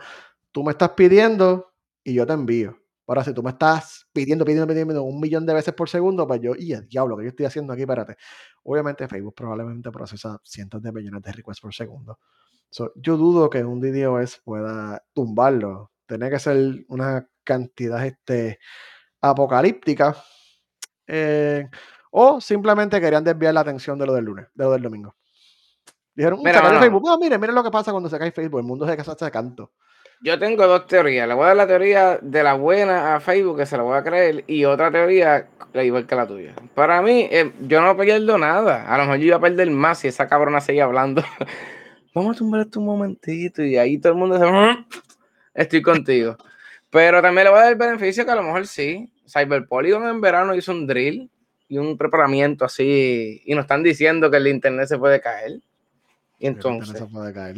Tú 0.53 0.63
me 0.63 0.71
estás 0.71 0.91
pidiendo 0.91 1.74
y 2.05 2.14
yo 2.14 2.27
te 2.27 2.35
envío. 2.35 2.79
Ahora, 3.07 3.23
si 3.23 3.35
tú 3.35 3.43
me 3.43 3.51
estás 3.51 4.07
pidiendo, 4.12 4.45
pidiendo, 4.45 4.67
pidiendo 4.67 5.03
un 5.03 5.21
millón 5.21 5.45
de 5.45 5.53
veces 5.53 5.75
por 5.75 5.88
segundo, 5.88 6.27
pues 6.27 6.40
yo, 6.40 6.53
y 6.57 6.73
el 6.73 6.88
diablo, 6.88 7.17
que 7.17 7.25
yo 7.25 7.29
estoy 7.31 7.47
haciendo 7.47 7.73
aquí? 7.73 7.83
Espérate. 7.83 8.17
Obviamente 8.62 9.07
Facebook 9.09 9.35
probablemente 9.35 9.90
procesa 9.90 10.40
cientos 10.43 10.83
de 10.83 10.93
millones 10.93 11.23
de 11.23 11.33
requests 11.33 11.61
por 11.61 11.75
segundo. 11.75 12.19
yo 12.97 13.17
dudo 13.17 13.51
que 13.51 13.62
un 13.62 13.81
DDoS 13.81 14.40
pueda 14.45 15.03
tumbarlo. 15.12 15.93
Tiene 16.07 16.31
que 16.31 16.38
ser 16.38 16.85
una 16.88 17.29
cantidad 17.43 18.05
este, 18.07 18.59
apocalíptica. 19.21 20.17
Eh, 21.07 21.69
o 22.11 22.40
simplemente 22.40 23.01
querían 23.01 23.25
desviar 23.25 23.53
la 23.53 23.61
atención 23.61 23.99
de 23.99 24.07
lo 24.07 24.14
del 24.14 24.25
lunes, 24.25 24.47
de 24.55 24.64
lo 24.64 24.73
del 24.73 24.83
domingo. 24.83 25.14
Dijeron, 26.14 26.40
mira, 26.43 26.62
Facebook. 26.79 27.03
No, 27.05 27.19
miren, 27.19 27.40
miren 27.40 27.55
lo 27.55 27.64
que 27.64 27.71
pasa 27.71 27.90
cuando 27.90 28.09
se 28.09 28.19
cae 28.19 28.31
Facebook. 28.31 28.61
El 28.61 28.67
mundo 28.67 28.87
se 28.87 28.93
hace 28.93 29.31
canto. 29.31 29.73
Yo 30.25 30.39
tengo 30.39 30.67
dos 30.67 30.87
teorías. 30.87 31.29
Le 31.29 31.35
voy 31.35 31.45
a 31.45 31.49
dar 31.49 31.57
la 31.59 31.67
teoría 31.67 32.19
de 32.23 32.43
la 32.43 32.55
buena 32.55 33.15
a 33.15 33.21
Facebook, 33.21 33.59
que 33.59 33.67
se 33.67 33.77
la 33.77 33.83
voy 33.83 33.99
a 33.99 34.03
creer, 34.03 34.43
y 34.47 34.65
otra 34.65 34.91
teoría 34.91 35.47
igual 35.75 36.07
que 36.07 36.15
la 36.15 36.27
tuya. 36.27 36.55
Para 36.75 37.03
mí, 37.03 37.29
eh, 37.31 37.53
yo 37.61 37.83
no 37.83 37.95
pierdo 37.95 38.39
nada. 38.39 38.91
A 38.91 38.97
lo 38.97 39.05
mejor 39.05 39.19
yo 39.19 39.27
iba 39.27 39.37
a 39.37 39.41
perder 39.41 39.71
más 39.71 39.99
si 39.99 40.09
esa 40.09 40.27
cabrona 40.27 40.63
seguía 40.63 40.85
hablando. 40.85 41.23
Vamos 42.15 42.37
a 42.37 42.39
tumbar 42.39 42.63
esto 42.63 42.81
un 42.81 42.87
momentito 42.87 43.63
y 43.63 43.77
ahí 43.77 43.99
todo 43.99 44.15
el 44.15 44.19
mundo 44.19 44.39
se... 44.39 44.47
Mm, 44.47 44.87
estoy 45.53 45.83
contigo. 45.83 46.39
Pero 46.89 47.21
también 47.21 47.45
le 47.45 47.51
voy 47.51 47.59
a 47.59 47.63
dar 47.65 47.73
el 47.73 47.79
beneficio 47.79 48.25
que 48.25 48.31
a 48.31 48.37
lo 48.37 48.45
mejor 48.45 48.67
sí. 48.67 49.13
Cyber 49.27 49.67
Polygon 49.67 50.09
en 50.09 50.23
verano 50.23 50.55
hizo 50.55 50.73
un 50.73 50.87
drill 50.87 51.29
y 51.69 51.77
un 51.77 51.99
preparamiento 51.99 52.65
así 52.65 53.43
y 53.45 53.55
nos 53.55 53.65
están 53.65 53.83
diciendo 53.83 54.31
que 54.31 54.39
el 54.39 54.47
internet 54.47 54.89
se 54.89 54.97
puede 54.97 55.21
caer. 55.21 55.61
Y 56.39 56.47
entonces... 56.47 56.99
Se 56.99 57.05
puede 57.05 57.35
caer. 57.35 57.57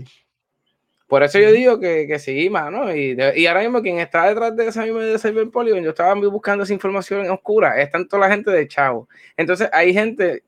Por 1.07 1.23
eso 1.23 1.38
yo 1.38 1.53
digo 1.53 1.79
que, 1.79 2.07
que 2.09 2.19
sí, 2.19 2.51
mano. 2.51 2.95
Y, 2.95 3.16
y, 3.37 3.47
ahora 3.47 3.61
mismo 3.61 3.81
quien 3.81 3.99
está 3.99 4.25
detrás 4.29 4.57
de 4.57 4.66
esa 4.66 4.83
misma 4.83 5.01
de 5.05 5.19
Cyber 5.19 5.51
Polygon, 5.51 5.83
yo 5.85 5.90
estaba 5.90 6.14
buscando 6.14 6.64
esa 6.64 6.73
información 6.73 7.25
en 7.25 7.31
oscura. 7.31 7.81
Están 7.81 8.09
toda 8.09 8.27
la 8.27 8.35
gente 8.35 8.51
de 8.51 8.66
Chavo. 8.66 9.09
Entonces 9.37 9.69
hay 9.73 9.92
gente, 9.92 10.42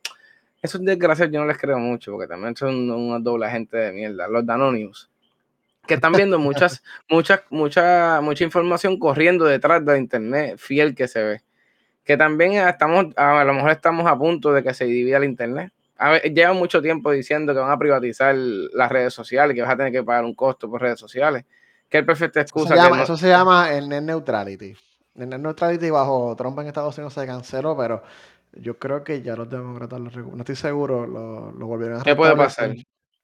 esos 0.60 0.84
desgraciados 0.84 1.32
yo 1.32 1.40
no 1.40 1.46
les 1.46 1.58
creo 1.58 1.78
mucho, 1.78 2.12
porque 2.12 2.26
también 2.26 2.56
son 2.56 2.90
una 2.90 3.20
doble 3.20 3.48
gente 3.48 3.76
de 3.76 3.92
mierda, 3.92 4.26
los 4.26 4.44
Danonius, 4.44 5.08
que 5.86 5.94
están 5.94 6.12
viendo 6.12 6.38
muchas, 6.40 6.82
muchas, 7.08 7.42
mucha, 7.50 8.20
mucha 8.20 8.44
información 8.44 8.98
corriendo 8.98 9.44
detrás 9.44 9.84
de 9.84 9.98
internet, 9.98 10.56
fiel 10.58 10.94
que 10.96 11.06
se 11.06 11.22
ve. 11.22 11.40
Que 12.04 12.16
también 12.16 12.54
estamos, 12.54 13.06
a 13.16 13.44
lo 13.44 13.54
mejor 13.54 13.70
estamos 13.70 14.06
a 14.06 14.18
punto 14.18 14.52
de 14.52 14.64
que 14.64 14.74
se 14.74 14.86
divida 14.86 15.18
el 15.18 15.24
internet 15.24 15.72
llevan 16.32 16.56
mucho 16.56 16.80
tiempo 16.80 17.10
diciendo 17.10 17.52
que 17.52 17.60
van 17.60 17.70
a 17.70 17.78
privatizar 17.78 18.34
las 18.34 18.90
redes 18.90 19.14
sociales, 19.14 19.54
que 19.54 19.62
vas 19.62 19.72
a 19.72 19.76
tener 19.76 19.92
que 19.92 20.02
pagar 20.02 20.24
un 20.24 20.34
costo 20.34 20.70
por 20.70 20.80
redes 20.80 21.00
sociales. 21.00 21.44
Que 21.88 21.98
es 21.98 22.04
perfecta 22.04 22.40
excusa. 22.40 22.74
Eso 23.02 23.16
se, 23.16 23.28
llama, 23.28 23.72
el 23.72 23.88
net 23.88 24.02
neutrality. 24.02 24.76
El 25.14 25.28
net 25.30 25.40
neutrality 25.40 25.90
bajo 25.90 26.36
Trump 26.36 26.58
en 26.60 26.66
Estados 26.66 26.96
Unidos 26.98 27.14
se 27.14 27.26
canceló, 27.26 27.76
pero 27.76 28.02
yo 28.52 28.78
creo 28.78 29.02
que 29.02 29.22
ya 29.22 29.34
los 29.36 29.48
demócratas, 29.48 30.00
no 30.00 30.38
estoy 30.38 30.56
seguro, 30.56 31.06
lo, 31.06 31.52
lo 31.52 31.66
volvieron 31.66 32.00
a 32.00 32.04
¿Qué 32.04 32.14
puede 32.14 32.36
pasar? 32.36 32.74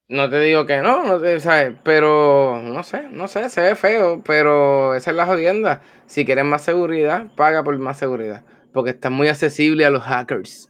No 0.07 0.29
te 0.29 0.39
digo 0.41 0.67
que 0.67 0.83
no, 0.83 1.03
no 1.05 1.19
te, 1.19 1.41
¿sabes? 1.41 1.77
pero 1.83 2.61
no 2.63 2.83
sé, 2.83 3.05
no 3.11 3.27
sé, 3.27 3.49
se 3.49 3.63
ve 3.63 3.75
feo, 3.75 4.23
pero 4.23 4.95
esa 4.95 5.11
es 5.11 5.17
la 5.17 5.25
jodienda. 5.25 5.81
Si 6.07 6.27
quieres 6.27 6.45
más 6.45 6.63
seguridad, 6.63 7.35
paga 7.37 7.65
por 7.65 7.79
más 7.79 7.99
seguridad, 7.99 8.45
porque 8.73 8.91
está 8.91 9.09
muy 9.09 9.29
accesible 9.29 9.87
a 9.87 9.91
los 9.91 10.03
hackers. 10.03 10.69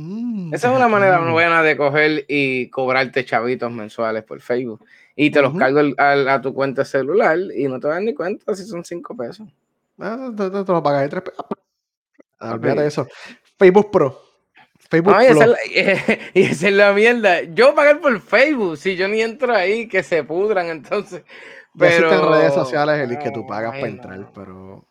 Mm, 0.00 0.54
Esa 0.54 0.70
es 0.70 0.76
una 0.76 0.88
manera 0.88 1.18
buena 1.18 1.62
de 1.62 1.76
coger 1.76 2.24
y 2.26 2.70
cobrarte 2.70 3.24
chavitos 3.24 3.70
mensuales 3.70 4.24
por 4.24 4.40
Facebook. 4.40 4.82
Y 5.14 5.30
te 5.30 5.42
los 5.42 5.54
cargo 5.54 5.80
a, 5.98 6.40
tu 6.40 6.54
cuenta 6.54 6.86
celular 6.86 7.38
y 7.54 7.68
no 7.68 7.78
te 7.78 7.88
das 7.88 8.00
ni 8.00 8.14
cuenta 8.14 8.54
si 8.54 8.64
son 8.64 8.82
5 8.82 9.14
pesos. 9.14 9.46
Ah, 9.98 10.30
te, 10.34 10.48
lo 10.48 10.82
pagas 10.82 11.02
de 11.02 11.08
3 11.10 11.22
pesos. 11.22 11.44
Ah, 12.38 12.54
olvídate 12.54 12.80
de 12.80 12.88
eso. 12.88 13.06
Facebook 13.58 13.90
Pro. 13.90 14.22
Facebook 14.88 15.14
Pro. 15.14 15.54
y 16.34 16.42
esa 16.42 16.68
es 16.68 16.74
la 16.74 16.94
mierda. 16.94 17.42
Yo 17.42 17.74
pagar 17.74 18.00
por 18.00 18.18
Facebook, 18.22 18.78
si 18.78 18.96
yo 18.96 19.06
ni 19.06 19.20
entro 19.20 19.54
ahí, 19.54 19.86
que 19.86 20.02
se 20.02 20.24
pudran, 20.24 20.68
entonces. 20.68 21.22
Pero 21.78 22.10
en 22.10 22.32
redes 22.32 22.54
sociales 22.54 23.06
el 23.06 23.18
que 23.18 23.30
tú 23.30 23.46
pagas 23.46 23.72
para 23.72 23.88
entrar, 23.88 24.32
pero. 24.34 24.86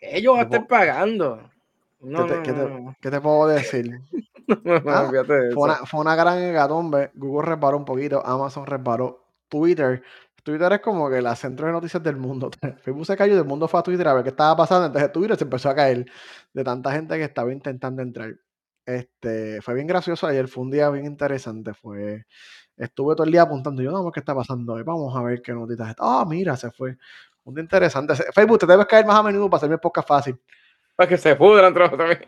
Ellos 0.00 0.34
van 0.34 0.40
a 0.40 0.44
estar 0.44 0.66
pagando. 0.66 1.53
¿Qué, 3.00 3.10
te, 3.10 3.20
puedo 3.20 3.46
decir? 3.48 4.00
Ah, 4.86 5.10
fue, 5.86 6.00
una, 6.00 6.14
gran 6.14 6.38
hecatombe. 6.38 7.10
Google 7.14 7.48
reparó 7.48 7.78
un 7.78 7.86
poquito, 7.86 8.24
Amazon 8.26 8.66
reparó, 8.66 9.24
Twitter. 9.48 10.02
Twitter 10.42 10.70
es 10.74 10.80
como 10.80 11.08
que 11.08 11.22
la 11.22 11.34
centro 11.34 11.66
de 11.66 11.72
noticias 11.72 12.02
del 12.02 12.16
mundo. 12.16 12.50
Facebook 12.82 13.06
se 13.06 13.16
cayó, 13.16 13.36
del 13.36 13.46
mundo 13.46 13.66
fue 13.66 13.80
a 13.80 13.82
Twitter 13.82 14.06
a 14.06 14.12
ver 14.12 14.22
qué 14.22 14.28
estaba 14.28 14.54
pasando. 14.54 14.86
Entonces 14.86 15.10
Twitter 15.12 15.38
se 15.38 15.44
empezó 15.44 15.70
a 15.70 15.74
caer 15.74 16.04
de 16.52 16.62
tanta 16.62 16.92
gente 16.92 17.16
que 17.16 17.24
estaba 17.24 17.50
intentando 17.54 18.02
entrar. 18.02 18.34
Este, 18.84 19.62
fue 19.62 19.72
bien 19.72 19.86
gracioso 19.86 20.26
ayer, 20.26 20.46
fue 20.46 20.64
un 20.64 20.70
día 20.70 20.90
bien 20.90 21.06
interesante. 21.06 21.72
Fue, 21.72 22.26
estuve 22.76 23.14
todo 23.14 23.24
el 23.24 23.32
día 23.32 23.42
apuntando. 23.42 23.80
Yo 23.80 23.92
no 23.92 24.04
sé 24.04 24.10
qué 24.12 24.20
está 24.20 24.34
pasando 24.34 24.74
hoy. 24.74 24.82
Vamos 24.82 25.16
a 25.16 25.22
ver 25.22 25.40
qué 25.40 25.54
noticias. 25.54 25.96
Ah, 25.98 26.26
mira, 26.28 26.54
se 26.58 26.70
fue. 26.70 26.98
Un 27.44 27.54
día 27.54 27.62
interesante. 27.62 28.14
Facebook, 28.34 28.58
te 28.58 28.66
debes 28.66 28.86
caer 28.86 29.06
más 29.06 29.16
a 29.16 29.22
menudo 29.22 29.48
para 29.48 29.56
hacerme 29.56 29.78
podcast 29.78 30.06
fácil. 30.06 30.38
Para 30.96 31.08
que 31.08 31.16
se 31.18 31.34
pudran 31.34 31.74
también. 31.74 32.20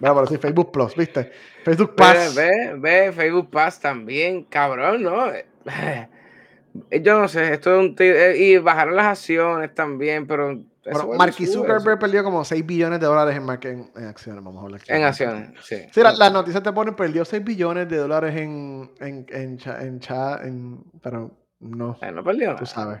Bueno, 0.00 0.14
pero 0.14 0.26
sí, 0.26 0.36
Facebook 0.38 0.70
Plus, 0.70 0.94
¿viste? 0.94 1.32
Facebook 1.64 1.96
Pass. 1.96 2.34
Ve, 2.34 2.74
ve, 2.76 3.12
Facebook 3.12 3.50
Pass 3.50 3.80
también, 3.80 4.44
cabrón, 4.44 5.02
¿no? 5.02 5.26
Yo 7.02 7.18
no 7.18 7.26
sé, 7.26 7.54
esto 7.54 7.74
es 7.74 7.88
un 7.88 7.96
eh, 7.98 8.36
y 8.36 8.58
bajaron 8.58 8.94
las 8.94 9.06
acciones 9.06 9.74
también, 9.74 10.26
pero 10.26 10.60
bueno, 10.84 11.14
Mark 11.14 11.34
Zuckerberg 11.34 11.98
perdió 11.98 12.22
como 12.22 12.44
6 12.44 12.64
billones 12.64 13.00
de 13.00 13.06
dólares 13.06 13.36
en, 13.36 13.90
en, 13.96 14.06
acciones, 14.06 14.44
vamos 14.44 14.62
a 14.62 14.66
hablar 14.66 14.80
En 14.86 15.02
acciones, 15.02 15.50
sí. 15.62 15.76
Sí, 15.92 16.00
las 16.00 16.32
noticias 16.32 16.62
te 16.62 16.72
ponen, 16.72 16.94
perdió 16.94 17.24
6 17.24 17.42
billones 17.42 17.88
de 17.88 17.96
dólares 17.96 18.36
en, 18.36 18.90
en, 19.00 19.26
en, 19.30 19.58
en, 19.66 20.00
en 20.44 20.84
pero 21.02 21.32
no. 21.60 21.98
Eh, 22.00 22.12
no 22.12 22.22
perdió. 22.22 22.54
Tú 22.56 22.66
sabes. 22.66 23.00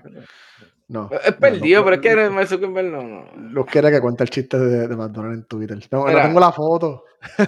No. 0.88 1.10
Es 1.22 1.34
perdido, 1.34 1.84
pero 1.84 1.96
es 1.96 2.02
que 2.02 2.30
Mark 2.30 2.48
Zuckerberg 2.48 2.90
no. 2.90 3.02
no. 3.02 3.24
Los 3.50 3.66
quiere 3.66 3.90
que 3.90 4.00
cuente 4.00 4.24
el 4.24 4.30
chiste 4.30 4.58
de, 4.58 4.88
de 4.88 4.96
McDonald's 4.96 5.38
en 5.38 5.44
Twitter. 5.44 5.78
No, 5.90 6.06
no 6.06 6.22
tengo 6.22 6.40
la 6.40 6.52
foto. 6.52 7.04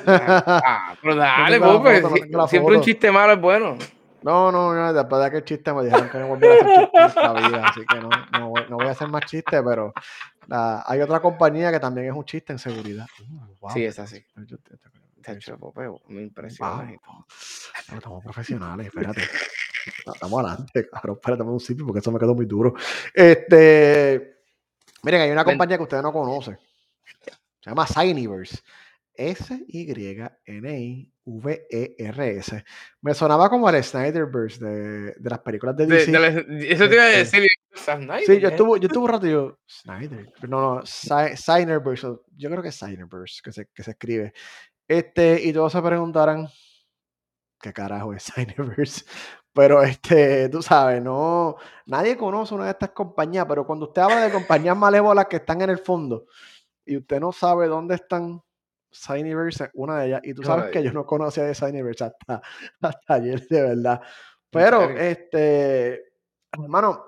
Ah, 0.07 0.95
pero 1.01 1.15
dale, 1.15 1.59
no 1.59 1.81
pues, 1.81 2.03
siempre 2.51 2.77
un 2.77 2.83
chiste 2.83 3.11
malo 3.11 3.33
es 3.35 3.41
bueno. 3.41 3.77
No, 4.23 4.53
no, 4.53 4.75
no, 4.75 4.93
después 4.93 5.21
de 5.21 5.27
aquel 5.27 5.45
chiste 5.45 5.73
me 5.73 5.85
dijeron 5.85 6.11
que 6.11 6.19
no 6.19 6.29
volviera 6.29 6.55
a 6.55 6.59
hacer 6.59 6.91
chistes 6.91 7.17
en 7.17 7.35
la 7.35 7.49
vida, 7.49 7.67
así 7.69 7.81
que 7.87 8.01
no, 8.01 8.11
no, 8.33 8.49
voy, 8.51 8.63
no 8.69 8.77
voy 8.77 8.87
a 8.87 8.91
hacer 8.91 9.09
más 9.09 9.25
chistes, 9.25 9.63
pero 9.65 9.95
la, 10.47 10.85
hay 10.87 11.01
otra 11.01 11.21
compañía 11.21 11.73
que 11.73 11.81
también 11.81 12.09
es 12.09 12.13
un 12.13 12.25
chiste 12.25 12.53
en 12.53 12.59
seguridad. 12.59 13.07
Uh, 13.61 13.71
sí, 13.71 13.85
es 13.85 13.99
así. 13.99 14.23
me 16.09 16.23
impresiona. 16.23 16.93
estamos 17.97 18.23
profesionales, 18.23 18.89
espérate. 18.89 19.23
Estamos 20.15 20.45
adelante, 20.45 20.89
claro, 20.89 21.15
espérate 21.15 21.43
un 21.43 21.61
sitio 21.61 21.87
porque 21.87 22.01
eso 22.01 22.13
me 22.13 22.19
quedó 22.19 22.35
muy 22.35 22.47
duro. 22.47 22.75
Este, 23.15 24.43
miren, 25.03 25.23
hay 25.23 25.31
una 25.31 25.45
compañía 25.45 25.77
que 25.77 25.83
ustedes 25.83 26.03
no 26.03 26.13
conocen. 26.13 26.59
Se 27.61 27.71
llama 27.71 27.87
Signiverse. 27.87 28.59
S-Y-N-I-V-E-R-S. 29.21 29.85
Me 33.03 33.15
sonaba 33.15 33.51
como 33.51 33.69
el 33.69 33.85
Snyderverse 33.85 34.65
de, 34.65 35.13
de 35.13 35.31
las 35.31 35.41
películas 35.41 35.77
de 35.77 35.87
DC. 35.87 36.11
eso 36.71 36.89
te 36.89 36.95
iba 36.95 37.05
a 37.05 37.09
decir. 37.09 37.47
sí, 38.25 38.41
yo 38.41 38.49
estuve, 38.49 38.81
yo 38.81 38.87
estuve 38.87 39.05
un 39.05 39.11
rato 39.11 39.27
y 39.27 39.33
yo, 39.33 39.59
Snyder. 39.69 40.33
No, 40.49 40.77
no, 40.77 40.81
Signerverse. 40.87 42.07
Yo 42.37 42.51
creo 42.51 42.63
que 42.63 42.69
es 42.69 42.77
Signerverse 42.77 43.43
que 43.45 43.53
se, 43.53 43.67
que 43.67 43.83
se 43.83 43.91
escribe. 43.91 44.33
Este, 44.89 45.43
y 45.43 45.53
todos 45.53 45.73
se 45.73 45.83
preguntarán, 45.83 46.49
¿qué 47.61 47.73
carajo 47.75 48.15
es 48.15 48.23
Signerverse? 48.35 49.05
Pero 49.53 49.83
este, 49.83 50.49
tú 50.49 50.63
sabes, 50.63 51.03
no, 51.03 51.57
nadie 51.87 52.17
conoce 52.17 52.55
una 52.55 52.65
de 52.65 52.71
estas 52.71 52.91
compañías, 52.91 53.47
pero 53.49 53.67
cuando 53.67 53.87
usted 53.87 54.03
habla 54.03 54.23
de 54.23 54.33
compañías 54.33 54.77
malévolas 54.77 55.27
que 55.27 55.37
están 55.37 55.61
en 55.63 55.71
el 55.71 55.79
fondo 55.79 56.27
y 56.85 56.97
usted 56.97 57.21
no 57.21 57.33
sabe 57.33 57.67
dónde 57.67 57.97
están, 57.97 58.41
Signiverse 58.93 59.65
es 59.65 59.71
una 59.75 60.01
de 60.01 60.07
ellas. 60.09 60.21
Y 60.25 60.35
tú 60.35 60.43
sabes 60.43 60.71
que 60.71 60.83
yo 60.83 60.93
no 60.93 61.07
conocía 61.07 61.45
de 61.45 61.55
Signiverse 61.55 62.05
hasta, 62.05 62.43
hasta 62.81 63.15
ayer, 63.15 63.47
de 63.49 63.63
verdad. 63.63 64.01
Pero, 64.51 64.91
este, 64.91 66.13
hermano, 66.53 67.07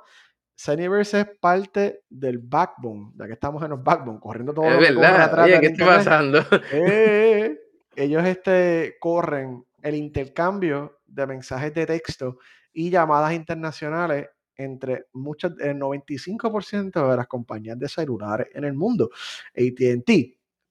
Signiverse 0.55 1.21
es 1.21 1.27
parte 1.41 2.05
del 2.09 2.39
backbone, 2.39 3.13
ya 3.17 3.27
que 3.27 3.33
estamos 3.33 3.63
en 3.65 3.71
los 3.71 3.83
backbone, 3.83 4.21
corriendo 4.21 4.55
todo 4.55 4.67
es 4.67 4.79
verdad. 4.79 5.45
Oye, 5.45 5.61
¿qué 5.61 5.67
está 5.67 5.87
pasando? 5.87 6.41
Eh, 6.73 7.59
ellos 7.97 8.25
este, 8.25 8.97
corren 9.01 9.65
el 9.83 9.97
intercambio 9.97 11.01
de 11.13 11.27
mensajes 11.27 11.73
de 11.75 11.87
texto 11.87 12.38
y 12.73 12.90
llamadas 12.90 13.33
internacionales 13.33 14.29
entre 14.56 15.06
muchas, 15.13 15.52
el 15.60 15.79
95% 15.79 17.10
de 17.10 17.17
las 17.17 17.27
compañías 17.27 17.79
de 17.79 17.88
celulares 17.88 18.48
en 18.54 18.65
el 18.65 18.75
mundo. 18.75 19.10
ATT, 19.54 20.10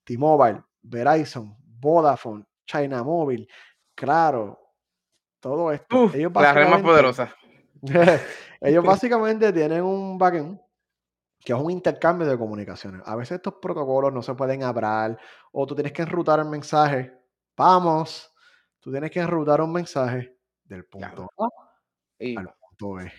T-Mobile, 0.04 0.64
Verizon, 0.84 1.56
Vodafone, 1.80 2.46
China 2.66 3.04
Mobile, 3.04 3.48
claro, 3.96 4.60
todo 5.40 5.72
esto. 5.72 6.12
ellos 6.14 6.32
la 6.34 6.54
red 6.54 6.70
más 6.70 6.82
poderosa. 6.82 7.36
ellos 8.62 8.84
básicamente 8.86 9.52
tienen 9.52 9.84
un 9.84 10.18
backend 10.18 10.60
que 11.44 11.54
es 11.54 11.60
un 11.60 11.72
intercambio 11.72 12.28
de 12.28 12.38
comunicaciones. 12.38 13.02
A 13.06 13.16
veces 13.16 13.38
estos 13.38 13.56
protocolos 13.56 14.14
no 14.14 14.22
se 14.22 14.36
pueden 14.36 14.64
hablar 14.64 15.18
o 15.52 15.66
tú 15.66 15.74
tienes 15.74 15.92
que 15.92 16.04
enrutar 16.04 16.40
el 16.40 16.46
mensaje. 16.46 17.14
Vamos, 17.58 18.31
tú 18.82 18.92
tienes 18.92 19.10
que 19.12 19.20
enrutar 19.20 19.62
un 19.62 19.72
mensaje 19.72 20.36
del 20.66 20.84
punto 20.86 21.32
A 21.38 21.48
Y, 22.20 22.38
al 22.38 22.54
punto 22.60 22.94
B. 22.96 23.12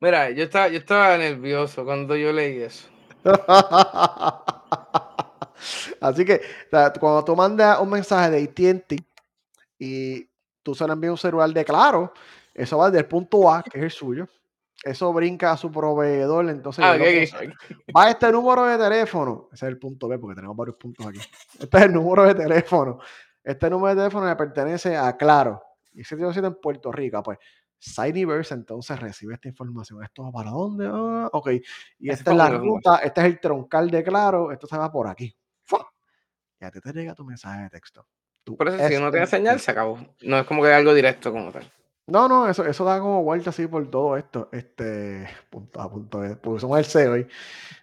mira, 0.00 0.30
yo 0.30 0.44
estaba, 0.44 0.68
yo 0.68 0.78
estaba 0.78 1.16
nervioso 1.16 1.84
cuando 1.84 2.16
yo 2.16 2.32
leí 2.32 2.62
eso. 2.62 2.88
Así 6.00 6.24
que 6.24 6.34
o 6.66 6.70
sea, 6.70 6.92
cuando 6.98 7.24
tú 7.24 7.36
mandas 7.36 7.78
un 7.78 7.90
mensaje 7.90 8.30
de 8.30 8.42
AT&T 8.42 8.96
y 9.78 10.28
tú 10.62 10.74
se 10.74 10.86
lo 10.86 10.92
envías 10.92 11.12
un 11.12 11.18
celular 11.18 11.50
de 11.50 11.64
claro, 11.64 12.12
eso 12.52 12.78
va 12.78 12.90
del 12.90 13.06
punto 13.06 13.50
A, 13.50 13.62
que 13.62 13.78
es 13.78 13.84
el 13.84 13.90
suyo, 13.90 14.26
eso 14.82 15.12
brinca 15.12 15.52
a 15.52 15.56
su 15.56 15.70
proveedor, 15.70 16.48
entonces 16.50 16.84
Ah, 16.84 16.96
va 17.96 18.10
este 18.10 18.32
número 18.32 18.64
de 18.64 18.78
teléfono, 18.78 19.48
ese 19.52 19.66
es 19.66 19.70
el 19.70 19.78
punto 19.78 20.08
B 20.08 20.18
porque 20.18 20.34
tenemos 20.34 20.56
varios 20.56 20.76
puntos 20.76 21.06
aquí. 21.06 21.20
Este 21.60 21.76
es 21.78 21.82
el 21.84 21.92
número 21.92 22.24
de 22.24 22.34
teléfono. 22.34 22.98
Este 23.44 23.70
número 23.70 23.94
de 23.94 24.02
teléfono 24.02 24.26
le 24.26 24.36
pertenece 24.36 24.96
a 24.96 25.16
Claro. 25.16 25.62
Y 25.92 26.02
ese 26.02 26.16
tío 26.16 26.30
en 26.30 26.54
Puerto 26.60 26.90
Rico, 26.90 27.22
pues 27.22 27.38
Cyberse 27.78 28.54
entonces 28.54 28.98
recibe 29.00 29.34
esta 29.34 29.48
información. 29.48 30.02
¿Esto 30.04 30.22
va 30.22 30.30
para 30.30 30.50
dónde? 30.50 30.88
Ah, 30.90 31.28
ok. 31.32 31.50
Y 31.98 32.08
Ese 32.08 32.20
esta 32.20 32.30
es 32.30 32.36
la 32.36 32.48
ruta, 32.48 32.98
este 32.98 33.20
es 33.20 33.26
el 33.26 33.40
troncal 33.40 33.90
de 33.90 34.04
Claro, 34.04 34.52
esto 34.52 34.66
se 34.66 34.76
va 34.76 34.90
por 34.90 35.08
aquí. 35.08 35.34
¡Fua! 35.64 35.92
Y 36.60 36.64
a 36.64 36.70
ti 36.70 36.80
te 36.80 36.92
llega 36.92 37.14
tu 37.14 37.24
mensaje 37.24 37.62
de 37.62 37.70
texto. 37.70 38.06
Tu 38.44 38.56
Por 38.56 38.68
eso, 38.68 38.88
si 38.88 39.00
no 39.00 39.10
tiene 39.10 39.26
señal, 39.26 39.58
se 39.60 39.70
acabó. 39.72 39.98
No 40.22 40.38
es 40.38 40.46
como 40.46 40.62
que 40.62 40.72
algo 40.72 40.94
directo 40.94 41.32
como 41.32 41.50
tal. 41.50 41.70
No, 42.06 42.28
no, 42.28 42.48
eso, 42.48 42.64
eso 42.64 42.84
da 42.84 42.98
como 43.00 43.22
vuelta 43.22 43.50
así 43.50 43.66
por 43.66 43.88
todo 43.90 44.16
esto. 44.16 44.48
Este, 44.52 45.28
punto 45.50 45.80
a 45.80 45.90
punto 45.90 46.20
porque 46.40 46.60
somos 46.60 46.78
el 46.78 46.84
CEO 46.84 47.12
hoy. 47.12 47.28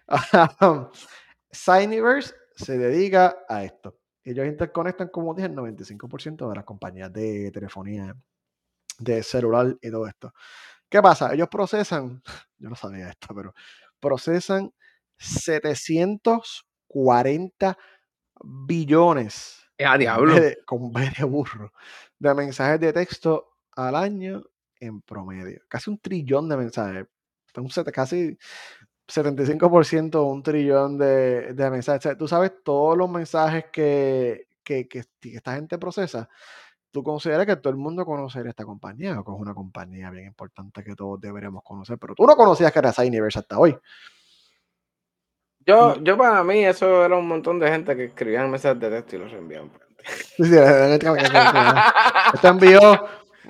Signiverse 1.50 2.34
se 2.56 2.78
dedica 2.78 3.38
a 3.48 3.64
esto. 3.64 3.99
Ellos 4.30 4.46
interconectan, 4.46 5.08
como 5.08 5.34
dije, 5.34 5.48
el 5.48 5.54
95% 5.54 6.48
de 6.48 6.54
las 6.54 6.64
compañías 6.64 7.12
de 7.12 7.50
telefonía, 7.50 8.16
de 8.98 9.22
celular 9.22 9.76
y 9.80 9.90
todo 9.90 10.06
esto. 10.06 10.32
¿Qué 10.88 11.02
pasa? 11.02 11.34
Ellos 11.34 11.48
procesan, 11.48 12.22
yo 12.58 12.68
no 12.68 12.76
sabía 12.76 13.10
esto, 13.10 13.28
pero 13.34 13.54
procesan 14.00 14.72
740 15.18 17.78
billones 18.42 19.60
¡Ah, 19.78 19.92
con 19.92 19.98
diablo! 19.98 20.34
De, 20.34 20.58
con 20.66 20.92
B 20.92 21.10
de 21.16 21.24
burro, 21.24 21.72
de 22.18 22.34
mensajes 22.34 22.80
de 22.80 22.92
texto 22.92 23.48
al 23.72 23.96
año 23.96 24.42
en 24.78 25.00
promedio. 25.02 25.60
Casi 25.68 25.90
un 25.90 25.98
trillón 25.98 26.48
de 26.48 26.56
mensajes. 26.56 27.06
Un 27.56 27.68
casi 27.92 28.38
75%, 29.10 30.24
un 30.24 30.42
trillón 30.42 30.98
de, 30.98 31.52
de 31.54 31.70
mensajes. 31.70 32.00
O 32.00 32.02
sea, 32.02 32.18
tú 32.18 32.28
sabes 32.28 32.52
todos 32.62 32.96
los 32.96 33.10
mensajes 33.10 33.66
que, 33.72 34.46
que, 34.62 34.88
que 34.88 35.04
esta 35.22 35.54
gente 35.54 35.78
procesa. 35.78 36.28
¿Tú 36.90 37.04
consideras 37.04 37.46
que 37.46 37.56
todo 37.56 37.70
el 37.70 37.76
mundo 37.76 38.04
conocería 38.04 38.50
esta 38.50 38.64
compañía 38.64 39.18
o 39.20 39.24
que 39.24 39.30
es 39.30 39.38
una 39.38 39.54
compañía 39.54 40.10
bien 40.10 40.26
importante 40.26 40.82
que 40.82 40.96
todos 40.96 41.20
deberíamos 41.20 41.62
conocer? 41.62 41.98
Pero 41.98 42.14
tú 42.14 42.26
no 42.26 42.34
conocías 42.34 42.72
que 42.72 42.78
era 42.80 42.92
Cyniverse 42.92 43.38
hasta 43.38 43.58
hoy. 43.58 43.76
Yo, 45.64 46.02
yo 46.02 46.16
para 46.16 46.42
mí 46.42 46.64
eso 46.64 47.04
era 47.04 47.16
un 47.16 47.28
montón 47.28 47.60
de 47.60 47.70
gente 47.70 47.94
que 47.94 48.06
escribían 48.06 48.50
mensajes 48.50 48.80
de 48.80 48.90
texto 48.90 49.16
y 49.16 49.18
los 49.20 49.30
reenviaban. 49.30 49.70
Sí, 50.04 50.44
sí, 50.44 50.56
Este 52.34 52.48
envió, 52.48 52.80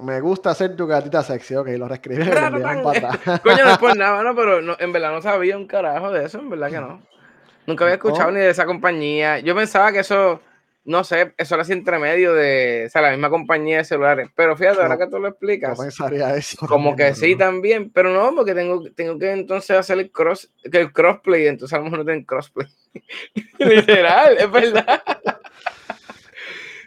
me 0.03 0.21
gusta 0.21 0.51
hacer 0.51 0.77
tu 0.77 0.87
gatita 0.87 1.23
sexy, 1.23 1.55
ok, 1.57 1.69
lo 1.79 1.89
reescribí. 1.89 2.25
Coño, 2.29 3.65
no 3.65 3.71
es 3.71 3.79
por 3.79 3.97
nada, 3.97 4.23
no, 4.23 4.35
pero 4.35 4.61
no, 4.63 4.77
en 4.79 4.93
verdad 4.93 5.13
no 5.13 5.23
sabía 5.23 5.57
un 5.57 5.67
carajo 5.67 6.11
de 6.13 6.25
eso, 6.27 6.39
en 6.39 6.51
verdad 6.51 6.71
que 6.71 6.81
no. 6.81 7.03
Nunca 7.67 7.85
había 7.85 7.95
escuchado 7.97 8.31
No. 8.31 8.39
ni 8.39 8.41
de 8.45 8.51
esa 8.51 8.67
compañía. 8.67 9.39
Yo 9.41 9.55
pensaba 9.55 9.93
que 9.93 10.01
eso, 10.01 10.41
no 10.85 11.05
sé, 11.05 11.35
eso 11.37 11.55
era 11.55 11.63
así 11.63 11.73
entre 11.73 11.99
medio 11.99 12.35
de, 12.35 12.85
o 12.87 12.91
sea, 12.91 13.03
la 13.03 13.11
misma 13.11 13.31
compañía 13.31 13.79
de 13.79 13.85
celulares. 13.85 14.29
Pero 14.35 14.57
fíjate, 14.57 14.79
No, 14.79 14.83
ahora 14.85 14.99
que 14.99 15.07
tú 15.07 15.13
lo 15.13 15.21
No 15.21 15.29
explicas, 15.29 15.79
pensaría 15.79 16.35
eso. 16.35 16.67
como 16.67 16.97
que 16.97 17.15
sí 17.15 17.33
no. 17.33 17.39
también, 17.39 17.91
pero 17.91 18.11
no, 18.13 18.35
porque 18.35 18.55
tengo, 18.55 18.83
tengo 18.97 19.19
que 19.19 19.31
entonces 19.31 19.77
hacer 19.77 19.99
el 19.99 20.11
cross, 20.11 20.51
que 20.71 20.79
el 20.81 20.93
crossplay, 20.93 21.47
entonces 21.47 21.75
a 21.75 21.79
lo 21.79 21.85
mejor 21.85 21.99
no 22.01 22.05
tienen 22.05 22.25
crossplay. 22.25 22.67
Literal, 23.59 24.37
es 24.39 24.51
verdad. 24.51 25.03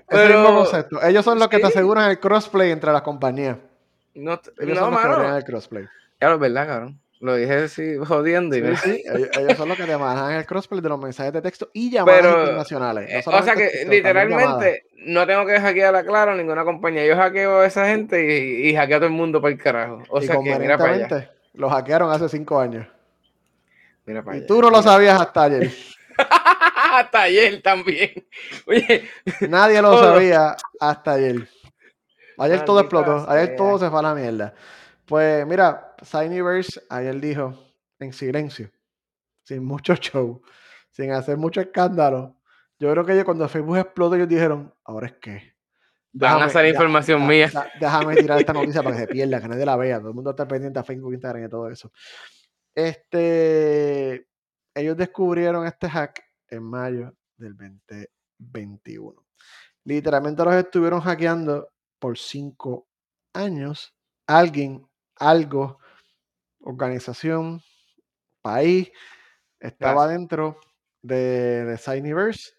Es 0.10 0.20
el 0.20 0.28
Pero-. 0.28 1.04
Ellos 1.04 1.26
son 1.26 1.39
los 1.39 1.47
que 1.47 1.60
te 1.60 1.68
aseguran 1.68 2.10
el 2.10 2.20
crossplay 2.20 2.72
entre 2.72 2.91
las 2.91 3.01
compañías. 3.01 3.58
No, 4.16 4.34
Ellos 4.60 4.76
no 4.76 4.76
son 4.76 4.91
los 4.91 5.01
que 5.01 5.08
mano. 5.08 5.38
el 5.38 5.43
crossplay. 5.43 5.86
Claro, 6.20 6.36
es 6.36 6.39
verdad, 6.39 6.68
cabrón. 6.68 6.99
Lo 7.20 7.36
dije 7.36 7.54
así 7.54 7.95
jodiendo 8.06 8.56
y 8.58 8.76
Sí, 8.76 8.76
sí, 8.84 9.04
ellos, 9.16 9.30
ellos 9.38 9.58
son 9.58 9.70
los 9.70 9.78
que 9.78 9.86
te 9.86 9.97
manejan 9.97 10.34
el 10.34 10.45
crossplay 10.45 10.82
de 10.82 10.89
los 10.89 10.99
mensajes 10.99 11.32
de 11.32 11.41
texto 11.41 11.70
y 11.74 11.89
llamadas 11.89 12.22
Pero, 12.22 12.39
internacionales. 12.41 13.10
No 13.26 13.32
eh, 13.32 13.38
o 13.39 13.43
sea 13.43 13.56
que 13.56 13.68
texto, 13.68 13.89
literalmente 13.91 14.86
no 15.06 15.26
tengo 15.26 15.45
que 15.45 15.58
hackear 15.60 15.95
a 15.95 16.04
Claro 16.04 16.36
ninguna 16.36 16.66
compañía. 16.66 17.06
Yo 17.06 17.16
hackeo 17.16 17.60
a 17.62 17.66
esa 17.66 17.86
gente 17.88 18.22
y, 18.26 18.70
y 18.70 18.76
hackeo 18.76 18.97
a 18.97 18.99
todo 18.99 19.08
el 19.08 19.14
mundo 19.14 19.41
para 19.41 19.54
el 19.54 19.58
carajo. 19.62 20.04
O 20.10 20.22
y 20.22 20.28
sea 20.28 20.36
que 20.38 20.60
mira 20.60 20.78
para 20.78 20.93
allá. 20.93 21.32
lo 21.54 21.70
hackearon 21.70 22.12
hace 22.12 22.28
cinco 22.28 22.60
años. 22.60 22.86
Mira 24.06 24.22
para 24.22 24.36
Y 24.36 24.39
allá. 24.39 24.47
tú 24.47 24.62
no 24.62 24.70
lo 24.70 24.82
sabías 24.82 25.20
hasta 25.22 25.43
ayer. 25.43 25.72
Hasta 27.00 27.24
ayer 27.24 27.62
también. 27.62 28.12
Oye, 28.68 29.10
Nadie 29.50 29.82
lo 29.82 29.91
Todo. 29.91 30.14
sabía 30.14 30.56
hasta 30.80 31.14
ayer. 31.14 31.48
Ayer 32.38 32.66
todo 32.66 32.80
explotó. 32.80 33.30
Ayer 33.30 33.48
sea. 33.48 33.56
todo 33.56 33.80
se 33.80 33.89
fue 33.89 34.00
a 34.00 34.02
la 34.04 34.16
mierda. 34.16 34.54
Pues 35.06 35.46
mira, 35.46 35.96
Signiverse 36.02 36.82
ayer 36.89 37.20
dijo 37.20 37.54
en 38.00 38.12
silencio, 38.14 38.72
sin 39.44 39.64
mucho 39.64 39.96
show, 39.96 40.41
sin 40.91 41.12
hacer 41.12 41.38
mucho 41.38 41.62
escándalo. 41.62 42.38
Yo 42.80 42.91
creo 42.91 43.06
que 43.06 43.14
ellos 43.14 43.26
cuando 43.26 43.48
Facebook 43.48 43.78
explotó, 43.78 44.16
ellos 44.16 44.28
dijeron, 44.28 44.74
ahora 44.84 45.08
es 45.08 45.14
que. 45.14 45.54
van 46.14 46.41
a 46.41 46.50
salir 46.50 46.74
información 46.74 47.26
mía. 47.26 47.52
déjame 47.80 48.16
tirar 48.16 48.39
esta 48.39 48.54
noticia 48.54 48.82
para 48.84 48.96
que 48.96 49.02
se 49.04 49.08
pierda, 49.08 49.41
que 49.41 49.48
nadie 49.48 49.66
la 49.66 49.78
vea. 49.78 50.00
Todo 50.00 50.10
el 50.10 50.16
mundo 50.16 50.32
está 50.32 50.48
pendiente 50.48 50.80
a 50.80 50.84
Facebook, 50.84 51.14
Instagram 51.14 51.46
y 51.46 51.50
todo 51.50 51.70
eso. 51.70 51.91
Este, 52.76 54.28
ellos 54.74 54.98
descubrieron 54.98 55.66
este 55.68 55.88
hack 55.88 56.24
en 56.56 56.64
mayo 56.64 57.14
del 57.38 57.56
2021. 57.56 59.26
Literalmente 59.86 60.43
los 60.43 60.56
estuvieron 60.56 61.01
hackeando 61.01 61.70
por 61.99 62.18
cinco 62.18 62.88
años. 63.34 63.93
Alguien, 64.28 64.88
algo, 65.18 65.80
organización, 66.62 67.62
país, 68.41 68.91
estaba 69.60 70.04
Gracias. 70.06 70.20
dentro 70.20 70.60
de, 71.01 71.66
de 71.66 71.78
Signiverse 71.78 72.54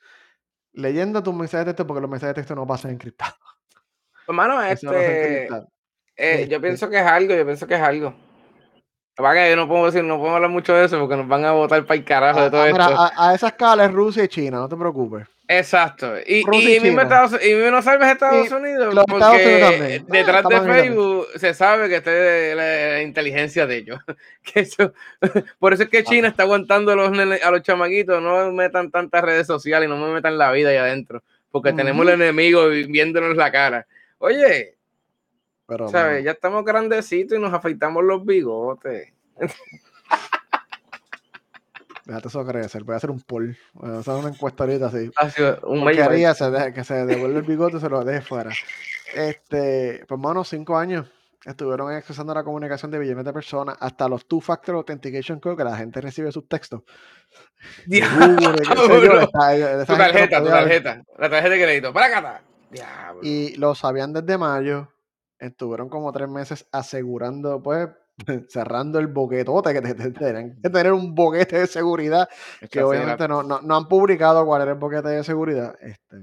leyendo 0.75 1.23
tus 1.23 1.35
mensajes 1.35 1.67
de 1.67 1.73
texto 1.73 1.87
porque 1.87 2.01
los 2.01 2.11
mensajes 2.11 2.35
de 2.35 2.41
texto 2.41 2.55
no 2.55 2.67
pasan 2.67 2.91
encriptados. 2.93 3.39
hermano, 4.27 4.55
no 4.59 4.63
este, 4.63 5.47
eh, 5.47 5.49
Este. 6.17 6.49
yo 6.49 6.61
pienso 6.61 6.91
que 6.91 6.99
es 6.99 7.07
algo, 7.07 7.35
yo 7.35 7.45
pienso 7.45 7.67
que 7.67 7.75
es 7.75 7.81
algo. 7.81 8.15
Lo 9.17 9.33
que 9.33 9.51
yo 9.51 9.57
no 9.57 9.69
puedo 9.69 9.87
decir, 9.87 10.03
no 10.03 10.19
puedo 10.19 10.35
hablar 10.35 10.51
mucho 10.51 10.75
de 10.75 10.87
eso 10.87 10.99
porque 10.99 11.17
nos 11.17 11.29
van 11.29 11.45
a 11.45 11.53
votar 11.53 11.85
para 11.85 11.97
el 11.99 12.05
carajo 12.05 12.41
de 12.41 12.47
A, 12.47 12.51
todo 12.51 12.63
a- 12.63 12.67
mira, 12.67 12.85
esto. 12.87 13.01
a- 13.01 13.31
a 13.31 13.35
esa 13.35 13.47
escala 13.49 13.85
es 13.85 13.93
Rusia 13.93 14.25
y 14.25 14.29
China, 14.29 14.59
no 14.59 14.69
te 14.69 14.77
preocupes. 14.77 15.27
Exacto. 15.47 16.15
Y, 16.27 16.37
y 16.39 16.77
y, 16.77 16.81
mismo. 16.81 17.01
Estados, 17.03 17.39
y 17.45 17.55
mismo 17.55 17.71
no 17.71 17.83
salves 17.83 18.09
Estados 18.13 18.51
Unidos 18.51 18.95
los 18.95 19.05
porque 19.05 19.23
Estados 19.23 19.43
Unidos 19.45 19.71
también. 19.77 20.07
detrás 20.09 20.45
Ah, 20.45 20.49
de 20.49 20.61
Facebook 20.73 21.27
se 21.37 21.55
sabe 21.55 21.89
que 21.91 21.97
está 21.97 22.11
la, 22.11 22.95
la 22.95 23.03
inteligencia 23.03 23.67
de 23.67 23.77
ellos. 23.77 24.01
Que 24.53 24.61
eso, 24.61 24.93
por 25.59 25.73
eso 25.75 25.85
es 25.85 25.89
que 25.91 26.03
China 26.03 26.29
está 26.29 26.43
aguantando 26.43 26.93
a 26.93 26.97
los, 26.97 27.17
a 27.43 27.51
los 27.51 27.63
chamaquitos, 27.63 28.21
no 28.23 28.47
me 28.47 28.53
metan 28.53 28.91
tantas 28.91 29.23
redes 29.23 29.47
sociales 29.47 29.87
y 29.87 29.91
no 29.91 29.97
me 29.99 30.13
metan 30.13 30.37
la 30.39 30.51
vida 30.51 30.71
ahí 30.71 30.77
adentro, 30.77 31.23
porque 31.51 31.73
tenemos 31.73 32.07
el 32.07 32.15
enemigo 32.15 32.69
vi- 32.69 32.85
viéndonos 32.87 33.37
la 33.37 33.53
cara. 33.53 33.87
Oye, 34.19 34.74
Pero, 35.67 35.89
Ya 36.23 36.33
estamos 36.33 36.65
grandecitos 36.65 37.39
y 37.39 37.41
nos 37.41 37.53
afeitamos 37.53 38.05
los 38.05 38.25
bigotes. 38.25 39.13
déjate 42.05 42.29
eso 42.29 42.45
crecer. 42.45 42.85
Voy 42.85 42.95
a 42.95 42.97
hacer 42.97 43.11
un 43.11 43.21
poll. 43.21 43.57
Voy 43.73 43.91
a 43.91 43.99
hacer 43.99 44.15
una 44.15 44.29
encuesta 44.29 44.65
ahorita 44.65 44.87
así. 44.87 45.11
Un 45.63 45.85
haría 45.89 46.35
se 46.35 46.45
deje- 46.51 46.73
que 46.75 46.85
se 46.85 47.07
devuelva 47.07 47.39
el 47.39 47.45
bigote 47.45 47.79
y 47.79 47.81
se 47.81 47.89
lo 47.89 48.05
deje 48.05 48.21
fuera. 48.21 48.51
Este, 49.15 50.05
pues, 50.07 50.21
mano, 50.21 50.45
cinco 50.45 50.77
años 50.77 51.07
estuvieron 51.47 51.93
accesando 51.93 52.35
la 52.35 52.43
comunicación 52.43 52.91
de 52.91 52.99
billones 52.99 53.25
de 53.25 53.33
personas, 53.33 53.77
hasta 53.81 54.09
los 54.09 54.27
two-factor 54.27 54.75
authentication 54.77 55.41
code 55.41 55.57
que 55.57 55.65
la 55.65 55.77
gente 55.77 56.01
recibe 56.01 56.33
sus 56.33 56.49
textos. 56.49 56.83
Google, 57.87 59.07
yo, 59.07 59.13
esta- 59.21 59.85
Tu 59.87 59.97
tarjeta, 59.97 60.43
tu 60.43 60.49
tarjeta. 60.49 61.03
La 61.19 61.31
tarjeta 61.31 61.55
de 61.55 61.63
crédito. 61.63 61.93
¡Para 61.93 62.07
acá! 62.19 62.43
Diablo. 62.71 63.21
Y 63.23 63.57
lo 63.57 63.75
sabían 63.75 64.13
desde 64.13 64.37
mayo. 64.37 64.89
Estuvieron 65.45 65.89
como 65.89 66.11
tres 66.13 66.29
meses 66.29 66.67
asegurando, 66.73 67.63
pues, 67.63 67.89
cerrando 68.49 68.99
el 68.99 69.09
boquetote, 69.09 69.73
que 69.75 69.83
te- 69.83 69.95
te- 69.95 70.11
tenían 70.13 70.61
que 70.63 70.71
tener 70.71 70.93
un 70.93 71.15
boquete 71.15 71.59
de 71.61 71.67
seguridad 71.67 72.29
que 72.71 72.79
obviamente 72.89 73.29
no, 73.29 73.43
no, 73.43 73.61
no 73.61 73.77
han 73.77 73.89
publicado 73.89 74.45
cuál 74.47 74.63
era 74.63 74.73
el 74.73 74.79
boquete 74.79 75.09
de 75.09 75.25
seguridad. 75.25 75.75
Este, 75.81 76.17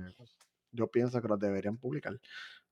yo 0.72 0.88
pienso 0.88 1.22
que 1.22 1.28
los 1.28 1.39
deberían 1.39 1.78
publicar. 1.78 2.13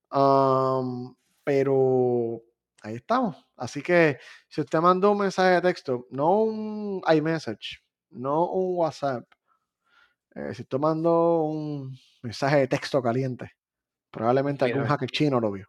Am, 0.09 1.15
pero 1.43 2.41
ahí 2.81 2.95
estamos. 2.95 3.35
Así 3.57 3.81
que 3.81 4.17
si 4.47 4.61
usted 4.61 4.79
mandó 4.79 5.11
un 5.11 5.19
mensaje 5.19 5.55
de 5.55 5.61
texto, 5.61 6.07
no 6.09 6.41
un 6.43 7.01
iMessage, 7.13 7.83
no 8.11 8.49
un 8.49 8.77
WhatsApp, 8.77 9.25
eh, 10.35 10.53
si 10.53 10.61
usted 10.63 10.77
mandó 10.79 11.43
un 11.43 11.95
mensaje 12.23 12.57
de 12.57 12.67
texto 12.67 13.01
caliente, 13.01 13.51
probablemente 14.11 14.65
algún 14.65 14.83
hacker 14.87 15.09
chino 15.11 15.39
lo 15.39 15.51
vio. 15.51 15.67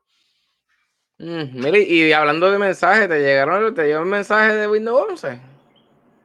Mm, 1.21 1.67
y 1.87 2.13
hablando 2.13 2.51
de 2.51 2.59
mensajes, 2.59 3.07
¿te 3.07 3.21
llegaron, 3.21 3.75
te 3.75 3.85
llegó 3.85 4.01
un 4.01 4.09
mensaje 4.09 4.55
de 4.55 4.67
Windows 4.67 5.07
11? 5.11 5.39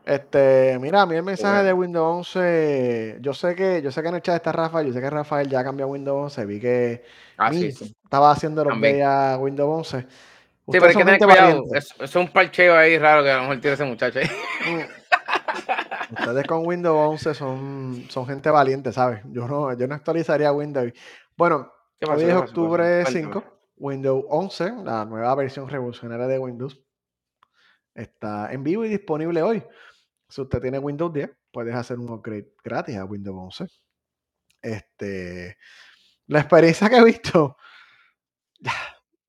Este, 0.05 0.79
mira, 0.79 1.01
a 1.01 1.05
mí 1.05 1.17
el 1.17 1.23
mensaje 1.23 1.63
de 1.63 1.73
Windows 1.73 2.33
11, 2.37 3.17
yo 3.19 3.33
sé 3.33 3.55
que, 3.55 3.81
yo 3.81 3.91
sé 3.91 4.01
que 4.01 4.07
en 4.07 4.15
el 4.15 4.21
chat 4.21 4.35
está 4.35 4.53
Rafael, 4.53 4.87
yo 4.87 4.93
sé 4.93 5.01
que 5.01 5.09
Rafael 5.09 5.49
ya 5.49 5.65
cambió 5.65 5.85
a 5.85 5.89
Windows 5.89 6.37
11, 6.37 6.45
vi 6.45 6.61
que 6.61 7.03
ah, 7.37 7.51
estaba 7.51 8.31
haciendo 8.31 8.63
los 8.63 8.73
a 8.73 9.37
Windows 9.37 9.89
11. 9.93 10.01
Sí, 10.01 10.07
pero 10.71 10.85
hay 10.85 10.95
que 10.95 11.03
tener 11.03 11.19
cuidado, 11.19 11.63
es, 11.73 11.93
es, 11.99 12.15
un 12.15 12.29
parcheo 12.29 12.77
ahí 12.77 12.97
raro 12.97 13.21
que 13.21 13.31
a 13.31 13.35
lo 13.35 13.41
mejor 13.41 13.59
tiene 13.59 13.73
ese 13.73 13.83
muchacho 13.83 14.19
ahí. 14.19 14.29
Mm. 14.65 16.13
Ustedes 16.19 16.47
con 16.47 16.65
Windows 16.65 17.09
11 17.09 17.33
son, 17.33 18.05
son 18.07 18.25
gente 18.27 18.49
valiente, 18.49 18.93
¿sabes? 18.93 19.21
Yo 19.25 19.45
no, 19.45 19.77
yo 19.77 19.87
no 19.87 19.95
actualizaría 19.95 20.53
Windows. 20.53 20.93
Bueno, 21.35 21.69
hoy 22.07 22.23
es 22.23 22.33
octubre 22.33 23.05
5, 23.05 23.43
Windows 23.77 24.25
11, 24.29 24.83
la 24.83 25.05
nueva 25.05 25.35
versión 25.35 25.67
revolucionaria 25.67 26.27
de 26.27 26.39
Windows, 26.39 26.81
está 27.93 28.51
en 28.51 28.63
vivo 28.63 28.85
y 28.85 28.89
disponible 28.89 29.41
hoy. 29.41 29.63
Si 30.29 30.41
usted 30.41 30.61
tiene 30.61 30.79
Windows 30.79 31.13
10, 31.13 31.29
puedes 31.51 31.75
hacer 31.75 31.99
un 31.99 32.09
upgrade 32.09 32.53
gratis 32.63 32.97
a 32.97 33.05
Windows 33.05 33.59
11. 33.59 33.73
Este, 34.61 35.57
la 36.27 36.39
experiencia 36.39 36.89
que 36.89 36.97
he 36.97 37.03
visto, 37.03 37.57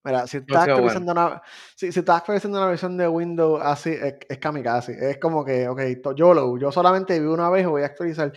mira, 0.05 0.27
si 0.27 0.39
estás, 0.39 0.69
actualizando 0.69 1.13
una, 1.13 1.43
si, 1.75 1.89
estás 1.89 2.17
actualizando 2.17 2.59
una 2.59 2.69
versión 2.69 2.97
de 2.97 3.07
Windows 3.07 3.61
así, 3.63 3.91
es, 3.91 4.15
es 4.29 4.39
kamikaze. 4.39 5.11
Es 5.11 5.19
como 5.19 5.45
que, 5.45 5.69
ok, 5.69 5.81
yo 6.17 6.33
lo, 6.33 6.59
yo 6.59 6.73
solamente 6.73 7.21
vi 7.21 7.27
una 7.27 7.51
vez 7.51 7.65
y 7.65 7.67
voy 7.67 7.83
a 7.83 7.87
actualizar. 7.87 8.33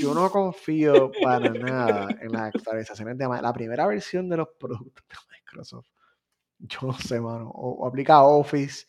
Yo 0.00 0.14
no 0.14 0.30
confío 0.30 1.10
para 1.22 1.50
nada 1.50 2.08
en 2.20 2.32
las 2.32 2.54
actualizaciones 2.54 3.16
de 3.18 3.28
la 3.28 3.52
primera 3.52 3.86
versión 3.86 4.28
de 4.28 4.36
los 4.36 4.48
productos 4.58 5.04
de 5.08 5.36
Microsoft. 5.36 5.86
Yo 6.58 6.78
no 6.82 6.92
sé, 6.92 7.20
mano. 7.20 7.50
o 7.54 7.86
aplica 7.86 8.22
Office 8.22 8.86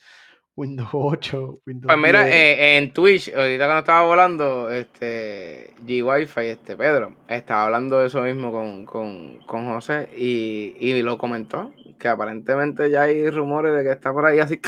Windows 0.59 0.89
8, 0.91 1.61
Windows 1.65 1.87
Pues 1.87 1.97
mira, 1.97 2.27
eh, 2.27 2.77
en 2.77 2.91
Twitch, 2.91 3.33
ahorita 3.33 3.65
cuando 3.65 3.79
estaba 3.79 4.05
volando, 4.05 4.69
este 4.69 5.73
G-Wi-Fi, 5.85 6.47
este 6.47 6.75
Pedro, 6.75 7.15
estaba 7.29 7.63
hablando 7.63 7.99
de 7.99 8.07
eso 8.07 8.21
mismo 8.21 8.51
con, 8.51 8.85
con, 8.85 9.37
con 9.45 9.73
José 9.73 10.09
y, 10.17 10.75
y, 10.77 11.01
lo 11.01 11.17
comentó, 11.17 11.71
que 11.97 12.09
aparentemente 12.09 12.91
ya 12.91 13.03
hay 13.03 13.29
rumores 13.29 13.73
de 13.73 13.83
que 13.83 13.91
está 13.91 14.11
por 14.11 14.25
ahí 14.25 14.39
así. 14.39 14.59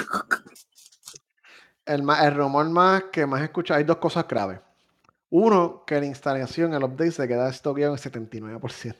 El, 1.83 2.03
el 2.23 2.35
rumor 2.35 2.69
más 2.69 3.05
que 3.11 3.25
más 3.25 3.41
escucha, 3.41 3.75
hay 3.75 3.83
dos 3.83 3.97
cosas 3.97 4.25
claves. 4.25 4.59
Uno, 5.31 5.85
que 5.87 5.97
la 5.97 6.05
instalación, 6.05 6.73
el 6.73 6.83
update 6.83 7.11
se 7.11 7.27
queda 7.27 7.49
estoqueado 7.49 7.93
en 7.93 7.99
79%. 7.99 8.95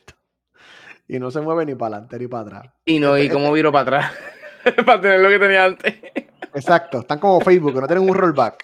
Y 1.10 1.20
no 1.20 1.30
se 1.30 1.42
mueve 1.42 1.66
ni 1.66 1.76
para 1.76 1.98
adelante 1.98 2.20
ni 2.20 2.28
para 2.28 2.44
atrás. 2.44 2.74
Y 2.86 3.00
no, 3.00 3.18
¿y 3.18 3.28
cómo 3.28 3.52
viro 3.52 3.70
para 3.70 3.82
atrás? 3.82 4.14
para 4.86 5.02
tener 5.02 5.20
lo 5.20 5.28
que 5.28 5.40
tenía 5.40 5.66
antes. 5.66 5.94
Exacto, 6.54 7.00
están 7.00 7.20
como 7.20 7.42
Facebook, 7.42 7.74
que 7.74 7.82
no 7.82 7.88
tienen 7.88 8.10
un 8.10 8.16
rollback. 8.16 8.64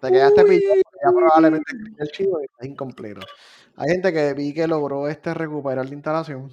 Te 0.00 0.10
quedaste 0.10 0.44
pillado, 0.44 0.76
ya 0.76 1.12
probablemente 1.14 1.72
el 1.98 2.08
chivo 2.08 2.40
está 2.40 2.66
incompleto. 2.66 3.20
Hay 3.76 3.90
gente 3.90 4.10
que 4.10 4.32
vi 4.32 4.54
que 4.54 4.66
logró 4.66 5.06
este 5.06 5.34
recuperar 5.34 5.84
la 5.84 5.94
instalación, 5.94 6.50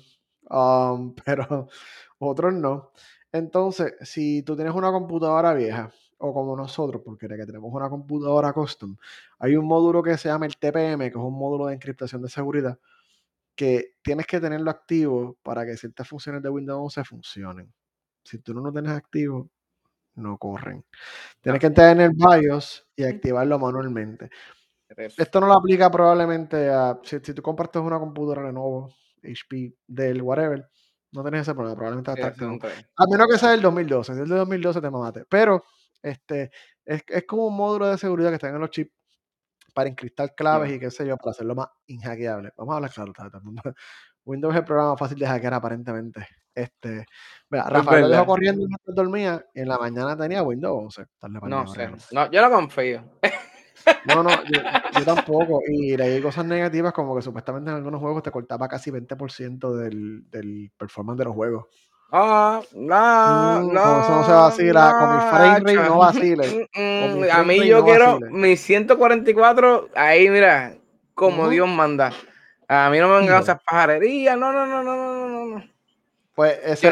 um, 0.49 1.15
pero 1.25 1.69
otros 2.19 2.53
no. 2.53 2.91
Entonces, 3.31 3.93
si 4.01 4.43
tú 4.43 4.57
tienes 4.57 4.73
una 4.73 4.91
computadora 4.91 5.53
vieja, 5.53 5.91
o 6.21 6.33
como 6.33 6.55
nosotros, 6.55 7.01
porque 7.03 7.27
que 7.27 7.45
tenemos 7.45 7.73
una 7.73 7.89
computadora 7.89 8.53
custom, 8.53 8.95
hay 9.39 9.55
un 9.55 9.65
módulo 9.65 10.03
que 10.03 10.17
se 10.17 10.29
llama 10.29 10.45
el 10.45 10.55
TPM, 10.55 10.99
que 10.99 11.07
es 11.09 11.15
un 11.15 11.37
módulo 11.37 11.67
de 11.67 11.73
encriptación 11.73 12.21
de 12.21 12.29
seguridad, 12.29 12.79
que 13.55 13.95
tienes 14.01 14.27
que 14.27 14.39
tenerlo 14.39 14.71
activo 14.71 15.37
para 15.43 15.65
que 15.65 15.75
ciertas 15.77 16.07
funciones 16.07 16.41
de 16.41 16.49
Windows 16.49 16.79
11 16.97 17.03
funcionen. 17.03 17.73
Si 18.23 18.39
tú 18.39 18.53
no 18.53 18.61
lo 18.61 18.71
tienes 18.71 18.91
activo, 18.91 19.49
no 20.15 20.37
corren. 20.37 20.85
Tienes 21.41 21.59
que 21.59 21.67
entrar 21.67 21.91
en 21.91 22.01
el 22.01 22.11
BIOS 22.11 22.87
y 22.95 23.03
activarlo 23.03 23.57
manualmente. 23.57 24.29
Esto 25.17 25.39
no 25.39 25.47
lo 25.47 25.53
aplica 25.53 25.89
probablemente 25.89 26.69
a. 26.69 26.99
Si, 27.03 27.19
tú 27.19 27.41
compartes 27.41 27.81
una 27.81 27.97
computadora 27.97 28.43
Lenovo, 28.43 28.93
HP, 29.23 29.73
Dell, 29.87 30.21
whatever, 30.21 30.69
no 31.13 31.23
tienes 31.23 31.41
ese 31.41 31.53
problema. 31.53 31.75
Probablemente 31.75 32.11
a 32.11 33.05
menos 33.09 33.27
que 33.27 33.37
sea 33.37 33.51
del 33.51 33.61
2012. 33.61 34.13
Si 34.13 34.21
es 34.21 34.29
del 34.29 34.37
2012, 34.37 34.81
te 34.81 34.89
mamaste. 34.89 35.25
Pero 35.29 35.63
este, 36.01 36.51
es, 36.85 37.03
es, 37.07 37.25
como 37.25 37.47
un 37.47 37.55
módulo 37.55 37.87
de 37.87 37.97
seguridad 37.97 38.29
que 38.29 38.35
está 38.35 38.49
en 38.49 38.59
los 38.59 38.69
chips 38.69 38.91
para 39.73 39.89
encriptar 39.89 40.33
claves 40.35 40.71
y 40.71 40.79
qué 40.79 40.91
sé 40.91 41.07
yo, 41.07 41.17
para 41.17 41.31
hacerlo 41.31 41.55
más 41.55 41.67
inhackeable. 41.87 42.51
Vamos 42.57 42.73
a 42.73 42.75
hablar 42.77 42.91
claro, 42.91 43.13
todo 43.13 43.37
el 43.37 43.43
mundo. 43.43 43.61
Windows 44.23 44.53
es 44.53 44.59
el 44.59 44.65
programa 44.65 44.97
fácil 44.97 45.17
de 45.17 45.27
hackear 45.27 45.53
aparentemente. 45.53 46.27
Este, 46.53 47.05
mira, 47.49 47.63
Rafael 47.69 48.01
lo 48.01 48.09
dejó 48.09 48.25
corriendo 48.25 48.67
mientras 48.67 48.95
dormía 48.95 49.45
y 49.53 49.61
en 49.61 49.67
la 49.69 49.77
mañana 49.77 50.17
tenía 50.17 50.43
Windows 50.43 50.97
11. 50.97 51.05
No 51.47 51.67
sé, 51.67 51.89
no, 52.11 52.29
yo 52.29 52.41
lo 52.41 52.51
confío. 52.51 53.03
No, 54.05 54.21
no, 54.21 54.29
yo, 54.43 54.61
tampoco. 55.05 55.61
Y 55.67 55.95
leí 55.97 56.21
cosas 56.21 56.45
negativas 56.45 56.93
como 56.93 57.15
que 57.15 57.21
supuestamente 57.21 57.71
en 57.71 57.77
algunos 57.77 57.99
juegos 57.99 58.21
te 58.21 58.31
cortaba 58.31 58.67
casi 58.67 58.91
20% 58.91 59.75
del, 59.75 60.29
del 60.29 60.71
performance 60.77 61.17
de 61.17 61.25
los 61.25 61.33
juegos. 61.33 61.65
Ah, 62.13 62.61
no, 62.73 63.61
mm, 63.61 63.73
no, 63.73 64.01
eso 64.01 64.11
no 64.11 64.25
se 64.25 64.31
vacila. 64.33 64.97
con 64.99 65.15
mi 65.15 65.21
frame 65.29 65.59
rate 65.59 65.89
no 65.89 65.97
vacile. 65.97 66.69
Mm, 66.75 67.23
a 67.31 67.43
mí 67.43 67.65
yo 67.65 67.85
quiero 67.85 68.19
mi 68.19 68.57
144, 68.57 69.89
ahí 69.95 70.29
mira, 70.29 70.75
como 71.13 71.47
Dios 71.47 71.69
manda. 71.69 72.11
A 72.67 72.89
mí 72.89 72.99
no 72.99 73.07
me 73.07 73.19
vengan 73.19 73.41
esas 73.41 73.61
pajarerías, 73.63 74.37
no, 74.37 74.51
no, 74.51 74.65
no, 74.65 74.83
no, 74.83 74.95
no, 74.95 75.45
no. 75.45 75.63
Pues 76.35 76.59
ese, 76.65 76.89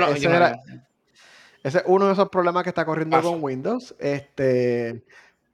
ese, 1.64 1.78
es 1.80 1.84
uno 1.86 2.08
de 2.08 2.14
esos 2.14 2.30
problemas 2.30 2.64
que 2.64 2.70
está 2.70 2.86
corriendo 2.86 3.22
con 3.22 3.44
Windows. 3.44 3.94
Este, 4.00 5.04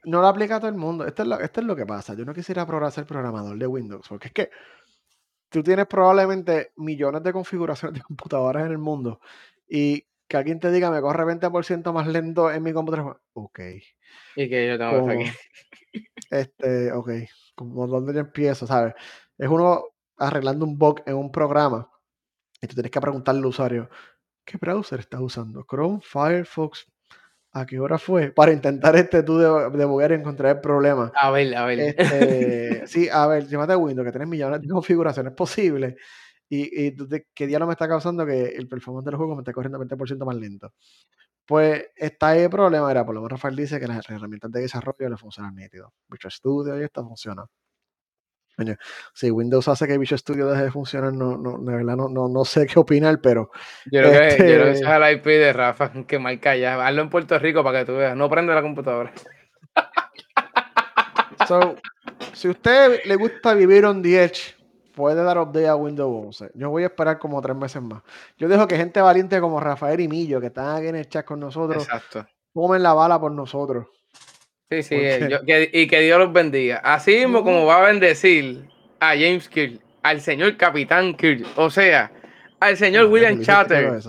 no 0.03 0.21
lo 0.21 0.27
aplica 0.27 0.57
a 0.57 0.59
todo 0.59 0.69
el 0.69 0.77
mundo. 0.77 1.07
Esto 1.07 1.23
es, 1.23 1.27
lo, 1.27 1.39
esto 1.39 1.61
es 1.61 1.65
lo 1.65 1.75
que 1.75 1.87
pasa. 1.87 2.13
Yo 2.13 2.23
no 2.23 2.35
quisiera 2.35 2.67
ser 2.91 3.05
programador 3.05 3.57
de 3.57 3.65
Windows, 3.65 4.07
porque 4.07 4.27
es 4.27 4.33
que 4.33 4.49
tú 5.49 5.63
tienes 5.63 5.87
probablemente 5.87 6.71
millones 6.75 7.23
de 7.23 7.33
configuraciones 7.33 7.99
de 7.99 8.03
computadoras 8.03 8.65
en 8.65 8.71
el 8.71 8.77
mundo 8.77 9.19
y 9.67 10.05
que 10.27 10.37
alguien 10.37 10.59
te 10.59 10.71
diga 10.71 10.91
me 10.91 11.01
corre 11.01 11.23
20% 11.23 11.93
más 11.93 12.07
lento 12.07 12.51
en 12.51 12.63
mi 12.63 12.73
computadora. 12.73 13.19
Ok. 13.33 13.59
Y 14.35 14.49
que 14.49 14.67
yo 14.67 14.77
tengo 14.77 15.09
aquí. 15.09 15.25
Este, 16.29 16.91
ok. 16.91 17.09
Como 17.55 17.87
donde 17.87 18.13
yo 18.13 18.19
empiezo, 18.19 18.67
¿sabes? 18.67 18.93
Es 19.37 19.47
uno 19.47 19.83
arreglando 20.17 20.65
un 20.65 20.77
bug 20.77 21.01
en 21.05 21.15
un 21.15 21.31
programa 21.31 21.89
y 22.61 22.67
tú 22.67 22.73
tienes 22.73 22.91
que 22.91 22.99
preguntarle 22.99 23.39
al 23.39 23.45
usuario, 23.45 23.89
¿qué 24.43 24.57
browser 24.57 24.99
estás 24.99 25.21
usando? 25.21 25.65
Chrome, 25.69 25.99
Firefox, 26.01 26.87
¿a 27.53 27.65
qué 27.65 27.79
hora 27.79 27.97
fue? 27.97 28.31
Para 28.31 28.51
intentar 28.51 28.95
este 28.95 29.23
tú 29.23 29.37
de, 29.37 29.47
de 29.69 29.85
y 29.85 30.13
encontrar 30.13 30.57
el 30.57 30.61
problema. 30.61 31.11
A 31.15 31.31
ver, 31.31 31.55
a 31.55 31.65
ver. 31.65 31.79
Este, 31.79 31.95
sí, 32.87 33.07
a 33.09 33.27
ver, 33.27 33.47
llámate 33.47 33.75
Windows, 33.75 34.05
que 34.05 34.11
tienes 34.11 34.27
millones 34.27 34.61
de 34.61 34.67
configuraciones 34.67 35.33
posibles 35.33 35.95
y, 36.49 36.87
y 36.87 36.95
¿qué 37.33 37.47
día 37.47 37.59
no 37.59 37.67
me 37.67 37.73
está 37.73 37.87
causando 37.87 38.25
que 38.25 38.47
el 38.47 38.67
performance 38.67 39.05
del 39.05 39.15
juego 39.15 39.35
me 39.35 39.41
está 39.41 39.53
corriendo 39.53 39.79
20% 39.79 40.25
más 40.25 40.35
lento? 40.35 40.73
Pues 41.45 41.87
está 41.95 42.29
ahí 42.29 42.41
el 42.41 42.49
problema, 42.49 42.89
era, 42.89 43.05
por 43.05 43.13
lo 43.15 43.21
menos 43.21 43.33
Rafael 43.33 43.55
dice 43.55 43.79
que 43.79 43.87
las 43.87 44.09
herramientas 44.09 44.51
de 44.51 44.61
desarrollo 44.61 45.09
le 45.09 45.17
funcionan 45.17 45.55
nítido. 45.55 45.93
Visual 46.07 46.31
Studio 46.31 46.79
y 46.79 46.83
esto 46.83 47.03
funciona 47.05 47.45
si 49.13 49.31
Windows 49.31 49.67
hace 49.67 49.87
que 49.87 49.97
Visual 49.97 50.19
Studio 50.19 50.47
deje 50.47 50.63
de 50.63 50.71
funcionar, 50.71 51.13
no, 51.13 51.37
no, 51.37 51.57
de 51.59 51.75
verdad 51.75 51.95
no, 51.95 52.07
no, 52.07 52.27
no 52.27 52.45
sé 52.45 52.65
qué 52.65 52.79
opinar, 52.79 53.19
pero. 53.21 53.51
Yo 53.91 54.01
creo, 54.01 54.11
que, 54.11 54.29
yo 54.29 54.37
creo 54.37 54.63
que 54.63 54.71
ese 54.71 54.83
es 54.83 54.89
el 54.89 55.15
IP 55.15 55.25
de 55.25 55.53
Rafa, 55.53 55.91
que 56.07 56.19
mal 56.19 56.39
calla. 56.39 56.85
Hazlo 56.85 57.01
en 57.01 57.09
Puerto 57.09 57.37
Rico 57.39 57.63
para 57.63 57.79
que 57.79 57.85
tú 57.85 57.97
veas. 57.97 58.15
No 58.15 58.29
prende 58.29 58.53
la 58.53 58.61
computadora. 58.61 59.11
So, 61.47 61.75
si 62.33 62.47
a 62.47 62.51
usted 62.51 63.01
le 63.05 63.15
gusta 63.15 63.53
vivir 63.53 63.85
on 63.85 64.01
the 64.01 64.23
edge, 64.23 64.54
puede 64.95 65.23
dar 65.23 65.37
update 65.37 65.67
a 65.67 65.75
Windows 65.75 66.25
11. 66.39 66.51
Yo 66.55 66.69
voy 66.69 66.83
a 66.83 66.87
esperar 66.87 67.19
como 67.19 67.41
tres 67.41 67.55
meses 67.55 67.81
más. 67.81 68.01
Yo 68.37 68.47
dejo 68.47 68.67
que 68.67 68.77
gente 68.77 69.01
valiente 69.01 69.39
como 69.39 69.59
Rafael 69.59 69.99
y 69.99 70.07
Millo, 70.07 70.39
que 70.39 70.47
están 70.47 70.77
aquí 70.77 70.87
en 70.87 70.95
el 70.95 71.09
chat 71.09 71.25
con 71.25 71.39
nosotros, 71.39 71.83
Exacto. 71.83 72.25
tomen 72.53 72.81
la 72.81 72.93
bala 72.93 73.19
por 73.19 73.31
nosotros. 73.31 73.87
Sí, 74.69 74.81
sí, 74.81 74.95
eh, 74.97 75.69
y 75.71 75.87
que 75.87 75.99
Dios 76.01 76.17
los 76.17 76.33
bendiga. 76.33 76.77
Así 76.77 77.11
mismo 77.17 77.43
como 77.43 77.65
va 77.65 77.83
a 77.83 77.91
bendecir 77.91 78.67
a 78.99 79.09
James 79.09 79.47
Kirk, 79.47 79.79
al 80.01 80.21
señor 80.21 80.57
Capitán 80.57 81.13
Kirk, 81.13 81.45
o 81.55 81.69
sea, 81.69 82.11
al 82.59 82.75
señor 82.75 83.05
William 83.05 83.41
Chatter, 83.41 83.99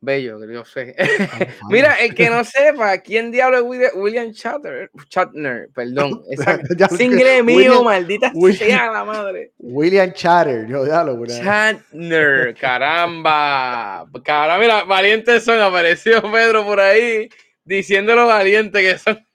bello, 0.00 0.44
yo 0.44 0.64
sé. 0.64 0.94
Mira, 1.70 1.94
el 1.94 2.14
que 2.14 2.30
no 2.30 2.44
sepa, 2.44 2.98
¿quién 2.98 3.30
diablo 3.30 3.58
es 3.58 3.92
William 3.94 4.30
Shatner? 4.30 4.90
Shatner, 5.08 5.68
perdón. 5.74 6.22
single 6.96 7.42
mío, 7.42 7.82
maldita 7.82 8.32
sea 8.56 8.90
la 8.92 9.04
madre. 9.04 9.52
William 9.58 10.12
Chatter, 10.12 10.66
yo 10.66 10.84
diablo, 10.84 11.24
Shatner, 11.26 12.54
caramba. 12.54 14.06
Caramba, 14.24 14.58
mira, 14.58 14.84
valientes 14.84 15.44
son, 15.44 15.60
apareció 15.60 16.22
Pedro 16.30 16.64
por 16.64 16.80
ahí 16.80 17.28
diciendo 17.64 18.14
lo 18.14 18.26
valientes 18.26 18.80
que 18.80 18.98
son. 18.98 19.26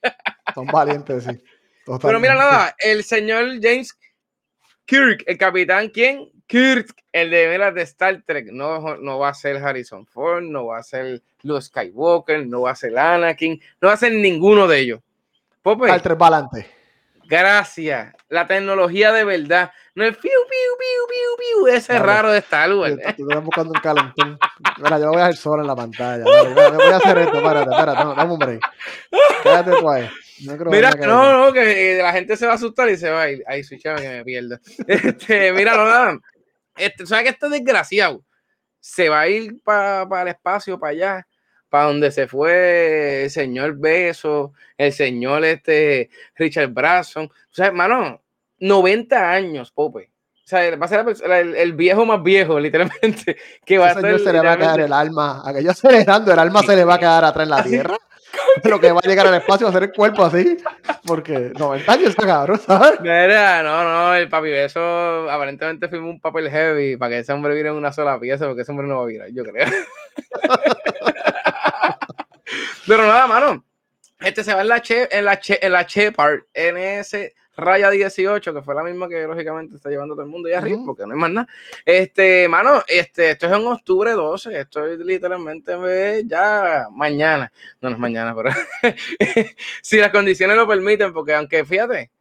son 0.54 0.68
valientes, 0.68 1.24
sí. 1.24 1.42
Pero 2.02 2.20
mira 2.20 2.36
nada, 2.36 2.76
el 2.80 3.04
señor 3.04 3.60
James 3.62 3.98
Kirk, 4.86 5.24
el 5.26 5.38
capitán, 5.38 5.90
¿quién? 5.90 6.30
Kirk, 6.52 6.94
el 7.14 7.30
de, 7.30 7.72
de 7.74 7.82
Star 7.84 8.24
Trek, 8.26 8.48
no, 8.52 8.98
no 8.98 9.20
va 9.20 9.30
a 9.30 9.34
ser 9.34 9.56
Harrison 9.56 10.06
Ford, 10.06 10.44
no 10.44 10.66
va 10.66 10.80
a 10.80 10.84
ser 10.84 11.22
Luke 11.44 11.62
Skywalker, 11.62 12.46
no 12.46 12.64
va 12.64 12.72
a 12.72 12.76
ser 12.76 12.98
Anakin, 13.00 13.58
no 13.80 13.88
va 13.88 13.94
a 13.94 13.98
ser 13.98 14.12
ninguno 14.12 14.68
de 14.68 14.80
ellos. 14.80 15.00
Pope, 15.62 15.86
Star 15.86 16.02
Trek 16.02 16.18
balante. 16.18 16.68
Gracias. 17.32 18.14
La 18.28 18.46
tecnología 18.46 19.14
de 19.14 19.24
verdad. 19.24 19.72
No 19.96 20.04
es 20.04 20.18
piu, 20.18 20.30
piu, 20.30 20.78
piu, 20.78 21.08
piu, 21.08 21.38
piu. 21.38 21.68
Ese 21.68 21.96
es 21.96 22.02
raro 22.02 22.30
de 22.30 22.40
Star 22.40 22.74
Wars. 22.74 22.98
Tú 23.16 23.30
estás 23.30 23.44
buscando 23.46 23.72
un 23.74 23.80
calentón. 23.80 24.38
Mira, 24.78 25.00
yo 25.00 25.12
voy 25.12 25.22
a 25.22 25.28
hacer 25.28 25.38
sol 25.38 25.62
en 25.62 25.68
la 25.68 25.76
pantalla. 25.76 26.26
Mira, 26.26 26.70
voy 26.72 26.92
a 26.92 26.98
hacer 26.98 27.18
esto. 27.20 27.38
Espérate, 27.38 27.72
espérate. 27.72 28.04
No, 28.04 28.16
dame 28.16 28.34
un 28.34 28.40
break. 28.40 28.62
Quédate 29.44 29.72
tú 29.72 29.90
ahí. 29.90 30.10
mira, 30.70 30.92
no, 30.92 31.46
no, 31.46 31.54
que 31.54 32.00
la 32.04 32.12
gente 32.12 32.36
se 32.36 32.46
va 32.46 32.52
a 32.52 32.56
asustar 32.56 32.90
y 32.90 32.98
se 32.98 33.10
va 33.10 33.22
a 33.22 33.30
ir. 33.30 33.44
Ahí, 33.48 33.64
switchame 33.64 34.02
que 34.02 34.10
me 34.10 34.26
pierdo. 34.26 34.60
Este, 34.88 35.54
mira, 35.54 35.78
no, 35.78 35.86
nada. 35.86 36.20
Este, 36.76 37.06
¿Sabes 37.06 37.24
que 37.24 37.30
este 37.30 37.50
desgraciado 37.50 38.24
se 38.80 39.10
va 39.10 39.22
a 39.22 39.28
ir 39.28 39.62
para 39.62 40.22
el 40.22 40.28
espacio, 40.30 40.80
para 40.80 40.92
allá? 40.92 41.28
para 41.72 41.86
donde 41.86 42.12
se 42.12 42.28
fue 42.28 43.24
el 43.24 43.32
señor 43.32 43.78
Beso, 43.78 44.52
el 44.78 44.92
señor 44.92 45.46
este 45.46 46.10
Richard 46.36 46.68
Branson. 46.68 47.28
O 47.28 47.54
sea, 47.54 47.68
hermano, 47.68 48.22
90 48.60 49.32
años, 49.32 49.72
Pope. 49.72 50.12
O 50.44 50.48
sea, 50.52 50.76
va 50.76 50.86
a 50.86 50.90
ser 50.90 51.06
el, 51.32 51.74
viejo 51.74 52.06
más 52.06 52.22
viejo, 52.22 52.60
literalmente. 52.60 53.38
Que 53.66 53.78
va 53.78 53.92
a 53.92 53.94
ser, 53.94 54.20
se 54.20 54.34
le 54.34 54.42
va 54.42 54.52
a 54.52 54.58
quedar 54.58 54.82
el 54.82 54.92
alma, 54.92 55.44
aquello 55.46 55.72
acelerando, 55.72 56.34
el 56.34 56.40
alma 56.40 56.62
se 56.62 56.76
le 56.76 56.84
va 56.84 56.96
a 56.96 57.00
quedar 57.00 57.24
atrás 57.24 57.46
en 57.46 57.50
la 57.50 57.64
tierra. 57.64 57.98
lo 58.64 58.80
que 58.80 58.92
va 58.92 59.00
a 59.04 59.08
llegar 59.08 59.28
al 59.28 59.36
espacio 59.36 59.68
a 59.68 59.72
ser 59.72 59.84
el 59.84 59.94
cuerpo 59.94 60.24
así, 60.24 60.58
porque 61.06 61.52
90 61.58 61.92
años 61.92 62.10
está 62.10 62.26
cabrón, 62.26 62.60
¿sabes? 62.60 63.00
Mira, 63.02 63.64
no, 63.64 63.84
no, 63.84 64.16
el 64.16 64.30
papi 64.30 64.50
eso 64.52 65.30
aparentemente 65.30 65.88
firmó 65.88 66.10
un 66.10 66.20
papel 66.20 66.50
heavy 66.50 66.98
para 66.98 67.12
que 67.12 67.20
ese 67.20 67.34
hombre 67.34 67.54
viera 67.54 67.70
en 67.70 67.76
una 67.76 67.92
sola 67.92 68.20
pieza, 68.20 68.46
porque 68.48 68.62
ese 68.64 68.72
hombre 68.72 68.88
no 68.88 68.98
va 68.98 69.04
a 69.04 69.08
virar, 69.08 69.30
yo 69.32 69.44
creo. 69.44 69.68
Pero 72.88 73.06
nada, 73.06 73.28
mano. 73.28 73.64
Este 74.20 74.44
se 74.44 74.54
va 74.54 74.62
en 74.62 74.68
la 74.68 74.82
Che, 74.82 75.08
en 75.12 75.26
la 75.26 75.40
Che, 75.40 75.60
en 75.62 75.72
la 75.72 75.84
Shepard 75.84 76.42
NS 76.54 77.16
Raya 77.62 77.90
18, 77.90 78.54
que 78.54 78.62
fue 78.62 78.76
la 78.76 78.84
misma 78.84 79.08
que 79.08 79.24
lógicamente 79.24 79.76
está 79.76 79.90
llevando 79.90 80.16
todo 80.16 80.26
el 80.26 80.32
mundo 80.32 80.48
ahí 80.48 80.56
arriba, 80.56 80.82
porque 80.86 81.06
no 81.06 81.14
hay 81.14 81.20
más 81.20 81.32
nada. 81.32 81.48
Este, 81.86 82.48
mano, 82.48 82.84
este, 82.88 83.32
esto 83.32 83.46
es 83.46 83.54
en 83.54 83.68
octubre 83.68 84.12
12, 84.12 84.60
esto 84.60 84.86
es 84.86 85.00
literalmente 85.00 85.74
ya 86.26 86.88
mañana. 86.92 87.52
No, 87.80 87.90
no 87.90 87.96
es 87.96 88.00
mañana, 88.00 88.36
pero 88.36 88.50
si 89.82 89.98
las 89.98 90.12
condiciones 90.12 90.58
lo 90.58 90.68
permiten, 90.68 91.14
porque 91.14 91.36
aunque 91.36 91.64
fíjate, 91.64 92.12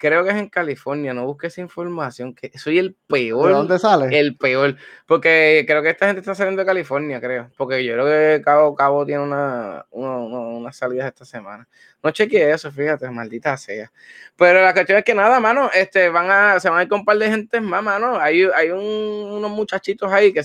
creo 0.00 0.24
que 0.24 0.30
es 0.30 0.36
en 0.36 0.48
California, 0.48 1.12
no 1.12 1.26
busques 1.26 1.58
información, 1.58 2.34
que 2.34 2.58
soy 2.58 2.78
el 2.78 2.96
peor. 3.06 3.48
¿De 3.48 3.52
dónde 3.52 3.78
sale? 3.78 4.18
El 4.18 4.34
peor, 4.34 4.76
porque 5.06 5.64
creo 5.66 5.82
que 5.82 5.90
esta 5.90 6.06
gente 6.06 6.20
está 6.20 6.34
saliendo 6.34 6.62
de 6.62 6.66
California, 6.66 7.20
creo, 7.20 7.50
porque 7.58 7.84
yo 7.84 7.92
creo 7.92 8.06
que 8.06 8.42
Cabo 8.42 8.74
Cabo 8.74 9.04
tiene 9.04 9.22
una, 9.22 9.84
una, 9.90 10.72
salidas 10.72 11.06
esta 11.06 11.26
semana. 11.26 11.68
No 12.02 12.10
chequeé 12.12 12.50
eso, 12.50 12.72
fíjate, 12.72 13.10
maldita 13.10 13.54
sea. 13.58 13.92
Pero 14.36 14.62
la 14.62 14.72
cuestión 14.72 14.98
es 14.98 15.04
que 15.04 15.14
nada, 15.14 15.38
mano, 15.38 15.70
este, 15.74 16.08
van 16.08 16.30
a, 16.30 16.58
se 16.60 16.70
van 16.70 16.78
a 16.78 16.82
ir 16.82 16.88
con 16.88 17.00
un 17.00 17.04
par 17.04 17.18
de 17.18 17.28
gente 17.28 17.60
más, 17.60 17.82
mano. 17.82 18.18
Hay, 18.18 18.42
hay 18.54 18.70
unos 18.70 19.50
muchachitos 19.50 20.10
ahí 20.10 20.32
que 20.32 20.42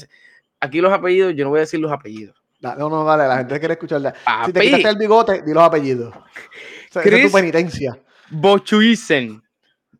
aquí 0.60 0.82
los 0.82 0.91
apellidos, 0.91 1.34
yo 1.34 1.45
no 1.45 1.51
voy 1.51 1.60
a 1.60 1.62
decir 1.62 1.80
los 1.80 1.93
apellidos. 1.93 2.36
No, 2.60 2.89
no, 2.89 3.06
dale, 3.06 3.26
la 3.26 3.38
gente 3.38 3.58
quiere 3.58 3.76
escucharla. 3.76 4.14
Si 4.47 4.51
te 4.51 4.60
quitaste 4.60 4.89
el 4.89 4.97
bigote, 4.97 5.41
di 5.43 5.53
los 5.53 5.64
apellidos. 5.64 6.14
O 6.14 6.99
esa 6.99 7.01
es 7.03 7.26
tu 7.28 7.32
penitencia. 7.32 7.97
Bochuisen. 8.30 9.45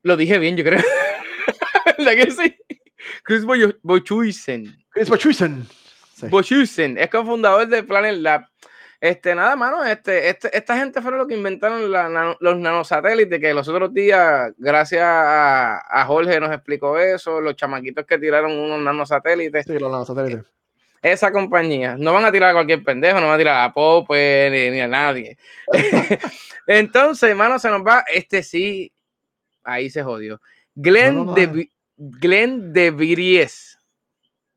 Lo 0.06 0.16
dije 0.16 0.38
bien, 0.38 0.56
yo 0.56 0.64
creo. 0.64 0.80
¿La 1.98 2.16
que 2.16 2.30
sí? 2.30 2.56
Chris 3.24 3.44
Bochuisen. 3.44 4.78
Chris 4.92 5.10
Bochuisen. 5.10 5.68
Bochuisen. 6.30 7.00
Es 7.00 7.10
cofundador 7.10 7.68
de 7.68 7.82
Planet 7.82 8.18
Lab. 8.18 8.46
Este, 9.02 9.34
nada, 9.34 9.56
mano, 9.56 9.84
este, 9.84 10.30
este, 10.30 10.56
esta 10.56 10.78
gente 10.78 11.02
fueron 11.02 11.18
los 11.18 11.28
que 11.28 11.34
inventaron 11.34 11.92
los 12.40 12.58
nanosatélites, 12.58 13.40
que 13.40 13.54
los 13.56 13.68
otros 13.68 13.92
días, 13.96 14.54
gracias 14.60 15.02
a, 15.04 16.06
Jorge 16.06 16.40
nos 16.40 16.52
explicó 16.52 17.00
eso, 17.00 17.42
los 17.42 17.56
chamaquitos 17.56 18.06
que 18.06 18.20
tiraron 18.20 18.52
unos 18.52 18.80
nanosatélites. 18.82 19.66
Sí, 19.66 19.80
los 19.80 19.92
nanosatélites. 19.92 20.46
Esa 21.02 21.32
compañía, 21.32 21.96
no 21.98 22.14
van 22.14 22.26
a 22.26 22.32
tirar 22.32 22.52
a 22.52 22.54
cualquier 22.54 22.84
pendejo, 22.84 23.20
no 23.20 23.26
van 23.26 23.36
a 23.36 23.40
tirar 23.40 23.70
a 23.70 23.74
Pope 23.74 24.50
ni, 24.52 24.70
ni 24.70 24.82
a 24.82 24.88
nadie. 24.88 25.36
Entonces, 26.68 27.32
hermano, 27.32 27.58
se 27.58 27.72
nos 27.72 27.82
va, 27.82 28.06
este 28.14 28.44
sí, 28.44 28.92
ahí 29.66 29.90
se 29.90 30.04
jodió. 30.04 30.42
Glenn, 30.76 31.34
de, 31.34 31.70
Glenn 31.98 32.74
de 32.74 32.92
Vries. 32.92 33.80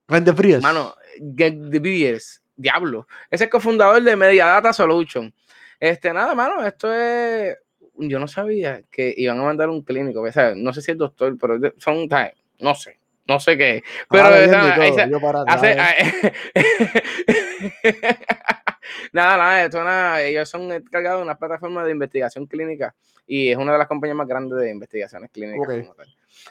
Glenn 0.06 0.24
de 0.24 0.32
Vries. 0.32 0.62
Mano, 0.62 0.94
de 1.18 1.78
Vries, 1.80 2.42
diablo. 2.56 3.06
Ese 3.30 3.44
es 3.44 3.50
cofundador 3.50 4.02
de 4.02 4.16
Media 4.16 4.46
Data 4.46 4.72
Solution. 4.72 5.32
Este, 5.80 6.12
nada, 6.12 6.34
mano, 6.34 6.64
esto 6.64 6.92
es. 6.92 7.56
Yo 8.00 8.20
no 8.20 8.28
sabía 8.28 8.82
que 8.90 9.12
iban 9.16 9.40
a 9.40 9.42
mandar 9.42 9.68
un 9.68 9.82
clínico. 9.82 10.22
O 10.22 10.32
sea, 10.32 10.54
no 10.54 10.72
sé 10.72 10.82
si 10.82 10.92
es 10.92 10.98
doctor, 10.98 11.36
pero 11.38 11.58
son. 11.78 12.08
No 12.60 12.74
sé. 12.74 12.98
No 13.26 13.38
sé 13.38 13.58
qué. 13.58 13.82
Pero. 14.08 14.28
nada, 19.12 19.36
nada, 19.36 19.64
esto 19.64 19.84
nada. 19.84 20.22
Ellos 20.22 20.48
son 20.48 20.70
encargados 20.72 21.20
de 21.20 21.24
una 21.24 21.38
plataforma 21.38 21.84
de 21.84 21.92
investigación 21.92 22.46
clínica 22.46 22.94
y 23.26 23.50
es 23.50 23.56
una 23.56 23.72
de 23.72 23.78
las 23.78 23.86
compañías 23.86 24.16
más 24.16 24.26
grandes 24.26 24.58
de 24.58 24.70
investigaciones 24.70 25.30
clínicas. 25.30 25.86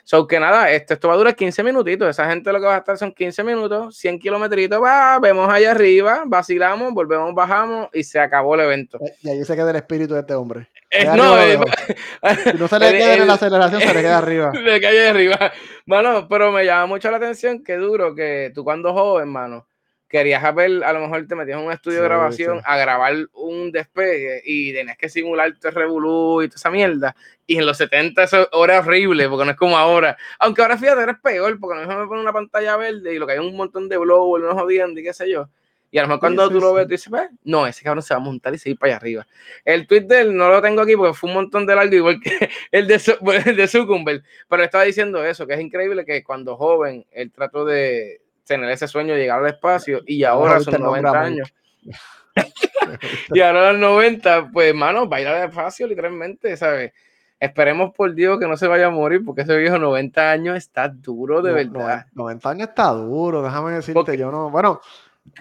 So 0.04 0.28
que 0.28 0.40
nada, 0.40 0.72
esto, 0.72 0.94
esto 0.94 1.08
va 1.08 1.16
a 1.16 1.18
durar 1.18 1.36
15 1.36 1.64
minutitos. 1.64 2.10
Esa 2.10 2.30
gente 2.30 2.52
lo 2.52 2.60
que 2.60 2.66
va 2.66 2.76
a 2.76 2.80
estar 2.80 2.98
son 2.98 3.12
15 3.12 3.44
minutos, 3.44 3.98
100 3.98 4.20
kilometritos, 4.20 4.82
va, 4.82 5.20
vemos 5.20 5.50
allá 5.50 5.72
arriba, 5.72 6.24
vacilamos, 6.26 6.94
volvemos, 6.94 7.34
bajamos 7.34 7.90
y 7.94 8.04
se 8.04 8.20
acabó 8.20 8.56
el 8.56 8.62
evento. 8.62 9.00
Y 9.22 9.30
ahí 9.30 9.44
se 9.44 9.56
queda 9.56 9.72
el 9.72 9.78
espíritu 9.78 10.14
de 10.14 10.22
este 10.22 10.34
hombre. 10.34 10.70
Eh, 10.90 11.06
no, 11.06 11.38
eh, 11.38 11.60
si 12.52 12.58
no 12.58 12.68
se 12.68 12.80
le 12.80 12.92
queda 12.92 13.16
en 13.16 13.28
la 13.28 13.34
aceleración, 13.34 13.82
se 13.82 13.94
le 13.94 14.02
queda 14.02 14.18
arriba. 14.20 14.52
Le 14.54 14.80
cae 14.80 15.10
arriba. 15.10 15.52
Mano, 15.86 16.28
pero 16.28 16.52
me 16.52 16.66
llama 16.66 16.86
mucho 16.86 17.12
la 17.12 17.18
atención 17.18 17.64
que 17.64 17.76
duro 17.76 18.16
que 18.16 18.52
tú 18.54 18.64
cuando 18.64 18.94
joven, 18.94 19.28
mano, 19.28 19.67
querías 20.08 20.56
ver, 20.56 20.84
a 20.84 20.94
lo 20.94 21.02
mejor 21.02 21.28
te 21.28 21.36
metías 21.36 21.60
en 21.60 21.66
un 21.66 21.72
estudio 21.72 22.02
de 22.02 22.08
grabación 22.08 22.62
a 22.64 22.78
grabar 22.78 23.14
un 23.34 23.72
despegue 23.72 24.42
y 24.46 24.74
tenías 24.74 24.98
que 24.98 25.10
simularte 25.10 25.72
revolú 25.72 26.42
y 26.42 26.48
toda 26.48 26.56
esa 26.56 26.72
mierda. 26.72 27.16
Y 27.46 27.58
en 27.58 27.66
los 27.66 27.78
70 27.78 28.24
eso 28.24 28.50
era 28.64 28.80
horrible, 28.80 29.28
porque 29.30 29.46
no 29.46 29.52
es 29.52 29.58
como 29.58 29.78
ahora. 29.78 30.18
Aunque 30.40 30.62
ahora 30.62 30.78
fíjate, 30.78 31.04
eres 31.04 31.18
peor, 31.22 31.60
porque 31.60 31.78
a 31.78 31.82
lo 31.82 31.88
mejor 31.88 32.04
me 32.04 32.08
pone 32.08 32.22
una 32.22 32.34
pantalla 32.34 32.78
verde 32.78 33.14
y 33.14 33.20
lo 33.20 33.28
que 33.28 33.34
hay 33.34 33.40
un 33.40 33.56
montón 33.56 33.90
de 33.90 33.98
blow, 33.98 34.38
no 34.38 34.54
jodiendo 34.54 35.00
y 35.00 35.04
qué 35.04 35.14
sé 35.14 35.30
yo. 35.30 35.50
Y 35.90 36.00
a 36.00 36.02
lo 36.02 36.10
mejor 36.10 36.20
cuando 36.20 36.50
tú 36.50 36.60
lo 36.60 36.74
ves, 36.74 36.86
tú 36.86 36.92
dices, 36.92 37.08
pues, 37.10 37.30
no, 37.46 37.66
ese 37.66 37.82
cabrón 37.82 38.04
se 38.04 38.14
va 38.14 38.20
a 38.20 38.24
montar 38.24 38.54
y 38.54 38.58
se 38.58 38.70
va 38.72 38.76
para 38.78 38.92
allá 38.92 38.98
arriba. 38.98 39.28
El 39.64 39.88
tweet 39.88 40.02
de 40.02 40.22
él 40.22 40.36
no 40.36 40.50
lo 40.50 40.62
tengo 40.62 40.82
aquí 40.82 40.98
porque 40.98 41.14
fue 41.14 41.30
un 41.30 41.36
montón 41.36 41.66
de 41.66 41.76
largo, 41.76 41.96
igual 41.96 42.20
que 42.20 42.50
el 42.72 42.88
de, 42.88 42.96
el 43.46 43.56
de 43.56 43.68
Zuckerberg. 43.68 44.22
Pero 44.50 44.64
estaba 44.64 44.84
diciendo 44.84 45.24
eso, 45.24 45.48
que 45.48 45.54
es 45.54 45.62
increíble 45.62 46.04
que 46.04 46.24
cuando 46.24 46.58
joven 46.58 47.06
él 47.12 47.32
trató 47.32 47.64
de, 47.64 48.20
tener 48.48 48.70
ese 48.72 48.88
sueño 48.88 49.14
de 49.14 49.20
llegar 49.20 49.40
al 49.40 49.50
espacio 49.50 50.02
y 50.06 50.24
ahora 50.24 50.60
son 50.60 50.82
90 50.82 51.22
años. 51.22 51.54
y 53.34 53.42
ahora 53.42 53.70
a 53.70 53.74
los 53.74 53.82
90, 53.82 54.50
pues, 54.52 54.74
mano, 54.74 55.04
ir 55.20 55.28
al 55.28 55.50
espacio 55.50 55.88
literalmente, 55.88 56.56
¿sabes? 56.58 56.94
Esperemos 57.40 57.94
por 57.94 58.16
Dios 58.16 58.40
que 58.40 58.48
no 58.48 58.58
se 58.58 58.68
vaya 58.68 58.88
a 58.88 58.90
morir, 58.90 59.24
porque 59.24 59.42
ese 59.42 59.56
viejo 59.58 59.78
90 59.78 60.32
años 60.32 60.58
está 60.58 60.90
duro 60.90 61.44
de 61.44 61.54
verdad. 61.54 62.08
90 62.14 62.50
años 62.50 62.70
está 62.70 62.90
duro, 62.92 63.44
déjame 63.44 63.74
decirte, 63.74 64.18
yo 64.18 64.32
no, 64.32 64.50
bueno, 64.50 64.82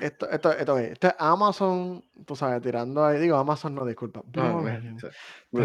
esto, 0.00 0.28
esto, 0.28 0.52
esto, 0.52 0.78
esto, 0.78 1.06
es 1.06 1.14
Amazon, 1.18 2.04
tú 2.26 2.36
sabes, 2.36 2.60
tirando 2.60 3.02
ahí, 3.02 3.18
digo, 3.18 3.36
Amazon 3.36 3.74
no, 3.74 3.86
disculpa. 3.86 4.20
No, 4.34 4.62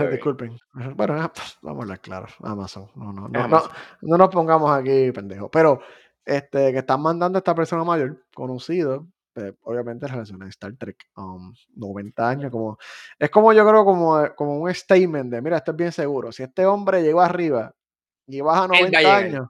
disculpen. 0.10 0.58
Bueno, 0.96 1.16
vamos 1.62 1.80
a 1.80 1.84
hablar 1.84 2.00
claro, 2.00 2.28
Amazon, 2.44 2.88
no, 2.96 3.12
no, 3.12 3.28
no, 3.28 3.48
no, 3.48 3.64
no 4.02 4.18
nos 4.18 4.30
pongamos 4.30 4.72
aquí 4.72 5.12
pendejos, 5.12 5.50
pero 5.52 5.82
este, 6.26 6.72
que 6.72 6.80
están 6.80 7.02
mandando 7.02 7.38
a 7.38 7.40
esta 7.40 7.56
persona 7.56 7.84
mayor, 7.84 8.24
conocido, 8.34 9.08
eh, 9.36 9.54
obviamente 9.62 10.08
relacionado 10.08 10.46
a 10.46 10.50
Star 10.50 10.74
Trek, 10.78 10.98
90 11.76 12.22
um, 12.22 12.28
años, 12.28 12.52
como, 12.52 12.78
es 13.18 13.30
como 13.30 13.54
yo 13.54 13.68
creo 13.68 13.86
como, 13.86 14.36
como 14.36 14.60
un 14.60 14.74
statement 14.74 15.32
de, 15.32 15.42
mira, 15.42 15.58
esto 15.58 15.72
es 15.72 15.78
bien 15.78 15.92
seguro, 15.92 16.32
si 16.32 16.44
este 16.44 16.66
hombre 16.66 17.02
llegó 17.02 17.22
arriba 17.22 17.74
y 18.28 18.42
baja 18.42 18.68
90 18.68 19.16
años. 19.16 19.48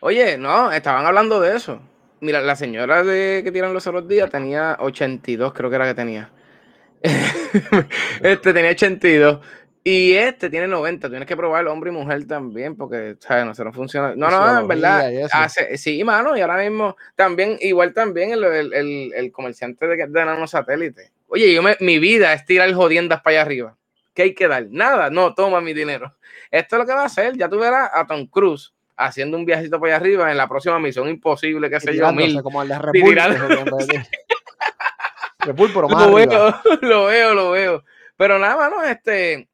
Oye, 0.00 0.36
no, 0.36 0.70
estaban 0.70 1.06
hablando 1.06 1.40
de 1.40 1.56
eso. 1.56 1.80
mira, 2.20 2.40
la 2.40 2.56
señora 2.56 3.02
de 3.02 3.40
que 3.42 3.52
tiran 3.52 3.72
los 3.72 3.86
otros 3.86 4.06
días 4.06 4.30
tenía 4.30 4.76
82, 4.80 5.52
creo 5.52 5.70
que 5.70 5.76
era 5.76 5.86
que 5.86 5.94
tenía. 5.94 6.30
este 8.22 8.52
tenía 8.52 8.70
82. 8.70 9.40
Y 9.86 10.14
este 10.14 10.48
tiene 10.48 10.66
90. 10.66 11.10
Tienes 11.10 11.28
que 11.28 11.36
probar 11.36 11.68
hombre 11.68 11.90
y 11.90 11.92
mujer 11.92 12.26
también, 12.26 12.74
porque, 12.74 13.16
¿sabes? 13.20 13.44
No 13.44 13.54
se 13.54 13.64
no 13.64 13.72
funciona. 13.72 14.14
No, 14.16 14.30
no, 14.30 14.60
en 14.60 14.66
verdad. 14.66 15.12
Hace, 15.30 15.76
sí, 15.76 16.02
mano, 16.02 16.34
y 16.34 16.40
ahora 16.40 16.56
mismo 16.56 16.96
también, 17.14 17.58
igual 17.60 17.92
también 17.92 18.32
el, 18.32 18.42
el, 18.44 19.12
el, 19.14 19.30
comerciante 19.30 19.86
de, 19.86 20.06
de 20.06 20.24
nanosatélite. 20.24 21.12
Oye, 21.26 21.52
yo 21.52 21.62
me, 21.62 21.76
mi 21.80 21.98
vida 21.98 22.32
es 22.32 22.46
tirar 22.46 22.72
jodiendas 22.72 23.20
para 23.20 23.36
allá 23.36 23.42
arriba. 23.42 23.76
¿Qué 24.14 24.22
hay 24.22 24.34
que 24.34 24.48
dar? 24.48 24.66
Nada, 24.70 25.10
no, 25.10 25.34
toma 25.34 25.60
mi 25.60 25.74
dinero. 25.74 26.16
Esto 26.50 26.76
es 26.76 26.80
lo 26.80 26.86
que 26.86 26.94
va 26.94 27.02
a 27.02 27.06
hacer. 27.06 27.36
Ya 27.36 27.50
tú 27.50 27.58
verás 27.58 27.90
a 27.92 28.06
Tom 28.06 28.26
Cruise 28.26 28.72
haciendo 28.96 29.36
un 29.36 29.44
viajito 29.44 29.78
para 29.78 29.96
allá 29.96 30.02
arriba 30.02 30.30
en 30.30 30.38
la 30.38 30.48
próxima 30.48 30.78
misión 30.78 31.08
imposible, 31.08 31.68
que 31.68 31.80
se 31.80 31.94
yo, 31.94 32.10
mil. 32.12 32.42
Como 32.42 32.62
el 32.62 32.68
de 32.68 32.78
lo 35.86 36.14
veo, 36.14 36.54
lo 36.80 37.04
veo, 37.04 37.34
lo 37.34 37.50
veo. 37.50 37.84
Pero 38.16 38.38
nada, 38.38 38.56
mano, 38.56 38.82
este, 38.84 39.46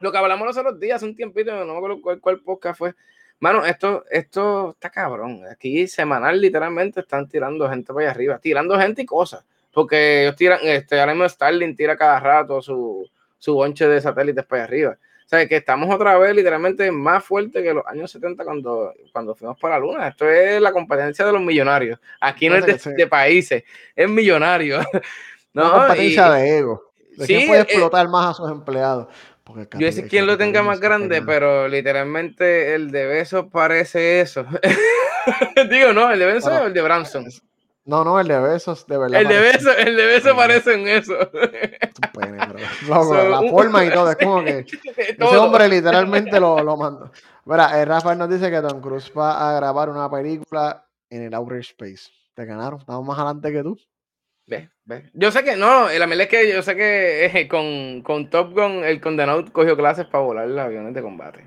lo 0.00 0.12
que 0.12 0.18
hablamos 0.18 0.46
los 0.46 0.56
otros 0.56 0.78
días, 0.78 0.96
hace 0.96 1.06
un 1.06 1.16
tiempito, 1.16 1.52
no 1.52 1.72
me 1.72 1.76
acuerdo 1.76 2.00
cuál, 2.00 2.20
cuál 2.20 2.40
podcast 2.40 2.78
fue. 2.78 2.94
Mano, 3.40 3.66
esto, 3.66 4.04
esto 4.08 4.70
está 4.70 4.88
cabrón. 4.88 5.42
Aquí 5.50 5.88
semanal 5.88 6.40
literalmente 6.40 7.00
están 7.00 7.28
tirando 7.28 7.68
gente 7.68 7.92
para 7.92 8.06
allá 8.06 8.10
arriba, 8.12 8.38
tirando 8.38 8.78
gente 8.78 9.02
y 9.02 9.06
cosas. 9.06 9.44
Porque 9.72 10.22
ellos 10.22 10.36
tiran, 10.36 10.60
este, 10.62 11.00
ahora 11.00 11.12
mismo 11.12 11.28
Starlink 11.28 11.76
tira 11.76 11.96
cada 11.96 12.20
rato 12.20 12.62
su, 12.62 13.08
su 13.38 13.54
bonche 13.54 13.88
de 13.88 14.00
satélites 14.00 14.44
para 14.44 14.62
allá 14.62 14.68
arriba. 14.68 14.98
O 15.26 15.28
sea, 15.28 15.48
que 15.48 15.56
estamos 15.56 15.92
otra 15.92 16.16
vez 16.18 16.36
literalmente 16.36 16.92
más 16.92 17.24
fuerte 17.24 17.62
que 17.64 17.74
los 17.74 17.84
años 17.86 18.10
70 18.12 18.44
cuando, 18.44 18.92
cuando 19.12 19.34
fuimos 19.34 19.58
para 19.58 19.74
la 19.74 19.80
luna. 19.80 20.08
Esto 20.08 20.28
es 20.30 20.60
la 20.60 20.70
competencia 20.70 21.24
de 21.24 21.32
los 21.32 21.40
millonarios. 21.40 21.98
Aquí 22.20 22.48
no 22.48 22.56
es 22.56 22.84
de, 22.84 23.06
países, 23.06 23.64
es 23.96 24.08
millonario. 24.08 24.80
No, 25.54 25.68
Una 25.68 25.88
competencia 25.88 26.30
de 26.30 26.58
ego. 26.58 26.92
¿De 27.14 27.26
quién 27.26 27.46
puede 27.46 27.60
eh, 27.60 27.64
explotar 27.64 28.08
más 28.08 28.30
a 28.30 28.32
sus 28.32 28.50
empleados? 28.50 29.08
Yo 29.78 29.92
sé 29.92 30.06
quién 30.06 30.26
lo 30.26 30.38
tenga 30.38 30.62
más 30.62 30.80
grande, 30.80 31.22
pero 31.22 31.68
literalmente 31.68 32.74
el 32.74 32.90
de 32.90 33.06
Besos 33.06 33.46
parece 33.50 34.20
eso. 34.20 34.44
Digo, 35.70 35.92
no, 35.92 36.10
el 36.10 36.18
de 36.18 36.26
Besos 36.26 36.52
o 36.52 36.66
el 36.66 36.74
de 36.74 36.82
Branson. 36.82 37.26
No, 37.84 38.04
no, 38.04 38.20
el 38.20 38.28
de 38.28 38.38
besos, 38.38 38.86
de 38.86 38.96
verdad. 38.96 39.20
El 39.20 39.26
de 39.26 39.40
besos, 39.40 39.74
el 39.76 39.96
de 39.96 40.06
besos 40.06 40.36
parece 40.36 40.74
en 40.74 40.86
eso. 40.86 41.14
la 42.88 43.50
forma 43.50 43.84
y 43.84 43.90
todo, 43.90 44.10
es 44.12 44.16
como 44.16 44.44
que 44.44 44.64
ese 44.96 45.36
hombre 45.36 45.68
literalmente 45.68 46.38
lo, 46.38 46.62
lo 46.62 46.76
mandó. 46.76 47.10
Mira, 47.44 47.84
Rafael 47.84 48.18
nos 48.18 48.30
dice 48.30 48.52
que 48.52 48.60
Tom 48.60 48.80
Cruise 48.80 49.12
va 49.16 49.50
a 49.50 49.56
grabar 49.56 49.88
una 49.88 50.08
película 50.08 50.86
en 51.10 51.22
el 51.22 51.34
Outer 51.34 51.58
Space. 51.58 52.12
Te 52.34 52.44
ganaron, 52.44 52.78
estamos 52.78 53.04
más 53.04 53.18
adelante 53.18 53.50
que 53.52 53.62
tú. 53.64 53.76
Ve, 54.52 54.68
ve. 54.84 55.10
Yo 55.14 55.30
sé 55.30 55.42
que, 55.44 55.56
no, 55.56 55.88
la 55.88 56.06
verdad 56.06 56.20
es 56.20 56.28
que 56.28 56.52
yo 56.52 56.62
sé 56.62 56.76
que 56.76 57.26
eh, 57.26 57.48
con, 57.48 58.02
con, 58.02 58.28
Top 58.28 58.52
Gun 58.52 58.84
el 58.84 59.00
condenado 59.00 59.44
cogió 59.50 59.76
clases 59.76 60.06
para 60.06 60.24
volar 60.24 60.48
los 60.48 60.58
aviones 60.58 60.92
de 60.92 61.00
combate. 61.02 61.44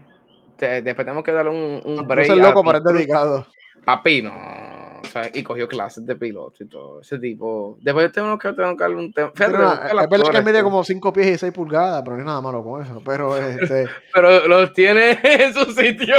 después 0.57 0.97
tenemos 0.97 1.23
que 1.23 1.31
darle 1.31 1.51
un, 1.51 1.81
un 1.85 2.07
break. 2.07 2.29
Loco, 2.35 2.63
dedicado. 2.91 3.45
Papi, 3.85 4.23
no 4.23 4.84
y 5.33 5.43
cogió 5.43 5.67
clases 5.67 6.05
de 6.05 6.15
piloto 6.15 6.63
y 6.63 6.67
todo 6.67 7.01
ese 7.01 7.19
tipo. 7.19 7.77
Después 7.81 8.11
tengo 8.11 8.37
que, 8.37 8.53
tengo 8.53 8.75
que 8.75 8.83
darle 8.83 8.97
un 8.97 9.13
tema. 9.13 9.31
es 9.35 10.09
verdad 10.09 10.31
que 10.31 10.41
mide 10.41 10.63
como 10.63 10.83
5 10.83 11.13
pies 11.13 11.27
y 11.27 11.37
6 11.37 11.53
pulgadas, 11.53 12.01
pero 12.03 12.15
no 12.15 12.21
hay 12.21 12.25
nada 12.25 12.41
malo 12.41 12.63
con 12.63 12.81
eso. 12.81 13.01
Pero, 13.05 13.37
este... 13.37 13.87
pero 14.13 14.47
los 14.47 14.73
tiene 14.73 15.19
en 15.23 15.53
su 15.53 15.65
sitio. 15.71 16.15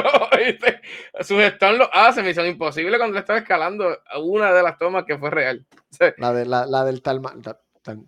Su 1.20 1.37
gestión 1.37 1.78
lo 1.78 1.95
hace, 1.95 2.22
misión 2.22 2.47
imposible 2.47 2.99
cuando 2.99 3.14
le 3.14 3.20
estaba 3.20 3.39
escalando 3.39 3.99
una 4.20 4.53
de 4.53 4.62
las 4.62 4.78
tomas 4.78 5.05
que 5.05 5.18
fue 5.18 5.30
real. 5.30 5.64
La, 6.18 6.32
de, 6.32 6.45
la, 6.45 6.66
la 6.66 6.84
del 6.84 7.03
Talma. 7.03 7.34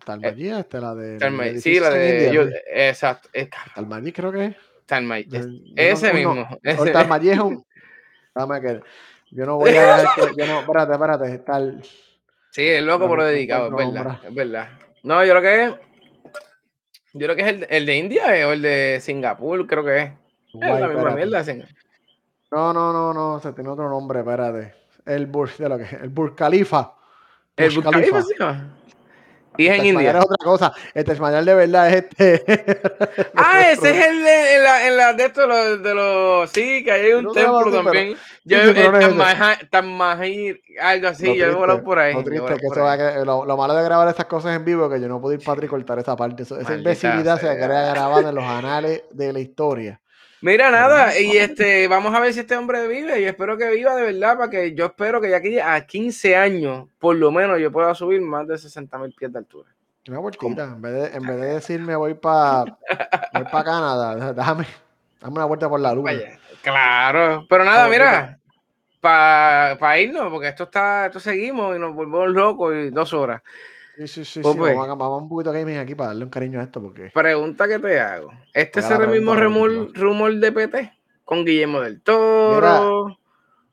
Talmallí, 0.05 0.49
eh, 0.49 0.59
este, 0.59 0.81
la 0.81 0.93
de. 0.93 1.61
sí, 1.61 1.79
la 1.79 1.89
de. 1.89 2.31
Yo, 2.33 2.43
exacto. 2.67 3.29
Talmallí 3.73 4.11
creo 4.11 4.31
que 4.31 4.45
es. 4.45 4.55
Talmallí. 4.85 5.27
Ese 5.75 6.13
mismo. 6.13 6.35
No, 6.35 6.47
ese. 6.63 6.91
Talmallí 6.91 7.29
es 7.29 7.39
un. 7.39 7.65
Dame 8.35 8.61
que. 8.61 8.81
Yo 9.31 9.45
no 9.45 9.57
voy 9.57 9.69
a 9.71 9.97
dejar 9.97 10.15
que, 10.15 10.35
yo 10.35 10.47
no, 10.47 10.59
espérate, 10.59 10.93
espérate, 10.93 11.33
está 11.33 11.59
Sí, 12.51 12.67
es 12.67 12.83
loco 12.83 13.07
pero 13.09 13.25
dedicado, 13.25 13.67
es 13.67 13.93
verdad, 13.93 14.19
es 14.27 14.33
verdad. 14.33 14.69
No, 15.03 15.23
yo 15.23 15.37
creo 15.37 15.41
que 15.41 15.63
es, 15.63 15.71
yo 17.13 17.25
creo 17.27 17.35
que 17.35 17.41
es 17.43 17.47
el, 17.47 17.67
el 17.69 17.85
de 17.85 17.97
India 17.97 18.37
eh, 18.37 18.45
o 18.45 18.53
el 18.53 18.61
de 18.61 18.99
Singapur, 19.01 19.67
creo 19.67 19.85
que 19.85 19.97
es. 19.99 20.11
es 20.53 20.79
la 20.79 20.87
misma 20.87 21.11
mierda. 21.11 21.43
No, 22.51 22.73
no, 22.73 22.91
no, 22.91 23.13
no, 23.13 23.39
se 23.39 23.53
tiene 23.53 23.69
otro 23.69 23.87
nombre, 23.87 24.19
espérate. 24.19 24.73
El 25.05 25.27
Burj, 25.27 25.57
de 25.57 25.69
lo 25.69 25.77
que 25.77 25.95
el 26.01 26.09
Burj 26.09 26.35
Khalifa. 26.35 26.93
el 27.55 27.73
Burj 27.75 27.91
Khalifa, 27.91 28.21
sí, 28.23 28.33
y 29.59 29.67
es 29.67 29.77
en 29.77 29.85
India. 29.87 30.11
es 30.11 30.15
otra 30.23 30.37
cosa. 30.41 30.73
Este 30.93 31.11
español 31.11 31.43
de 31.43 31.53
verdad 31.53 31.89
es 31.89 31.95
este. 31.95 32.43
ah, 33.35 33.61
ese 33.71 33.89
es 33.89 34.07
el 34.07 34.23
de, 34.23 34.55
en 34.55 34.63
la, 34.63 34.87
en 34.87 34.97
la 34.97 35.13
de 35.13 35.25
estos 35.25 35.83
de 35.83 35.93
los, 35.93 36.49
Sí, 36.49 36.83
que 36.83 36.91
hay 36.91 37.11
un 37.11 37.33
templo 37.33 37.69
también. 37.71 38.15
yo, 38.45 38.57
sí, 38.73 39.67
Tamahir, 39.69 40.61
algo 40.81 41.07
así. 41.09 41.35
yo 41.35 41.45
he 41.45 41.51
volado 41.51 41.83
por 41.83 41.99
ahí. 41.99 42.13
Lo, 42.13 42.23
triste, 42.23 42.55
que 42.55 42.67
eso 42.67 42.97
que, 42.97 43.25
lo, 43.25 43.45
lo, 43.45 43.57
malo 43.57 43.75
de 43.75 43.83
grabar 43.83 44.07
estas 44.07 44.27
cosas 44.27 44.55
en 44.55 44.63
vivo 44.63 44.85
es 44.85 44.93
que 44.93 45.01
yo 45.01 45.09
no 45.09 45.19
puedo 45.19 45.33
ir 45.33 45.43
para 45.43 45.67
cortar 45.67 45.99
esa 45.99 46.15
parte. 46.15 46.43
esa 46.43 46.75
imbecilidad 46.75 47.39
se 47.39 47.47
queda 47.57 47.93
grabada 47.93 48.29
en 48.29 48.35
los 48.35 48.45
anales 48.45 49.03
de 49.11 49.33
la 49.33 49.39
historia. 49.39 49.99
Mira, 50.41 50.71
nada, 50.71 51.19
y 51.19 51.37
este, 51.37 51.87
vamos 51.89 52.15
a 52.15 52.19
ver 52.21 52.33
si 52.33 52.39
este 52.39 52.55
hombre 52.55 52.87
vive, 52.87 53.19
y 53.19 53.25
espero 53.25 53.57
que 53.57 53.69
viva 53.71 53.93
de 53.95 54.03
verdad, 54.03 54.37
para 54.37 54.49
que 54.49 54.73
yo 54.73 54.85
espero 54.85 55.19
que 55.19 55.29
ya 55.29 55.37
aquí 55.37 55.59
a 55.59 55.85
15 55.85 56.35
años, 56.37 56.87
por 56.97 57.17
lo 57.17 57.29
menos, 57.31 57.59
yo 57.59 57.71
pueda 57.71 57.93
subir 57.93 58.21
más 58.21 58.47
de 58.47 58.57
60 58.57 58.97
mil 58.99 59.13
pies 59.13 59.33
de 59.33 59.39
altura. 59.39 59.69
Una 60.07 60.19
vueltita, 60.19 60.63
en 60.63 60.81
vez, 60.81 60.93
de, 60.93 61.17
en 61.17 61.27
vez 61.27 61.41
de 61.41 61.45
decirme 61.55 61.95
voy 61.95 62.13
para 62.13 62.63
voy 63.33 63.43
para 63.51 63.63
Canadá, 63.63 64.33
déjame, 64.33 64.65
dame 65.19 65.35
una 65.35 65.45
vuelta 65.45 65.67
por 65.67 65.79
la 65.81 65.93
luna. 65.93 66.11
claro, 66.61 67.45
pero 67.49 67.65
nada, 67.65 67.89
mira, 67.89 68.39
para 69.01 69.99
irnos, 69.99 70.31
porque 70.31 70.47
esto 70.47 70.63
está, 70.63 71.07
esto 71.07 71.19
seguimos 71.19 71.75
y 71.75 71.79
nos 71.79 71.93
volvemos 71.93 72.29
locos 72.29 72.73
y 72.75 72.89
dos 72.91 73.13
horas. 73.13 73.41
Sí, 73.99 74.07
sí, 74.07 74.23
sí, 74.23 74.39
pues, 74.39 74.55
pues. 74.55 74.73
Vamos, 74.73 74.89
a, 74.89 74.95
vamos, 74.95 75.23
un 75.23 75.27
poquito 75.27 75.51
gaming 75.51 75.75
aquí 75.75 75.93
para 75.93 76.09
darle 76.09 76.23
un 76.23 76.29
cariño 76.29 76.61
a 76.61 76.63
esto. 76.63 76.81
porque 76.81 77.11
Pregunta 77.13 77.67
que 77.67 77.79
te 77.79 77.99
hago. 77.99 78.31
¿Este 78.53 78.79
es 78.79 78.89
el 78.89 79.09
mismo 79.09 79.35
rumor, 79.35 79.93
rumor 79.93 80.33
de 80.35 80.53
PT? 80.53 80.93
Con 81.25 81.43
Guillermo 81.43 81.81
del 81.81 82.01
Toro. 82.01 83.17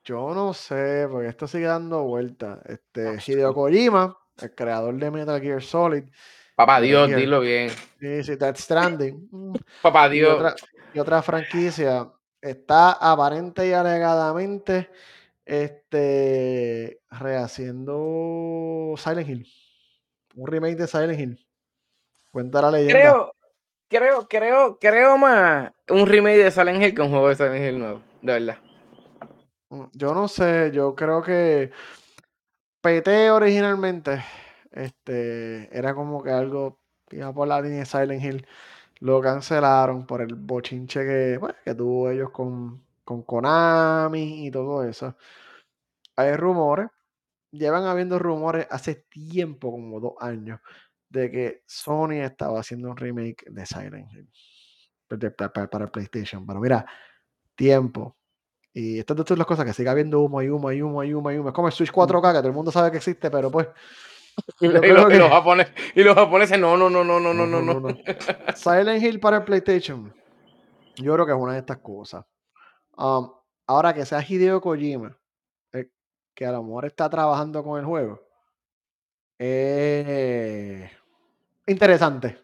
yo 0.05 0.35
no 0.35 0.53
sé, 0.53 1.07
porque 1.09 1.29
esto 1.29 1.47
sigue 1.47 1.67
dando 1.67 2.03
vueltas. 2.03 2.59
Este, 2.67 3.19
Hideo 3.25 3.55
Kojima, 3.55 4.19
el 4.43 4.53
creador 4.53 4.97
de 4.97 5.13
Metal 5.13 5.41
Gear 5.41 5.63
Solid. 5.63 6.03
Papá 6.57 6.81
Dios, 6.81 7.09
dilo 7.09 7.39
bien. 7.39 7.71
Sí, 8.01 8.25
sí, 8.25 8.35
Death 8.35 8.57
Stranding. 8.57 9.29
Mm. 9.31 9.55
Papá 9.81 10.09
Dios. 10.09 10.33
Y 10.33 10.35
otra, 10.35 10.55
y 10.93 10.99
otra 10.99 11.23
franquicia 11.23 12.11
está 12.41 12.95
aparente 12.95 13.69
y 13.69 13.73
alegadamente 13.73 14.91
este, 15.45 17.01
rehaciendo 17.13 18.95
Silent 18.97 19.29
Hill 19.29 19.47
un 20.37 20.47
remake 20.47 20.77
de 20.77 20.87
Silent 20.87 21.19
Hill. 21.19 21.47
Cuenta 22.31 22.63
la 22.63 22.71
leyenda. 22.71 23.01
Creo, 23.01 23.33
creo, 23.89 24.29
creo, 24.29 24.79
creo 24.79 25.19
más 25.19 25.73
un 25.89 26.07
remake 26.07 26.45
de 26.45 26.51
Silent 26.51 26.83
Hill 26.83 26.95
que 26.95 27.03
un 27.03 27.11
juego 27.11 27.29
de 27.29 27.35
Silent 27.35 27.65
Hill 27.65 27.79
nuevo, 27.79 28.03
de 28.23 28.33
verdad. 28.33 28.59
Mm, 29.71 29.85
yo 29.93 30.15
no 30.15 30.29
sé, 30.29 30.71
yo 30.73 30.95
creo 30.95 31.23
que 31.23 31.73
PT 32.83 33.31
originalmente 33.31 34.23
este, 34.71 35.77
era 35.77 35.95
como 35.95 36.23
que 36.23 36.31
algo 36.31 36.79
iba 37.11 37.33
por 37.33 37.49
la 37.49 37.61
línea 37.61 37.81
de 37.81 37.87
Silent 37.87 38.23
Hill. 38.23 38.47
Lo 39.01 39.21
cancelaron 39.21 40.07
por 40.07 40.21
el 40.21 40.35
bochinche 40.35 41.01
que, 41.01 41.39
bueno, 41.39 41.55
que 41.65 41.75
tuvo 41.75 42.11
ellos 42.11 42.31
con, 42.31 42.83
con 43.05 43.23
Konami 43.23 44.47
y 44.47 44.51
todo 44.51 44.85
eso. 44.85 45.17
Hay 46.17 46.35
rumores 46.37 46.89
llevan 47.51 47.85
habiendo 47.85 48.19
rumores 48.19 48.67
hace 48.71 49.07
tiempo, 49.09 49.71
como 49.71 50.01
dos 50.01 50.15
años, 50.21 50.61
de 51.09 51.31
que 51.31 51.63
Sony 51.67 52.23
estaba 52.23 52.61
haciendo 52.61 52.91
un 52.91 52.97
remake 52.97 53.45
de 53.49 53.67
Silent 53.67 54.13
Hill 54.13 54.29
para, 55.09 55.85
el 55.85 55.91
PlayStation. 55.91 56.47
Pero 56.47 56.61
mira, 56.61 56.87
tiempo. 57.55 58.17
Y 58.73 58.99
estas 58.99 59.17
son 59.27 59.39
las 59.39 59.47
cosas 59.47 59.65
que 59.65 59.73
sigue 59.73 59.89
habiendo 59.89 60.21
humo 60.21 60.43
y 60.43 60.49
humo 60.49 60.71
y 60.71 60.83
humo 60.83 61.03
y 61.03 61.15
humo 61.15 61.33
y 61.33 61.39
humo. 61.39 61.49
Es 61.49 61.55
como 61.55 61.69
el 61.69 61.73
Switch 61.73 61.91
4K, 61.91 62.33
que 62.33 62.39
todo 62.39 62.49
el 62.49 62.53
mundo 62.53 62.71
sabe 62.71 62.91
que 62.91 62.99
existe, 62.99 63.31
pero 63.31 63.51
pues. 63.51 63.69
Y, 64.61 64.69
los, 64.69 65.31
japoneses, 65.31 65.73
y 65.95 66.03
los 66.03 66.15
japoneses, 66.15 66.59
no, 66.61 66.77
no, 66.77 66.91
no, 66.91 67.03
no, 67.03 67.19
no, 67.19 67.33
no, 67.33 67.47
no, 67.47 67.63
no. 67.63 67.89
Silent 68.55 69.03
Hill 69.03 69.19
para 69.19 69.39
el 69.39 69.45
PlayStation. 69.45 70.13
Yo 70.97 71.15
creo 71.15 71.25
que 71.25 71.33
es 71.33 71.39
una 71.39 71.55
de 71.55 71.61
estas 71.61 71.79
cosas. 71.79 72.23
Um, 72.99 73.31
ahora 73.67 73.95
que 73.95 74.05
sea 74.05 74.23
Hideo 74.23 74.61
Kojima, 74.61 75.17
que 76.37 76.47
a 76.47 76.53
lo 76.53 76.63
mejor 76.63 76.85
está 76.87 77.11
trabajando 77.11 77.65
con 77.65 77.81
el 77.81 77.87
juego. 77.87 78.21
Eh, 79.39 80.91
interesante. 81.67 82.39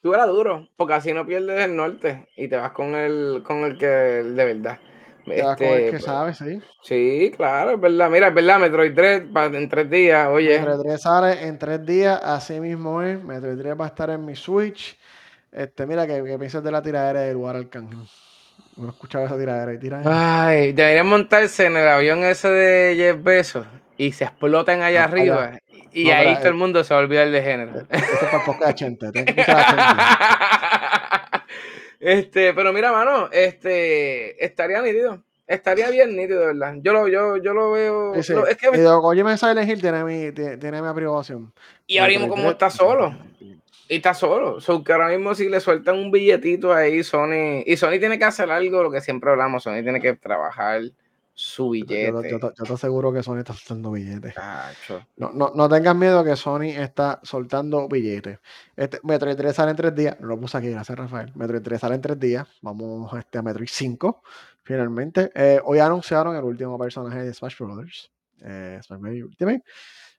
Tú 0.00 0.14
eras 0.14 0.28
duro, 0.28 0.68
porque 0.76 0.94
así 0.94 1.12
no 1.12 1.26
pierdes 1.26 1.64
el 1.64 1.74
norte 1.74 2.28
y 2.36 2.48
te 2.48 2.56
vas 2.56 2.72
con 2.72 2.94
el, 2.94 3.42
con 3.44 3.64
el 3.64 3.76
que 3.78 3.86
de 3.86 4.44
verdad. 4.44 4.78
Ya 5.26 5.56
como 5.56 5.74
es 5.74 5.80
Este, 5.82 5.90
que 5.90 6.00
sabe, 6.00 6.34
sí. 6.34 6.62
Sí, 6.82 7.32
claro, 7.36 7.72
es 7.72 7.80
verdad. 7.80 8.08
Mira, 8.10 8.28
es 8.28 8.34
verdad, 8.34 8.60
Metroid 8.60 8.94
3 8.94 9.22
pa- 9.32 9.46
en 9.46 9.68
tres 9.68 9.90
días, 9.90 10.28
oye. 10.28 10.58
Metroid 10.60 10.80
3 10.82 11.02
sale 11.02 11.46
en 11.46 11.58
tres 11.58 11.84
días, 11.84 12.20
así 12.22 12.60
mismo 12.60 13.02
es. 13.02 13.22
Metroid 13.22 13.58
3 13.58 13.80
va 13.80 13.84
a 13.86 13.88
estar 13.88 14.10
en 14.10 14.24
mi 14.24 14.36
Switch. 14.36 14.96
Este, 15.52 15.86
mira, 15.86 16.06
que, 16.06 16.22
que 16.24 16.38
piensas 16.38 16.62
de 16.64 16.70
la 16.70 16.82
tiradera 16.82 17.20
del 17.22 17.36
War 17.36 17.56
Arcángel. 17.56 18.06
No 18.78 18.86
he 18.86 18.90
escuchado 18.90 19.26
esa 19.26 19.36
tiradera 19.36 19.72
y 19.74 19.78
tiradera. 19.78 20.46
Ay, 20.46 20.72
deberían 20.72 21.06
montarse 21.08 21.66
en 21.66 21.76
el 21.76 21.88
avión 21.88 22.22
ese 22.24 22.48
de 22.48 22.94
Jeff 22.96 23.22
Bezos 23.22 23.66
y 23.96 24.12
se 24.12 24.24
explotan 24.24 24.82
allá 24.82 25.02
Ah, 25.02 25.04
arriba. 25.04 25.44
allá. 25.44 25.58
Y 25.92 26.04
No, 26.04 26.12
ahí 26.14 26.34
todo 26.36 26.48
el 26.48 26.54
eh, 26.54 26.58
mundo 26.58 26.84
se 26.84 26.94
va 26.94 27.00
a 27.00 27.02
olvidar 27.02 27.28
de 27.30 27.42
género. 27.42 27.72
Esto 27.80 27.96
es 27.96 28.18
para 28.20 28.38
el 28.38 28.44
podcast 28.44 28.66
de 28.68 28.74
Chente. 28.74 29.10
Tienes 29.12 29.34
que 29.34 29.40
escuchar 29.40 29.64
a 29.78 31.30
Chente. 31.40 31.44
este, 32.00 32.54
pero 32.54 32.72
mira, 32.72 32.92
mano, 32.92 33.28
este 33.32 34.44
estaría 34.44 34.80
nítido. 34.82 35.22
Estaría 35.46 35.88
bien 35.90 36.14
nítido, 36.14 36.44
¿verdad? 36.46 36.74
Yo 36.82 36.92
lo, 36.92 37.08
yo, 37.08 37.38
yo 37.38 37.54
lo 37.54 37.72
veo. 37.72 38.14
Sí, 38.16 38.22
sí. 38.22 38.32
lo- 38.34 38.46
es 38.46 38.56
que, 38.58 38.68
Y 38.68 38.78
de 38.78 38.84
Kojima 38.84 39.36
Silent 39.38 39.68
Hill 39.68 39.80
tiene 39.80 40.04
mi, 40.04 40.30
tiene, 40.32 40.58
tiene 40.58 40.82
mi 40.82 40.88
aprobación. 40.88 41.52
y 41.86 41.96
ahora 41.98 42.10
mismo 42.10 42.28
como 42.28 42.42
3, 42.42 42.52
está 42.52 42.70
solo. 42.70 43.16
Y 43.88 43.96
está 43.96 44.12
solo. 44.12 44.60
So 44.60 44.84
que 44.84 44.92
ahora 44.92 45.08
mismo 45.08 45.34
si 45.34 45.48
le 45.48 45.60
sueltan 45.60 45.96
un 45.96 46.10
billetito 46.10 46.72
ahí, 46.72 47.02
Sony. 47.02 47.62
Y 47.64 47.76
Sony 47.76 47.98
tiene 47.98 48.18
que 48.18 48.24
hacer 48.26 48.50
algo, 48.50 48.82
lo 48.82 48.90
que 48.90 49.00
siempre 49.00 49.30
hablamos. 49.30 49.62
Sony 49.62 49.82
tiene 49.82 50.00
que 50.00 50.14
trabajar 50.14 50.82
su 51.32 51.74
Yo, 51.74 51.84
yo, 51.84 52.20
billete. 52.20 52.30
yo, 52.30 52.38
yo 52.40 52.64
te 52.64 52.72
aseguro 52.72 53.12
que 53.12 53.22
Sony 53.22 53.38
está 53.38 53.54
soltando 53.54 53.92
billetes. 53.92 54.34
Cacho. 54.34 55.06
No, 55.16 55.30
no, 55.32 55.52
no 55.54 55.68
tengas 55.68 55.94
miedo 55.96 56.22
que 56.24 56.36
Sony 56.36 56.70
está 56.76 57.20
soltando 57.22 57.88
billetes. 57.88 58.40
Este, 58.76 58.98
Metroid 59.04 59.36
3 59.36 59.54
sale 59.54 59.70
en 59.70 59.76
tres 59.76 59.94
días. 59.94 60.20
No 60.20 60.26
lo 60.26 60.38
puse 60.38 60.58
aquí, 60.58 60.68
gracias 60.68 60.98
Rafael. 60.98 61.32
Metroid 61.34 61.62
3 61.62 61.80
sale 61.80 61.94
en 61.94 62.00
tres 62.02 62.18
días. 62.18 62.46
Vamos 62.60 63.16
este, 63.16 63.38
a 63.38 63.42
Metroid 63.42 63.68
5. 63.70 64.22
Finalmente. 64.64 65.30
Eh, 65.34 65.60
hoy 65.64 65.78
anunciaron 65.78 66.36
el 66.36 66.44
último 66.44 66.78
personaje 66.78 67.22
de 67.22 67.32
Smash 67.32 67.56
Brothers. 67.56 68.10
Eh, 68.42 68.80
Smash. 68.82 69.22
Ultimate. 69.22 69.62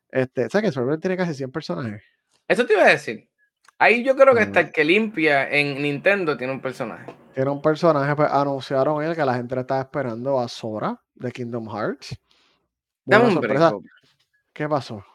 Este, 0.10 0.50
¿Sabes 0.50 0.68
que 0.68 0.72
Smash 0.72 0.86
Brothers 0.86 1.02
tiene 1.02 1.18
casi 1.18 1.34
100 1.36 1.52
personajes? 1.52 2.02
Eso 2.48 2.66
te 2.66 2.74
iba 2.74 2.84
a 2.84 2.90
decir. 2.90 3.29
Ahí 3.82 4.04
yo 4.04 4.14
creo 4.16 4.34
que 4.36 4.42
hasta 4.42 4.60
el 4.60 4.72
que 4.74 4.84
limpia 4.84 5.50
en 5.50 5.82
Nintendo 5.82 6.36
tiene 6.36 6.52
un 6.52 6.60
personaje. 6.62 7.16
Tiene 7.34 7.50
un 7.50 7.62
personaje, 7.62 8.14
pues 8.16 8.30
anunciaron 8.30 9.02
él 9.02 9.16
que 9.16 9.24
la 9.24 9.36
gente 9.36 9.56
le 9.56 9.62
estaba 9.62 9.80
esperando 9.82 10.38
a 10.40 10.50
Sora 10.50 11.02
de 11.16 11.32
Kingdom 11.32 11.70
Hearts. 11.74 12.20
Dame 13.06 13.26
un 13.28 13.34
sorpresa. 13.34 13.70
break. 13.72 13.84
¿Qué 14.52 14.68
pasó? 14.68 15.06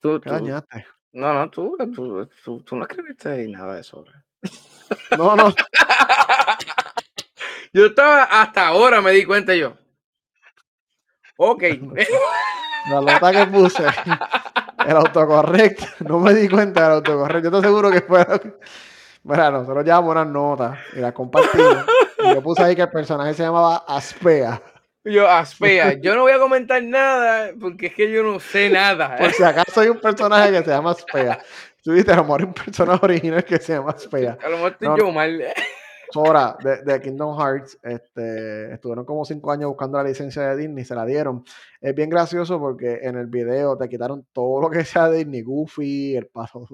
Tú, 0.00 0.20
¿Qué 0.20 0.28
tú- 0.28 0.34
dañaste? 0.34 0.84
no, 1.12 1.32
no, 1.32 1.48
tú, 1.50 1.76
tú, 1.94 2.28
tú, 2.62 2.76
no 2.76 2.82
escribiste 2.82 3.48
nada 3.48 3.76
de 3.76 3.80
eso. 3.80 4.04
No, 5.16 5.34
no. 5.34 5.54
Yo 7.72 7.86
estaba 7.86 8.24
hasta 8.24 8.66
ahora 8.66 9.00
me 9.00 9.12
di 9.12 9.24
cuenta 9.24 9.54
yo. 9.54 9.74
Ok. 11.42 11.62
La 12.90 13.00
nota 13.00 13.30
que 13.32 13.46
puse, 13.46 13.84
el 14.86 14.96
autocorrecto, 14.96 15.84
no 16.00 16.18
me 16.18 16.32
di 16.32 16.48
cuenta 16.48 16.84
del 16.84 16.92
autocorrecto. 16.92 17.44
Yo 17.44 17.50
te 17.50 17.58
aseguro 17.58 17.90
que 17.90 18.00
fue. 18.00 18.26
Mira, 19.22 19.50
nosotros 19.50 19.84
llevamos 19.84 20.12
unas 20.12 20.26
notas 20.26 20.78
y 20.94 21.00
las 21.00 21.12
compartimos. 21.12 21.84
Y 22.22 22.34
yo 22.34 22.42
puse 22.42 22.62
ahí 22.62 22.74
que 22.74 22.82
el 22.82 22.90
personaje 22.90 23.34
se 23.34 23.42
llamaba 23.42 23.84
Aspea. 23.86 24.62
yo, 25.04 25.28
Aspea, 25.28 25.92
yo 25.94 26.14
no 26.14 26.22
voy 26.22 26.32
a 26.32 26.38
comentar 26.38 26.82
nada 26.82 27.50
porque 27.60 27.86
es 27.88 27.94
que 27.94 28.10
yo 28.10 28.22
no 28.22 28.40
sé 28.40 28.70
nada. 28.70 29.16
Por 29.16 29.32
si 29.32 29.42
acaso 29.42 29.80
hay 29.82 29.88
un 29.88 30.00
personaje 30.00 30.50
que 30.52 30.62
se 30.64 30.70
llama 30.70 30.92
Aspea. 30.92 31.38
Tú 31.82 31.92
viste, 31.92 32.12
a 32.12 32.16
lo 32.16 32.22
mejor 32.24 32.40
hay 32.40 32.46
un 32.46 32.54
personaje 32.54 33.00
original 33.02 33.44
que 33.44 33.58
se 33.58 33.74
llama 33.74 33.90
Aspea. 33.90 34.38
A 34.42 34.48
lo 34.48 34.56
mejor 34.56 34.72
estoy 34.72 34.88
No, 34.88 34.96
yo 34.96 35.10
mal. 35.10 35.42
Sora 36.10 36.56
de, 36.62 36.82
de 36.82 37.00
Kingdom 37.00 37.38
Hearts, 37.38 37.78
este, 37.82 38.72
estuvieron 38.74 39.04
como 39.04 39.24
cinco 39.24 39.52
años 39.52 39.68
buscando 39.68 39.98
la 39.98 40.04
licencia 40.04 40.42
de 40.42 40.56
Disney, 40.56 40.84
se 40.84 40.94
la 40.94 41.04
dieron. 41.04 41.44
Es 41.80 41.94
bien 41.94 42.10
gracioso 42.10 42.58
porque 42.58 43.00
en 43.02 43.16
el 43.16 43.26
video 43.26 43.76
te 43.76 43.88
quitaron 43.88 44.26
todo 44.32 44.60
lo 44.60 44.70
que 44.70 44.84
sea 44.84 45.08
de 45.08 45.18
Disney, 45.18 45.42
Goofy, 45.42 46.16
el 46.16 46.26
pato, 46.26 46.66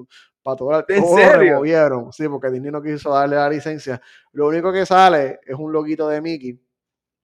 pato 0.42 0.64
Donald, 0.64 0.84
¿En 0.88 1.02
todo 1.02 1.16
lo 1.16 1.22
serio? 1.22 1.38
removieron. 1.38 2.12
Sí, 2.12 2.28
porque 2.28 2.50
Disney 2.50 2.70
no 2.70 2.82
quiso 2.82 3.10
darle 3.10 3.36
la 3.36 3.48
licencia. 3.48 4.00
Lo 4.32 4.48
único 4.48 4.72
que 4.72 4.86
sale 4.86 5.40
es 5.44 5.56
un 5.56 5.72
loguito 5.72 6.08
de 6.08 6.20
Mickey. 6.20 6.60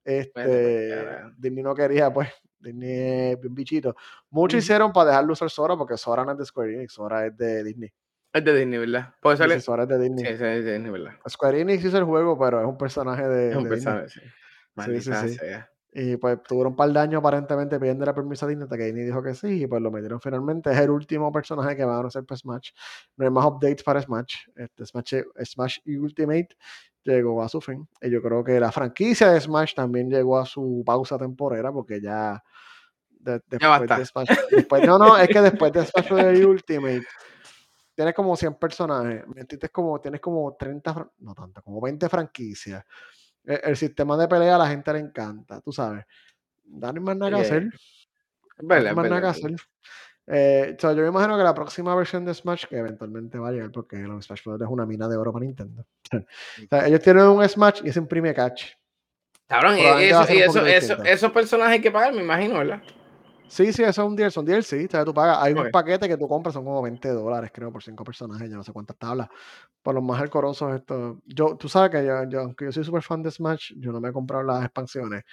Este, 0.05 0.91
carajo. 0.91 1.35
Disney 1.39 1.63
no 1.63 1.75
quería, 1.75 2.13
pues, 2.13 2.29
Disney 2.59 3.33
es 3.33 3.41
bien 3.41 3.55
bichito. 3.55 3.95
Muchos 4.31 4.59
Ujú. 4.59 4.65
hicieron 4.65 4.93
para 4.93 5.11
dejarlo 5.11 5.33
usar 5.33 5.51
Sora 5.51 5.77
porque 5.77 5.97
Sora 5.97 6.25
no 6.25 6.33
es 6.33 6.39
de 6.39 6.45
Square 6.45 6.75
Enix, 6.75 6.93
Sora 6.93 7.27
es 7.27 7.37
de 7.37 7.65
Disney. 7.65 7.93
Es 8.33 8.45
de 8.45 8.55
Disney, 8.57 8.79
¿verdad? 8.79 9.15
Puede 9.21 9.37
Sí, 9.37 9.43
sí, 9.43 9.61
salir. 9.61 9.83
Es 9.83 9.89
de 9.89 9.99
Disney. 9.99 10.25
Sí, 10.25 10.31
sí, 10.39 10.45
es 10.45 10.65
de 10.65 10.73
Disney, 10.73 10.91
¿verdad? 10.91 11.13
Square 11.29 11.61
Enix 11.61 11.85
hizo 11.85 11.99
el 11.99 12.05
juego, 12.05 12.39
pero 12.39 12.61
es 12.61 12.67
un 12.67 12.79
personaje 12.79 13.29
de, 13.29 13.51
Es 13.51 13.57
un 13.57 13.65
de 13.65 13.75
Disney. 13.75 13.95
personaje, 13.95 14.09
sí. 14.09 14.21
Sí, 14.21 14.27
sí, 14.27 14.31
Maldita 14.75 15.29
sí. 15.29 15.35
sea. 15.35 15.69
Y 15.95 16.17
pues 16.17 16.43
tuvieron 16.45 16.73
un 16.73 16.77
par 16.77 16.91
de 16.91 16.99
años 16.99 17.19
aparentemente 17.19 17.79
pidiéndole 17.79 18.15
permiso 18.15 18.47
a 18.47 18.49
Disney 18.49 18.65
hasta 18.65 18.79
que 18.79 18.85
Disney 18.85 19.05
dijo 19.05 19.23
que 19.23 19.35
sí, 19.35 19.63
y 19.65 19.67
pues 19.67 19.83
lo 19.83 19.91
metieron 19.91 20.19
finalmente. 20.23 20.71
Es 20.73 20.79
el 20.79 20.89
último 20.89 21.31
personaje 21.31 21.77
que 21.77 21.85
van 21.85 22.03
a 22.03 22.09
hacer 22.09 22.25
para 22.25 22.39
Smash. 22.39 22.71
No 23.19 23.27
hay 23.27 23.31
más 23.31 23.45
updates 23.45 23.83
para 23.83 24.01
Smash. 24.01 24.35
Este 24.57 24.87
Smash, 24.87 25.15
Smash 25.45 25.79
Ultimate 25.85 26.49
llegó 27.05 27.43
a 27.43 27.49
su 27.51 27.61
fin. 27.61 27.87
Y 28.01 28.09
yo 28.09 28.23
creo 28.23 28.43
que 28.43 28.59
la 28.59 28.73
franquicia 28.73 29.31
de 29.31 29.39
Smash 29.43 29.75
también 29.75 30.09
llegó 30.09 30.39
a 30.39 30.47
su 30.47 30.83
pausa 30.87 31.19
temporera 31.19 31.71
porque 31.71 32.01
ya 32.01 32.43
de- 33.11 33.43
Ya 33.61 33.79
después 33.79 33.79
basta. 33.81 33.99
de 33.99 34.07
Smash. 34.07 34.29
Después, 34.51 34.87
no, 34.87 34.97
no, 34.99 35.19
es 35.19 35.29
que 35.29 35.41
después 35.43 35.73
de 35.75 35.85
Smash 35.85 36.09
de 36.15 36.47
Ultimate 36.47 37.03
tienes 37.95 38.15
como 38.15 38.37
100 38.37 38.55
personajes. 38.55 39.27
Mentiste 39.29 39.69
como, 39.71 40.01
tienes 40.01 40.21
como 40.21 40.55
30, 40.55 40.95
fran- 40.95 41.11
no 41.19 41.35
tanto, 41.35 41.63
como 41.63 41.81
20 41.81 42.09
franquicias. 42.09 42.85
El, 43.45 43.61
el 43.65 43.77
sistema 43.77 44.17
de 44.17 44.29
pelea 44.29 44.57
a 44.57 44.59
la 44.59 44.69
gente 44.69 44.93
le 44.93 45.01
encanta, 45.01 45.61
tú 45.61 45.73
sabes. 45.73 46.05
Hay 46.83 46.93
más 47.01 47.17
nada 47.17 47.31
que 47.37 47.43
hacer. 47.43 47.63
Es 47.65 47.75
es 48.59 48.65
más 48.65 48.83
nada 48.83 48.93
verdad. 48.95 48.95
que 48.95 49.39
es 49.39 49.43
verdad. 49.43 49.57
hacer. 49.57 49.57
Eh, 50.29 50.77
so, 50.79 50.93
yo 50.93 51.03
me 51.03 51.09
imagino 51.09 51.37
que 51.37 51.43
la 51.43 51.53
próxima 51.55 51.95
versión 51.97 52.25
de 52.25 52.33
Smash, 52.33 52.67
que 52.67 52.77
eventualmente 52.77 53.39
va 53.39 53.49
a 53.49 53.53
llegar, 53.53 53.73
porque 53.73 53.97
los 53.97 54.25
Smash 54.25 54.45
Bros. 54.45 54.61
es 54.61 54.69
una 54.69 54.87
mina 54.87 55.09
de 55.09 55.17
oro 55.17 55.33
para 55.33 55.45
Nintendo. 55.45 55.85
O 56.13 56.67
sea, 56.71 56.87
ellos 56.87 57.01
tienen 57.01 57.25
un 57.25 57.47
Smash 57.49 57.81
y 57.85 57.93
se 57.93 57.99
imprime 57.99 58.33
catch. 58.33 58.67
Cabrón, 59.49 59.77
y 59.79 59.83
eso, 59.83 60.33
y 60.33 60.39
esos 61.05 61.33
personajes 61.33 61.73
hay 61.75 61.81
que 61.83 61.91
pagar, 61.91 62.15
me 62.15 62.23
imagino, 62.23 62.59
¿verdad? 62.59 62.81
Sí, 63.53 63.71
sí, 63.71 63.83
eso 63.83 64.01
es 64.03 64.09
un 64.09 64.17
DLC, 64.17 64.31
son 64.33 64.47
DLC, 64.47 64.89
sea, 64.91 65.05
tú 65.05 65.13
pagas. 65.13 65.37
Hay 65.43 65.53
un 65.53 65.59
Ok. 65.59 65.71
paquete 65.71 66.09
que 66.09 66.17
tú 66.17 66.27
compras, 66.27 66.55
son 66.55 66.65
como 66.65 66.81
20 66.81 67.11
dólares, 67.11 67.51
creo, 67.53 67.71
por 67.71 67.83
5 67.83 68.03
personajes, 68.03 68.49
yo 68.49 68.57
no 68.57 68.65
sé 68.65 68.73
cuántas 68.73 68.97
tablas. 68.97 69.29
Por 69.83 69.95
los 69.95 70.03
más 70.03 70.23
alcorosos, 70.23 70.75
esto. 70.75 71.21
Yo, 71.27 71.55
tú 71.59 71.69
sabes 71.69 71.91
que 71.91 72.07
yo, 72.07 72.25
yo, 72.31 72.41
aunque 72.41 72.65
yo 72.65 72.73
soy 72.73 72.83
súper 72.83 73.03
fan 73.03 73.23
de 73.23 73.31
Smash, 73.31 73.75
yo 73.77 73.93
no 73.93 74.01
me 74.01 74.09
he 74.09 74.13
comprado 74.13 74.43
las 74.43 74.65
expansiones. 74.65 75.25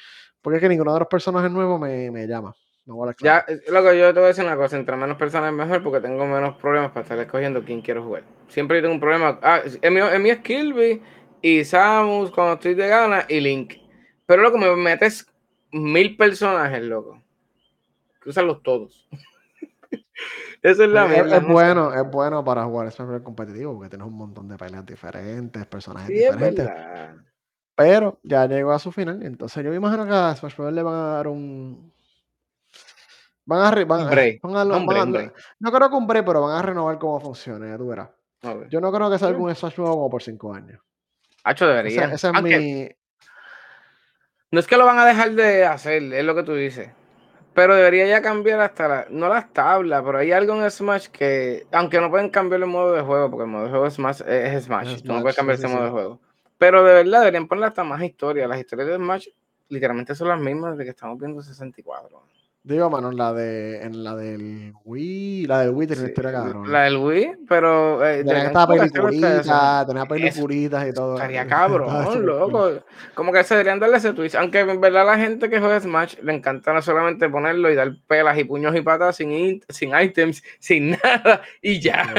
Porque 0.42 0.58
es 0.58 0.62
que 0.62 0.68
ninguno 0.68 0.94
de 0.94 1.00
los 1.00 1.08
personajes 1.08 1.50
nuevos 1.50 1.80
me, 1.80 2.12
me 2.12 2.28
llama. 2.28 2.54
No 2.86 2.96
voy 2.96 3.10
a 3.10 3.16
Ya, 3.24 3.46
eh, 3.48 3.62
loco, 3.72 3.94
yo 3.94 4.14
te 4.14 4.20
voy 4.20 4.26
a 4.26 4.28
decir 4.28 4.44
una 4.44 4.58
cosa, 4.58 4.76
entre 4.76 4.98
menos 4.98 5.16
personas 5.16 5.54
mejor 5.54 5.82
porque 5.82 6.02
tengo 6.02 6.26
menos 6.26 6.58
problemas 6.58 6.92
para 6.92 7.04
estar 7.04 7.20
escogiendo 7.20 7.64
quién 7.64 7.80
quiero 7.82 8.04
jugar. 8.04 8.24
Siempre 8.50 8.82
tengo 8.82 8.96
un 8.96 9.00
problema. 9.00 9.40
Ah, 9.42 9.62
en 9.82 9.94
mi, 9.94 10.02
en 10.02 10.22
mi 10.22 10.30
es 10.30 10.40
Kirby 10.40 11.02
y 11.42 11.64
Samus 11.64 12.32
cuando 12.32 12.56
estoy 12.56 12.74
de 12.74 12.90
gana 12.90 13.26
y 13.30 13.40
Link. 13.40 13.76
Pero 14.26 14.42
loco, 14.42 14.58
me 14.58 14.76
metes 14.76 15.26
mil 15.72 16.18
personajes, 16.18 16.84
loco. 16.84 17.24
Que 18.30 18.32
usarlos 18.32 18.62
todos. 18.62 19.08
Esa 20.62 20.84
es 20.84 20.90
la 20.92 21.06
Es, 21.16 21.32
es 21.34 21.48
bueno, 21.48 21.92
es 21.94 22.12
bueno 22.12 22.44
para 22.44 22.64
jugar 22.66 22.94
Bros. 22.96 23.22
competitivo 23.24 23.74
porque 23.74 23.90
tienes 23.90 24.06
un 24.08 24.14
montón 24.14 24.48
de 24.48 24.56
peleas 24.56 24.86
diferentes, 24.86 25.66
personajes 25.66 26.08
Sí, 26.10 26.24
es 26.24 26.32
diferentes. 26.32 26.70
Pero 27.76 28.20
ya 28.22 28.46
llegó 28.46 28.72
a 28.72 28.78
su 28.78 28.92
final. 28.92 29.24
Entonces 29.24 29.64
yo 29.64 29.72
me 29.72 29.78
imagino 29.78 30.06
que 30.06 30.12
a 30.12 30.36
Smash 30.36 30.56
Bros. 30.56 30.72
le 30.74 30.84
van 30.84 30.94
a 30.94 31.04
dar 31.16 31.28
un. 31.28 31.92
Van 33.46 33.62
a, 33.62 33.72
re- 33.72 33.86
van, 33.86 34.02
a- 34.02 34.04
van 34.04 34.56
a- 34.56 34.64
van 34.86 35.16
a- 35.16 35.34
no 35.60 35.72
creo 35.72 35.90
que 35.90 35.96
un 35.96 36.06
break, 36.06 36.24
pero 36.26 36.42
van 36.44 36.56
a 36.56 36.62
renovar 36.62 37.00
cómo 37.00 37.20
funciona, 37.20 37.68
ya 37.68 37.78
tú 37.80 37.88
verás. 37.88 38.10
Yo 38.70 38.80
no 38.80 38.92
creo 38.92 39.10
que 39.10 39.18
salga 39.18 39.40
un 39.40 39.56
Smash 39.56 39.76
nuevo 39.80 39.96
como 39.96 40.10
por 40.12 40.22
5 40.22 40.54
años. 40.54 40.80
Hacho, 41.44 41.66
Ese, 41.66 41.74
debería. 41.74 42.04
ese 42.14 42.16
es 42.16 42.24
Aunque 42.26 42.60
mi. 42.60 42.90
no 44.52 44.60
es 44.60 44.68
que 44.68 44.78
lo 44.78 44.86
van 44.86 45.00
a 45.00 45.06
dejar 45.06 45.32
de 45.32 45.66
hacer, 45.66 46.04
es 46.14 46.24
lo 46.26 46.36
que 46.36 46.44
tú 46.44 46.54
dices. 46.54 46.92
Pero 47.60 47.76
debería 47.76 48.08
ya 48.08 48.22
cambiar 48.22 48.62
hasta 48.62 48.88
la, 48.88 49.08
no 49.10 49.28
las 49.28 49.52
tablas, 49.52 50.02
pero 50.06 50.18
hay 50.18 50.32
algo 50.32 50.56
en 50.56 50.72
Smash 50.72 51.08
que, 51.08 51.68
aunque 51.74 52.00
no 52.00 52.10
pueden 52.10 52.30
cambiar 52.30 52.62
el 52.62 52.68
modo 52.68 52.94
de 52.94 53.02
juego, 53.02 53.30
porque 53.30 53.44
el 53.44 53.50
modo 53.50 53.66
de 53.66 53.70
juego 53.70 53.86
es 53.86 53.96
Smash, 53.96 54.22
es 54.26 54.64
Smash, 54.64 54.94
Es 54.94 55.04
tú 55.04 55.12
no 55.12 55.20
puedes 55.20 55.36
cambiar 55.36 55.58
sí, 55.58 55.66
ese 55.66 55.68
sí, 55.68 55.76
modo 55.76 55.84
de 55.84 55.92
juego. 55.92 56.20
Pero 56.58 56.86
de 56.86 56.94
verdad 56.94 57.20
deberían 57.20 57.50
ponerle 57.50 57.68
hasta 57.68 57.84
más 57.84 58.02
historia. 58.02 58.48
Las 58.48 58.62
historias 58.62 58.88
de 58.88 58.96
Smash 58.96 59.28
literalmente 59.68 60.16
son 60.16 60.30
las 60.30 60.40
mismas 60.40 60.78
de 60.78 60.86
que 60.86 60.92
estamos 60.92 61.20
viendo 61.20 61.42
64. 61.42 62.24
Digo, 62.62 62.90
mano, 62.90 63.10
la 63.14 63.32
de. 63.34 63.82
En 63.84 64.04
la 64.04 64.16
del 64.18 64.74
Wii. 64.84 65.46
La 65.48 65.60
del 65.62 65.70
Wii 65.72 65.88
tiene 65.88 66.02
una 66.02 66.08
Sí, 66.08 66.12
historia 66.12 66.32
cabrón. 66.34 66.72
la 66.72 66.82
del 66.84 66.98
Wii, 66.98 67.32
pero 67.48 68.06
eh, 68.06 68.18
Tenía 68.24 68.44
esta 68.48 68.68
peliculita, 68.68 69.86
tenía 69.88 70.04
Eso 70.04 70.08
peliculitas 70.10 70.88
y 70.90 70.94
todo. 70.94 71.16
estaría 71.16 71.48
cabrón, 71.48 72.26
loco. 72.26 72.72
Como 73.16 73.32
que 73.32 73.44
se 73.46 73.56
deberían 73.56 73.80
darle 73.80 73.98
ese 73.98 74.12
twist. 74.12 74.36
Aunque 74.36 74.60
en 74.60 74.82
verdad 74.82 75.06
la 75.06 75.18
gente 75.18 75.50
que 75.50 75.58
juega 75.60 75.80
Smash 75.80 76.16
le 76.22 76.34
encanta 76.36 76.74
no 76.74 76.82
solamente 76.82 77.30
ponerlo 77.30 77.72
y 77.72 77.76
dar 77.76 77.94
pelas 78.08 78.38
y 78.38 78.44
puños 78.44 78.76
y 78.76 78.82
patas 78.82 79.16
sin, 79.16 79.32
in- 79.32 79.64
sin 79.70 79.98
items, 79.98 80.44
sin 80.60 80.92
nada 80.92 81.42
y 81.62 81.80
ya. 81.80 82.14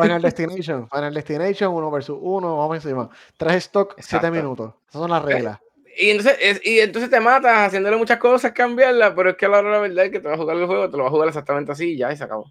Final 0.00 0.22
Destination, 0.22 0.88
Final 0.88 1.12
Destination, 1.14 1.74
uno 1.74 1.90
versus 1.90 2.16
uno, 2.20 2.56
vamos 2.58 2.76
encima. 2.76 3.10
Tres 3.36 3.56
stock, 3.56 3.96
siete 3.98 4.30
minutos. 4.30 4.72
Esas 4.88 5.00
son 5.02 5.10
las 5.10 5.22
reglas. 5.24 5.58
Y 6.00 6.10
entonces, 6.10 6.60
y 6.64 6.80
entonces 6.80 7.10
te 7.10 7.20
matas 7.20 7.68
haciéndole 7.68 7.98
muchas 7.98 8.18
cosas, 8.18 8.52
cambiarla, 8.52 9.14
pero 9.14 9.28
es 9.30 9.36
que 9.36 9.44
a 9.44 9.50
la 9.50 9.58
hora 9.58 9.68
de 9.68 9.74
la 9.74 9.80
verdad 9.80 10.06
es 10.06 10.10
que 10.10 10.20
te 10.20 10.28
va 10.28 10.34
a 10.34 10.38
jugar 10.38 10.56
el 10.56 10.66
juego, 10.66 10.90
te 10.90 10.96
lo 10.96 11.02
va 11.02 11.10
a 11.10 11.12
jugar 11.12 11.28
exactamente 11.28 11.72
así 11.72 11.92
y 11.92 11.98
ya, 11.98 12.10
y 12.10 12.16
se 12.16 12.24
acabó. 12.24 12.50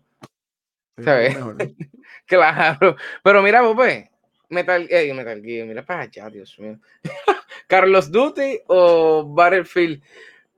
¿Sabes? 1.03 1.35
claro. 2.27 2.95
Pero 3.23 3.41
mira, 3.41 3.63
pues, 3.73 4.07
Metal, 4.49 4.85
eh, 4.87 5.11
Metal 5.15 5.41
Gear, 5.41 5.67
mira 5.67 5.83
para 5.83 6.01
allá, 6.01 6.29
Dios 6.29 6.59
mío. 6.59 6.77
Carlos 7.67 8.11
Duty 8.11 8.59
o 8.67 9.25
Battlefield 9.33 10.03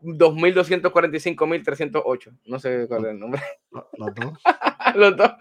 2245.308. 0.01 2.39
No 2.45 2.59
sé 2.59 2.87
cuál 2.89 3.05
es 3.05 3.11
el 3.11 3.19
nombre. 3.19 3.41
Los 3.71 4.13
dos. 4.15 4.33
los 4.95 5.15
dos. 5.15 5.31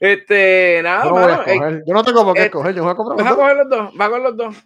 Este, 0.00 0.80
nada, 0.82 1.04
no 1.04 1.44
yo 1.84 1.92
no 1.92 2.02
tengo 2.02 2.24
por 2.24 2.34
qué 2.34 2.42
eh, 2.42 2.46
escoger, 2.46 2.74
yo 2.74 2.82
voy 2.82 2.92
a 2.92 2.94
comprar 2.94 3.18
los, 3.18 3.26
dos. 3.26 3.36
a 3.36 3.38
coger 3.38 3.56
los 3.56 3.68
dos. 3.68 3.92
Va 4.00 4.08
con 4.08 4.22
los 4.22 4.34
dos. 4.36 4.56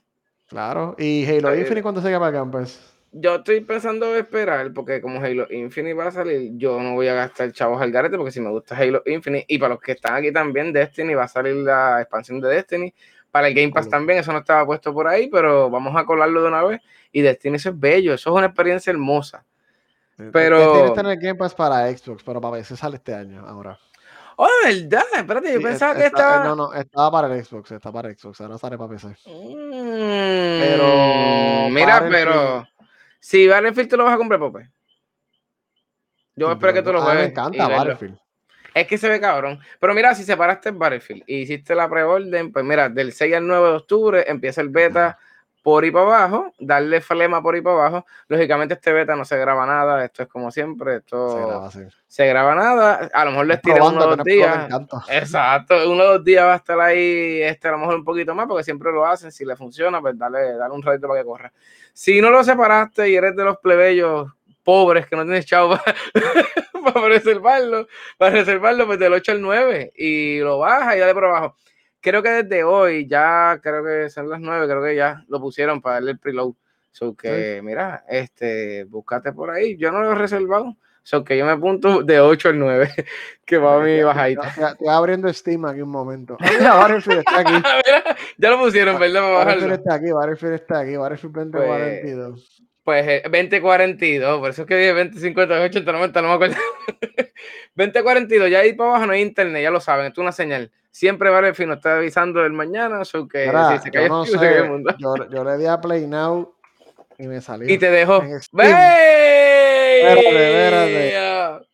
Claro. 0.48 0.96
¿Y 0.98 1.26
Halo 1.26 1.54
Infinite 1.54 1.82
cuando 1.82 2.00
se 2.00 2.10
para 2.18 2.32
Campus? 2.32 2.80
Yo 3.12 3.36
estoy 3.36 3.60
pensando 3.60 4.14
esperar, 4.16 4.72
porque 4.72 5.00
como 5.00 5.20
Halo 5.20 5.46
Infinite 5.50 5.94
va 5.94 6.06
a 6.08 6.10
salir, 6.10 6.52
yo 6.56 6.80
no 6.80 6.94
voy 6.94 7.08
a 7.08 7.14
gastar 7.14 7.52
chavos 7.52 7.80
al 7.80 7.90
garete, 7.90 8.16
porque 8.16 8.32
si 8.32 8.40
me 8.40 8.50
gusta 8.50 8.76
Halo 8.76 9.02
Infinite, 9.06 9.46
y 9.48 9.58
para 9.58 9.74
los 9.74 9.82
que 9.82 9.92
están 9.92 10.16
aquí 10.16 10.32
también, 10.32 10.72
Destiny 10.72 11.14
va 11.14 11.24
a 11.24 11.28
salir 11.28 11.54
la 11.56 12.00
expansión 12.00 12.40
de 12.40 12.48
Destiny. 12.48 12.94
Para 13.30 13.48
el 13.48 13.54
Game 13.54 13.72
Pass 13.72 13.88
también, 13.90 14.18
eso 14.18 14.32
no 14.32 14.38
estaba 14.38 14.64
puesto 14.64 14.92
por 14.92 15.06
ahí, 15.06 15.28
pero 15.28 15.68
vamos 15.68 15.94
a 15.96 16.04
colarlo 16.04 16.42
de 16.42 16.48
una 16.48 16.64
vez. 16.64 16.80
Y 17.12 17.20
Destiny 17.22 17.56
eso 17.56 17.70
es 17.70 17.78
bello, 17.78 18.14
eso 18.14 18.30
es 18.30 18.36
una 18.36 18.46
experiencia 18.46 18.90
hermosa. 18.90 19.44
Pero. 20.32 20.58
Destiny 20.58 20.88
está 20.88 21.00
en 21.00 21.06
el 21.06 21.18
Game 21.18 21.34
Pass 21.34 21.54
para 21.54 21.90
Xbox, 21.94 22.22
pero 22.22 22.40
para 22.40 22.56
PC 22.56 22.76
sale 22.76 22.96
este 22.96 23.14
año 23.14 23.46
ahora. 23.46 23.78
Oh, 24.40 24.46
verdad, 24.64 25.02
espérate, 25.16 25.52
yo 25.52 25.60
pensaba 25.60 25.96
que 25.96 26.06
estaba. 26.06 26.44
No, 26.44 26.54
no, 26.54 26.72
estaba 26.72 27.10
para 27.10 27.34
el 27.34 27.44
Xbox, 27.44 27.72
está 27.72 27.90
para 27.90 28.14
Xbox, 28.14 28.40
ahora 28.40 28.56
sale 28.56 28.78
para 28.78 28.90
PC. 28.90 29.08
Mm, 29.26 30.60
pero. 30.60 31.68
Mira, 31.70 32.06
pero. 32.08 32.68
Si 33.18 33.48
Battlefield 33.48 33.90
te 33.90 33.96
lo 33.96 34.04
vas 34.04 34.14
a 34.14 34.16
comprar, 34.16 34.38
Pope. 34.38 34.70
Yo 36.36 36.52
espero 36.52 36.72
que 36.72 36.82
tú 36.82 36.92
lo 36.92 37.02
juegues. 37.02 37.24
Me 37.24 37.30
encanta 37.30 37.66
Battlefield. 37.66 38.16
Es 38.74 38.86
que 38.86 38.96
se 38.96 39.08
ve 39.08 39.20
cabrón. 39.20 39.58
Pero 39.80 39.92
mira, 39.92 40.14
si 40.14 40.22
separaste 40.22 40.68
el 40.68 40.76
Battlefield 40.76 41.24
y 41.26 41.38
hiciste 41.38 41.74
la 41.74 41.90
preorden, 41.90 42.52
pues 42.52 42.64
mira, 42.64 42.88
del 42.88 43.12
6 43.12 43.34
al 43.34 43.44
9 43.44 43.68
de 43.70 43.74
octubre 43.74 44.24
empieza 44.28 44.60
el 44.60 44.68
beta 44.68 45.18
por 45.62 45.84
ahí 45.84 45.90
para 45.90 46.04
abajo, 46.04 46.52
darle 46.58 47.00
flema 47.00 47.42
por 47.42 47.54
ahí 47.54 47.60
para 47.60 47.76
abajo. 47.76 48.06
Lógicamente 48.28 48.74
este 48.74 48.92
beta 48.92 49.16
no 49.16 49.24
se 49.24 49.36
graba 49.36 49.66
nada, 49.66 50.04
esto 50.04 50.22
es 50.22 50.28
como 50.28 50.50
siempre, 50.50 50.96
esto 50.96 51.30
se 51.30 51.46
graba, 51.46 51.70
se 52.06 52.26
graba 52.26 52.54
nada, 52.54 53.10
a 53.12 53.24
lo 53.24 53.32
mejor 53.32 53.46
les 53.46 53.60
tira 53.60 53.84
uno 53.84 54.00
o 54.00 54.16
dos 54.16 54.24
días. 54.24 54.68
Exacto, 55.10 55.90
uno 55.90 56.04
o 56.04 56.06
dos 56.14 56.24
días 56.24 56.44
va 56.44 56.54
a 56.54 56.56
estar 56.56 56.80
ahí, 56.80 57.42
este 57.42 57.68
a 57.68 57.72
lo 57.72 57.78
mejor 57.78 57.96
un 57.96 58.04
poquito 58.04 58.34
más, 58.34 58.46
porque 58.46 58.64
siempre 58.64 58.92
lo 58.92 59.04
hacen, 59.04 59.32
si 59.32 59.44
le 59.44 59.56
funciona, 59.56 60.00
pues 60.00 60.16
dale, 60.18 60.54
dale 60.54 60.74
un 60.74 60.82
ratito 60.82 61.08
para 61.08 61.20
que 61.20 61.26
corra. 61.26 61.52
Si 61.92 62.20
no 62.20 62.30
lo 62.30 62.44
separaste 62.44 63.10
y 63.10 63.16
eres 63.16 63.34
de 63.34 63.44
los 63.44 63.58
plebeyos 63.58 64.28
pobres 64.68 65.06
que 65.06 65.16
no 65.16 65.24
tienes 65.24 65.46
chavo 65.46 65.78
para, 66.92 67.08
reservarlo, 67.08 67.88
para 68.18 68.32
reservarlo, 68.32 68.86
pues 68.86 68.98
del 68.98 69.14
8 69.14 69.32
al 69.32 69.40
9 69.40 69.92
y 69.96 70.40
lo 70.40 70.58
baja 70.58 70.94
y 70.94 71.00
dale 71.00 71.14
por 71.14 71.24
abajo. 71.24 71.56
Creo 72.00 72.22
que 72.22 72.42
desde 72.42 72.64
hoy, 72.64 73.06
ya 73.08 73.58
creo 73.62 73.84
que 73.84 74.08
son 74.10 74.28
las 74.28 74.40
9, 74.40 74.66
creo 74.66 74.82
que 74.82 74.96
ya 74.96 75.24
lo 75.28 75.40
pusieron 75.40 75.80
para 75.80 75.94
darle 75.94 76.12
el 76.12 76.18
preload. 76.18 76.54
So 76.90 77.14
que, 77.14 77.60
mira, 77.62 78.04
este, 78.08 78.84
búscate 78.84 79.32
por 79.32 79.50
ahí. 79.50 79.76
Yo 79.76 79.92
no 79.92 80.02
lo 80.02 80.12
he 80.12 80.14
reservado. 80.14 80.76
So 81.02 81.24
que 81.24 81.38
yo 81.38 81.46
me 81.46 81.52
apunto 81.52 82.02
de 82.02 82.20
8 82.20 82.50
al 82.50 82.58
9, 82.58 82.90
que 83.46 83.56
va 83.56 83.76
a 83.76 83.80
mi 83.80 84.02
bajadita. 84.02 84.48
Estoy 84.48 84.88
abriendo 84.88 85.32
Steam 85.32 85.64
aquí 85.64 85.80
un 85.80 85.90
momento. 85.90 86.36
Mira, 86.58 86.74
Battlefield 86.74 87.20
está 87.20 87.38
aquí. 87.38 87.52
ya 88.36 88.50
lo 88.50 88.58
pusieron, 88.58 88.98
¿verdad? 88.98 89.22
Para 89.22 89.44
Battlefield 89.44 89.72
está 89.72 89.94
aquí, 89.94 90.12
Battlefield 90.12 90.54
está 90.54 90.78
aquí, 90.80 90.96
Battlefield 90.96 91.34
2042. 91.34 92.30
Pues 92.32 92.67
2042, 92.92 94.36
eh, 94.36 94.40
por 94.40 94.50
eso 94.50 94.62
es 94.62 94.68
que 94.68 94.76
dije 94.76 94.92
2058, 94.92 95.92
90, 95.92 96.22
no 96.22 96.28
me 96.28 96.34
acuerdo. 96.34 96.56
2042, 97.74 98.50
ya 98.50 98.60
ahí 98.60 98.72
para 98.72 98.90
abajo 98.90 99.06
no 99.06 99.12
hay 99.12 99.22
internet, 99.22 99.62
ya 99.62 99.70
lo 99.70 99.80
saben, 99.80 100.06
esto 100.06 100.20
es 100.20 100.22
una 100.22 100.32
señal. 100.32 100.70
Siempre 100.90 101.30
Battlefield 101.30 101.68
nos 101.68 101.76
está 101.78 101.96
avisando 101.96 102.42
del 102.42 102.52
mañana, 102.52 103.04
so 103.04 103.28
que 103.28 103.44
si 103.44 103.78
se 103.84 103.90
cae 103.90 104.08
yo, 104.08 104.08
no 104.08 104.24
sé, 104.24 104.58
el 104.58 104.70
mundo. 104.70 104.94
Yo, 104.98 105.14
yo, 105.30 105.44
le 105.44 105.58
di 105.58 105.66
a 105.66 105.80
Play 105.80 106.06
Now 106.06 106.52
y 107.18 107.26
me 107.26 107.40
salió. 107.40 107.72
Y 107.72 107.78
te 107.78 107.90
dejó. 107.90 108.22
Espérate, 108.22 108.78
espérate. 110.00 111.66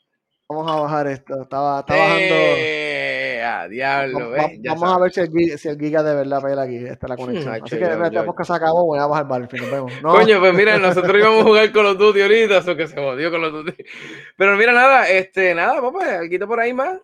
Vamos 0.49 0.71
a 0.71 0.81
bajar 0.81 1.07
esto. 1.07 1.43
Estaba, 1.43 1.81
está 1.81 1.97
bajando. 1.97 2.35
Diablo, 3.69 4.33
vamos 4.65 4.93
a 4.93 4.99
ver 4.99 5.13
si 5.13 5.21
el, 5.21 5.31
giga, 5.31 5.59
si 5.59 5.69
el, 5.69 5.79
giga, 5.79 6.03
de 6.03 6.15
verdad 6.15 6.43
pega 6.43 6.63
aquí. 6.63 6.77
Esta 6.77 7.07
es 7.07 7.11
la 7.11 7.17
conexión. 7.17 7.55
Así 7.55 7.79
que 7.79 7.87
después 7.87 8.37
que 8.37 8.45
se 8.45 8.53
acabó, 8.53 8.87
voy 8.87 8.99
a 8.99 9.07
bajar 9.07 9.27
Battlefield. 9.27 9.63
Nos 9.65 9.73
vemos. 9.73 9.93
No. 10.03 10.13
Coño, 10.13 10.41
pues 10.41 10.55
mira, 10.55 10.79
nosotros 10.79 11.17
íbamos 11.17 11.41
a 11.41 11.45
jugar 11.45 11.73
con 11.73 11.85
los 11.85 11.99
Duty 11.99 12.21
ahorita, 12.23 12.59
eso 12.59 12.77
que 12.77 12.87
se 12.87 12.97
jodió 12.97 13.31
con 13.31 13.41
los 13.41 13.53
Duty. 13.53 13.85
Pero 14.37 14.57
mira, 14.57 14.73
nada, 14.73 15.09
este, 15.09 15.55
nada, 15.55 15.81
papá, 15.81 16.19
algo 16.19 16.47
por 16.47 16.61
ahí 16.61 16.73
más. 16.73 17.01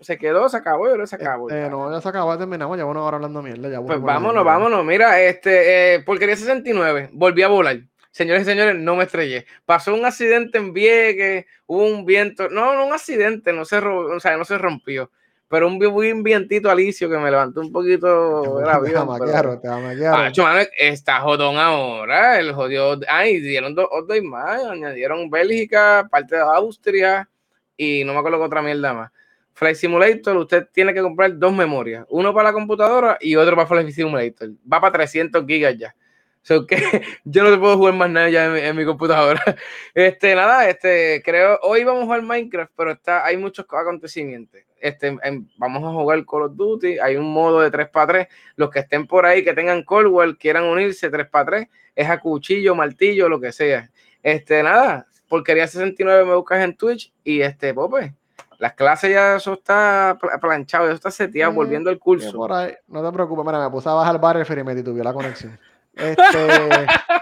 Se 0.00 0.18
quedó, 0.18 0.48
se 0.48 0.56
acabó, 0.56 0.88
yo 0.88 0.98
que 0.98 1.06
se 1.06 1.16
acabó. 1.16 1.48
Este, 1.48 1.70
no, 1.70 1.92
ya 1.92 2.00
se 2.00 2.08
acabó, 2.08 2.36
terminamos, 2.36 2.76
ya 2.76 2.84
bueno, 2.84 3.00
ahora 3.00 3.16
hablando 3.16 3.40
mierda. 3.40 3.68
Ya 3.68 3.80
pues 3.80 4.00
vámonos, 4.00 4.44
vámonos. 4.44 4.84
Mira, 4.84 5.20
este, 5.20 5.94
eh, 5.94 6.00
porquería 6.00 6.36
69, 6.36 7.10
volví 7.12 7.42
a 7.42 7.48
volar. 7.48 7.78
Señores 8.12 8.42
y 8.42 8.44
señores, 8.44 8.76
no 8.76 8.94
me 8.94 9.04
estrellé. 9.04 9.46
Pasó 9.64 9.94
un 9.94 10.04
accidente 10.04 10.58
en 10.58 10.74
Vieques, 10.74 11.46
hubo 11.66 11.86
un 11.86 12.04
viento, 12.04 12.50
no, 12.50 12.74
no 12.74 12.86
un 12.86 12.92
accidente, 12.92 13.54
no 13.54 13.64
se, 13.64 13.78
o 13.78 14.20
sea, 14.20 14.36
no 14.36 14.44
se 14.44 14.58
rompió, 14.58 15.10
pero 15.52 15.68
un, 15.68 15.74
un 15.84 16.22
vientito 16.22 16.70
alicio 16.70 17.10
que 17.10 17.18
me 17.18 17.30
levantó 17.30 17.60
un 17.60 17.70
poquito 17.70 18.58
el 18.58 18.68
avión. 18.70 19.06
Te 19.18 19.26
pero... 19.26 19.60
te 19.60 19.68
ah, 20.08 20.66
está 20.78 21.20
jodón 21.20 21.58
ahora, 21.58 22.40
el 22.40 22.54
jodió, 22.54 22.98
ay, 23.06 23.38
dieron 23.38 23.74
dos, 23.74 23.86
dos 24.08 24.22
más, 24.22 24.64
añadieron 24.64 25.28
Bélgica, 25.28 26.08
parte 26.10 26.36
de 26.36 26.40
Austria 26.40 27.28
y 27.76 28.02
no 28.02 28.14
me 28.14 28.20
acuerdo 28.20 28.38
qué 28.38 28.44
otra 28.44 28.62
mierda 28.62 28.94
más. 28.94 29.12
Flight 29.52 29.76
Simulator, 29.76 30.38
usted 30.38 30.68
tiene 30.72 30.94
que 30.94 31.02
comprar 31.02 31.38
dos 31.38 31.52
memorias, 31.52 32.06
uno 32.08 32.32
para 32.32 32.48
la 32.48 32.54
computadora 32.54 33.18
y 33.20 33.36
otro 33.36 33.54
para 33.54 33.68
Flight 33.68 33.90
Simulator. 33.90 34.52
Va 34.72 34.80
para 34.80 34.92
300 34.94 35.44
gigas 35.46 35.76
ya. 35.76 35.94
So 36.42 36.66
que 36.66 36.76
yo 37.24 37.44
no 37.44 37.50
te 37.50 37.58
puedo 37.58 37.76
jugar 37.76 37.94
más 37.94 38.10
nada 38.10 38.28
ya 38.28 38.56
en 38.58 38.76
mi, 38.76 38.84
computadora. 38.84 39.42
Este, 39.94 40.34
nada, 40.34 40.68
este, 40.68 41.22
creo, 41.24 41.58
hoy 41.62 41.84
vamos 41.84 42.02
a 42.02 42.04
jugar 42.06 42.22
Minecraft, 42.22 42.72
pero 42.76 42.92
está, 42.92 43.24
hay 43.24 43.36
muchos 43.36 43.66
acontecimientos. 43.68 44.60
Este, 44.80 45.16
vamos 45.56 45.84
a 45.84 45.92
jugar 45.92 46.24
Call 46.26 46.42
of 46.42 46.56
Duty, 46.56 46.98
hay 46.98 47.16
un 47.16 47.32
modo 47.32 47.60
de 47.60 47.70
3x3. 47.70 48.26
Los 48.56 48.70
que 48.70 48.80
estén 48.80 49.06
por 49.06 49.24
ahí, 49.26 49.44
que 49.44 49.54
tengan 49.54 49.84
Coldwell, 49.84 50.36
quieran 50.36 50.64
unirse 50.64 51.10
3x3, 51.10 51.68
es 51.94 52.10
a 52.10 52.18
cuchillo, 52.18 52.74
martillo, 52.74 53.28
lo 53.28 53.40
que 53.40 53.52
sea. 53.52 53.90
Este, 54.22 54.62
nada, 54.62 55.06
porquería 55.28 55.68
69 55.68 56.24
me 56.24 56.34
buscas 56.34 56.64
en 56.64 56.76
Twitch 56.76 57.12
y 57.22 57.42
este, 57.42 57.72
pues, 57.74 58.12
las 58.58 58.74
clases 58.74 59.10
ya 59.10 59.36
eso 59.36 59.54
está 59.54 60.18
planchado, 60.40 60.86
eso 60.86 60.94
está 60.94 61.10
seteado, 61.10 61.52
mm, 61.52 61.56
volviendo 61.56 61.90
al 61.90 61.98
curso. 61.98 62.32
Por 62.32 62.52
ahí, 62.52 62.72
no 62.86 63.04
te 63.04 63.12
preocupes, 63.12 63.44
mira, 63.44 63.60
me 63.60 63.70
puse 63.70 63.88
a 63.88 63.92
bajar 63.92 64.14
el 64.14 64.20
bar 64.20 64.36
y 64.36 64.64
me 64.64 64.74
titubió 64.74 65.02
la 65.04 65.12
conexión. 65.12 65.58
Este, 65.94 66.22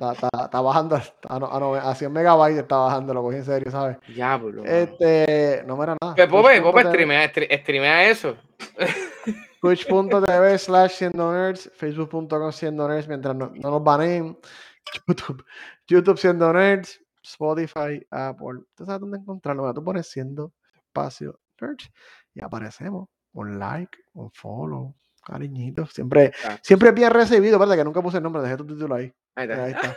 está, 0.00 0.60
bajando 0.60 1.00
a, 1.28 1.94
100 1.94 2.12
megabytes, 2.12 2.58
está 2.58 2.76
bajando, 2.76 3.14
lo 3.14 3.22
cogí 3.22 3.36
en 3.36 3.44
serio, 3.44 3.70
¿sabes? 3.70 3.98
Diablo. 4.08 4.64
Este, 4.64 5.62
no 5.66 5.76
me 5.76 5.84
era 5.84 5.96
nada. 6.00 6.14
Pero 6.14 6.30
Pope, 6.30 6.60
Pope, 6.60 6.82
streamea, 6.84 7.28
streamea 7.28 8.10
eso. 8.10 8.36
Twitch.tv 9.60 10.58
slash 10.58 10.92
siendo 10.92 11.32
nerds, 11.32 11.70
facebook.com 11.74 12.52
siendo 12.52 12.86
nerds 12.86 13.08
mientras 13.08 13.34
no, 13.34 13.50
nos 13.54 13.82
baneen, 13.82 14.38
YouTube, 15.06 15.44
YouTube 15.86 16.18
siendo 16.18 16.52
nerds, 16.52 17.00
Spotify, 17.22 18.00
Apple. 18.10 18.60
¿Tú 18.74 18.84
sabes 18.84 19.00
dónde 19.00 19.18
encontrarlo? 19.18 19.72
tú 19.74 19.82
pones 19.82 20.08
siendo 20.08 20.52
espacio 20.74 21.40
nerds 21.60 21.90
y 22.34 22.42
aparecemos. 22.42 23.08
Un 23.32 23.58
like, 23.58 23.98
un 24.14 24.30
follow, 24.32 24.94
Cariñito, 25.28 25.84
siempre, 25.86 26.32
siempre 26.62 26.90
bien 26.92 27.10
recibido, 27.10 27.58
¿verdad? 27.58 27.76
Que 27.76 27.84
nunca 27.84 28.00
puse 28.00 28.16
el 28.16 28.22
nombre, 28.22 28.40
dejé 28.40 28.56
tu 28.56 28.66
título 28.66 28.94
ahí. 28.94 29.12
Ahí 29.34 29.72
está. 29.72 29.96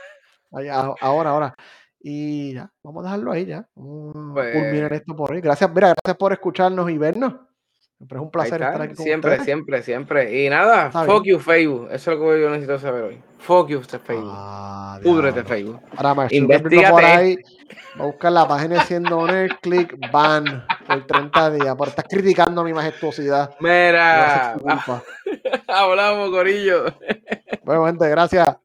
Ahí 0.51 0.67
ahora, 1.01 1.29
ahora. 1.29 1.55
Y 2.01 2.53
ya, 2.53 2.69
vamos 2.83 3.03
a 3.03 3.07
dejarlo 3.07 3.31
ahí 3.31 3.45
ya. 3.45 3.65
Vamos 3.75 4.33
pues 4.33 4.91
esto 4.91 5.15
por 5.15 5.31
ahí. 5.31 5.39
Gracias, 5.39 5.73
mira, 5.73 5.93
gracias 6.03 6.17
por 6.17 6.33
escucharnos 6.33 6.89
y 6.91 6.97
vernos. 6.97 7.35
Siempre 8.01 8.17
es 8.17 8.23
un 8.23 8.31
placer 8.31 8.61
estar 8.63 8.81
aquí 8.81 8.95
con 8.95 9.05
Siempre, 9.05 9.29
ustedes. 9.29 9.45
siempre, 9.45 9.83
siempre. 9.83 10.43
Y 10.43 10.49
nada, 10.49 10.89
fuck 10.89 11.23
you, 11.23 11.37
Facebook. 11.37 11.87
Eso 11.91 12.11
es 12.11 12.17
lo 12.17 12.31
que 12.31 12.41
yo 12.41 12.49
necesito 12.49 12.79
saber 12.79 13.03
hoy. 13.03 13.21
Fuck 13.37 13.67
you, 13.67 13.79
este 13.79 13.99
Facebook. 13.99 14.33
Ah, 14.33 14.99
Púdrete, 15.03 15.43
Facebook. 15.43 15.79
Ahora, 15.95 16.15
más, 16.15 16.31
por 16.89 17.05
ahí. 17.05 17.37
Va 17.99 18.03
a 18.03 18.07
buscar 18.07 18.31
la 18.31 18.47
página 18.47 18.83
siendo 18.85 19.19
honest, 19.19 19.53
click, 19.61 19.95
ban 20.11 20.65
por 20.87 21.05
30 21.05 21.51
días. 21.51 21.75
Por 21.75 21.89
estar 21.89 22.07
criticando 22.07 22.63
mi 22.63 22.73
majestuosidad. 22.73 23.55
Mira. 23.59 24.53
Hablamos, 25.67 26.31
Corillo. 26.31 26.85
Bueno, 27.63 27.85
gente, 27.85 28.09
gracias. 28.09 28.57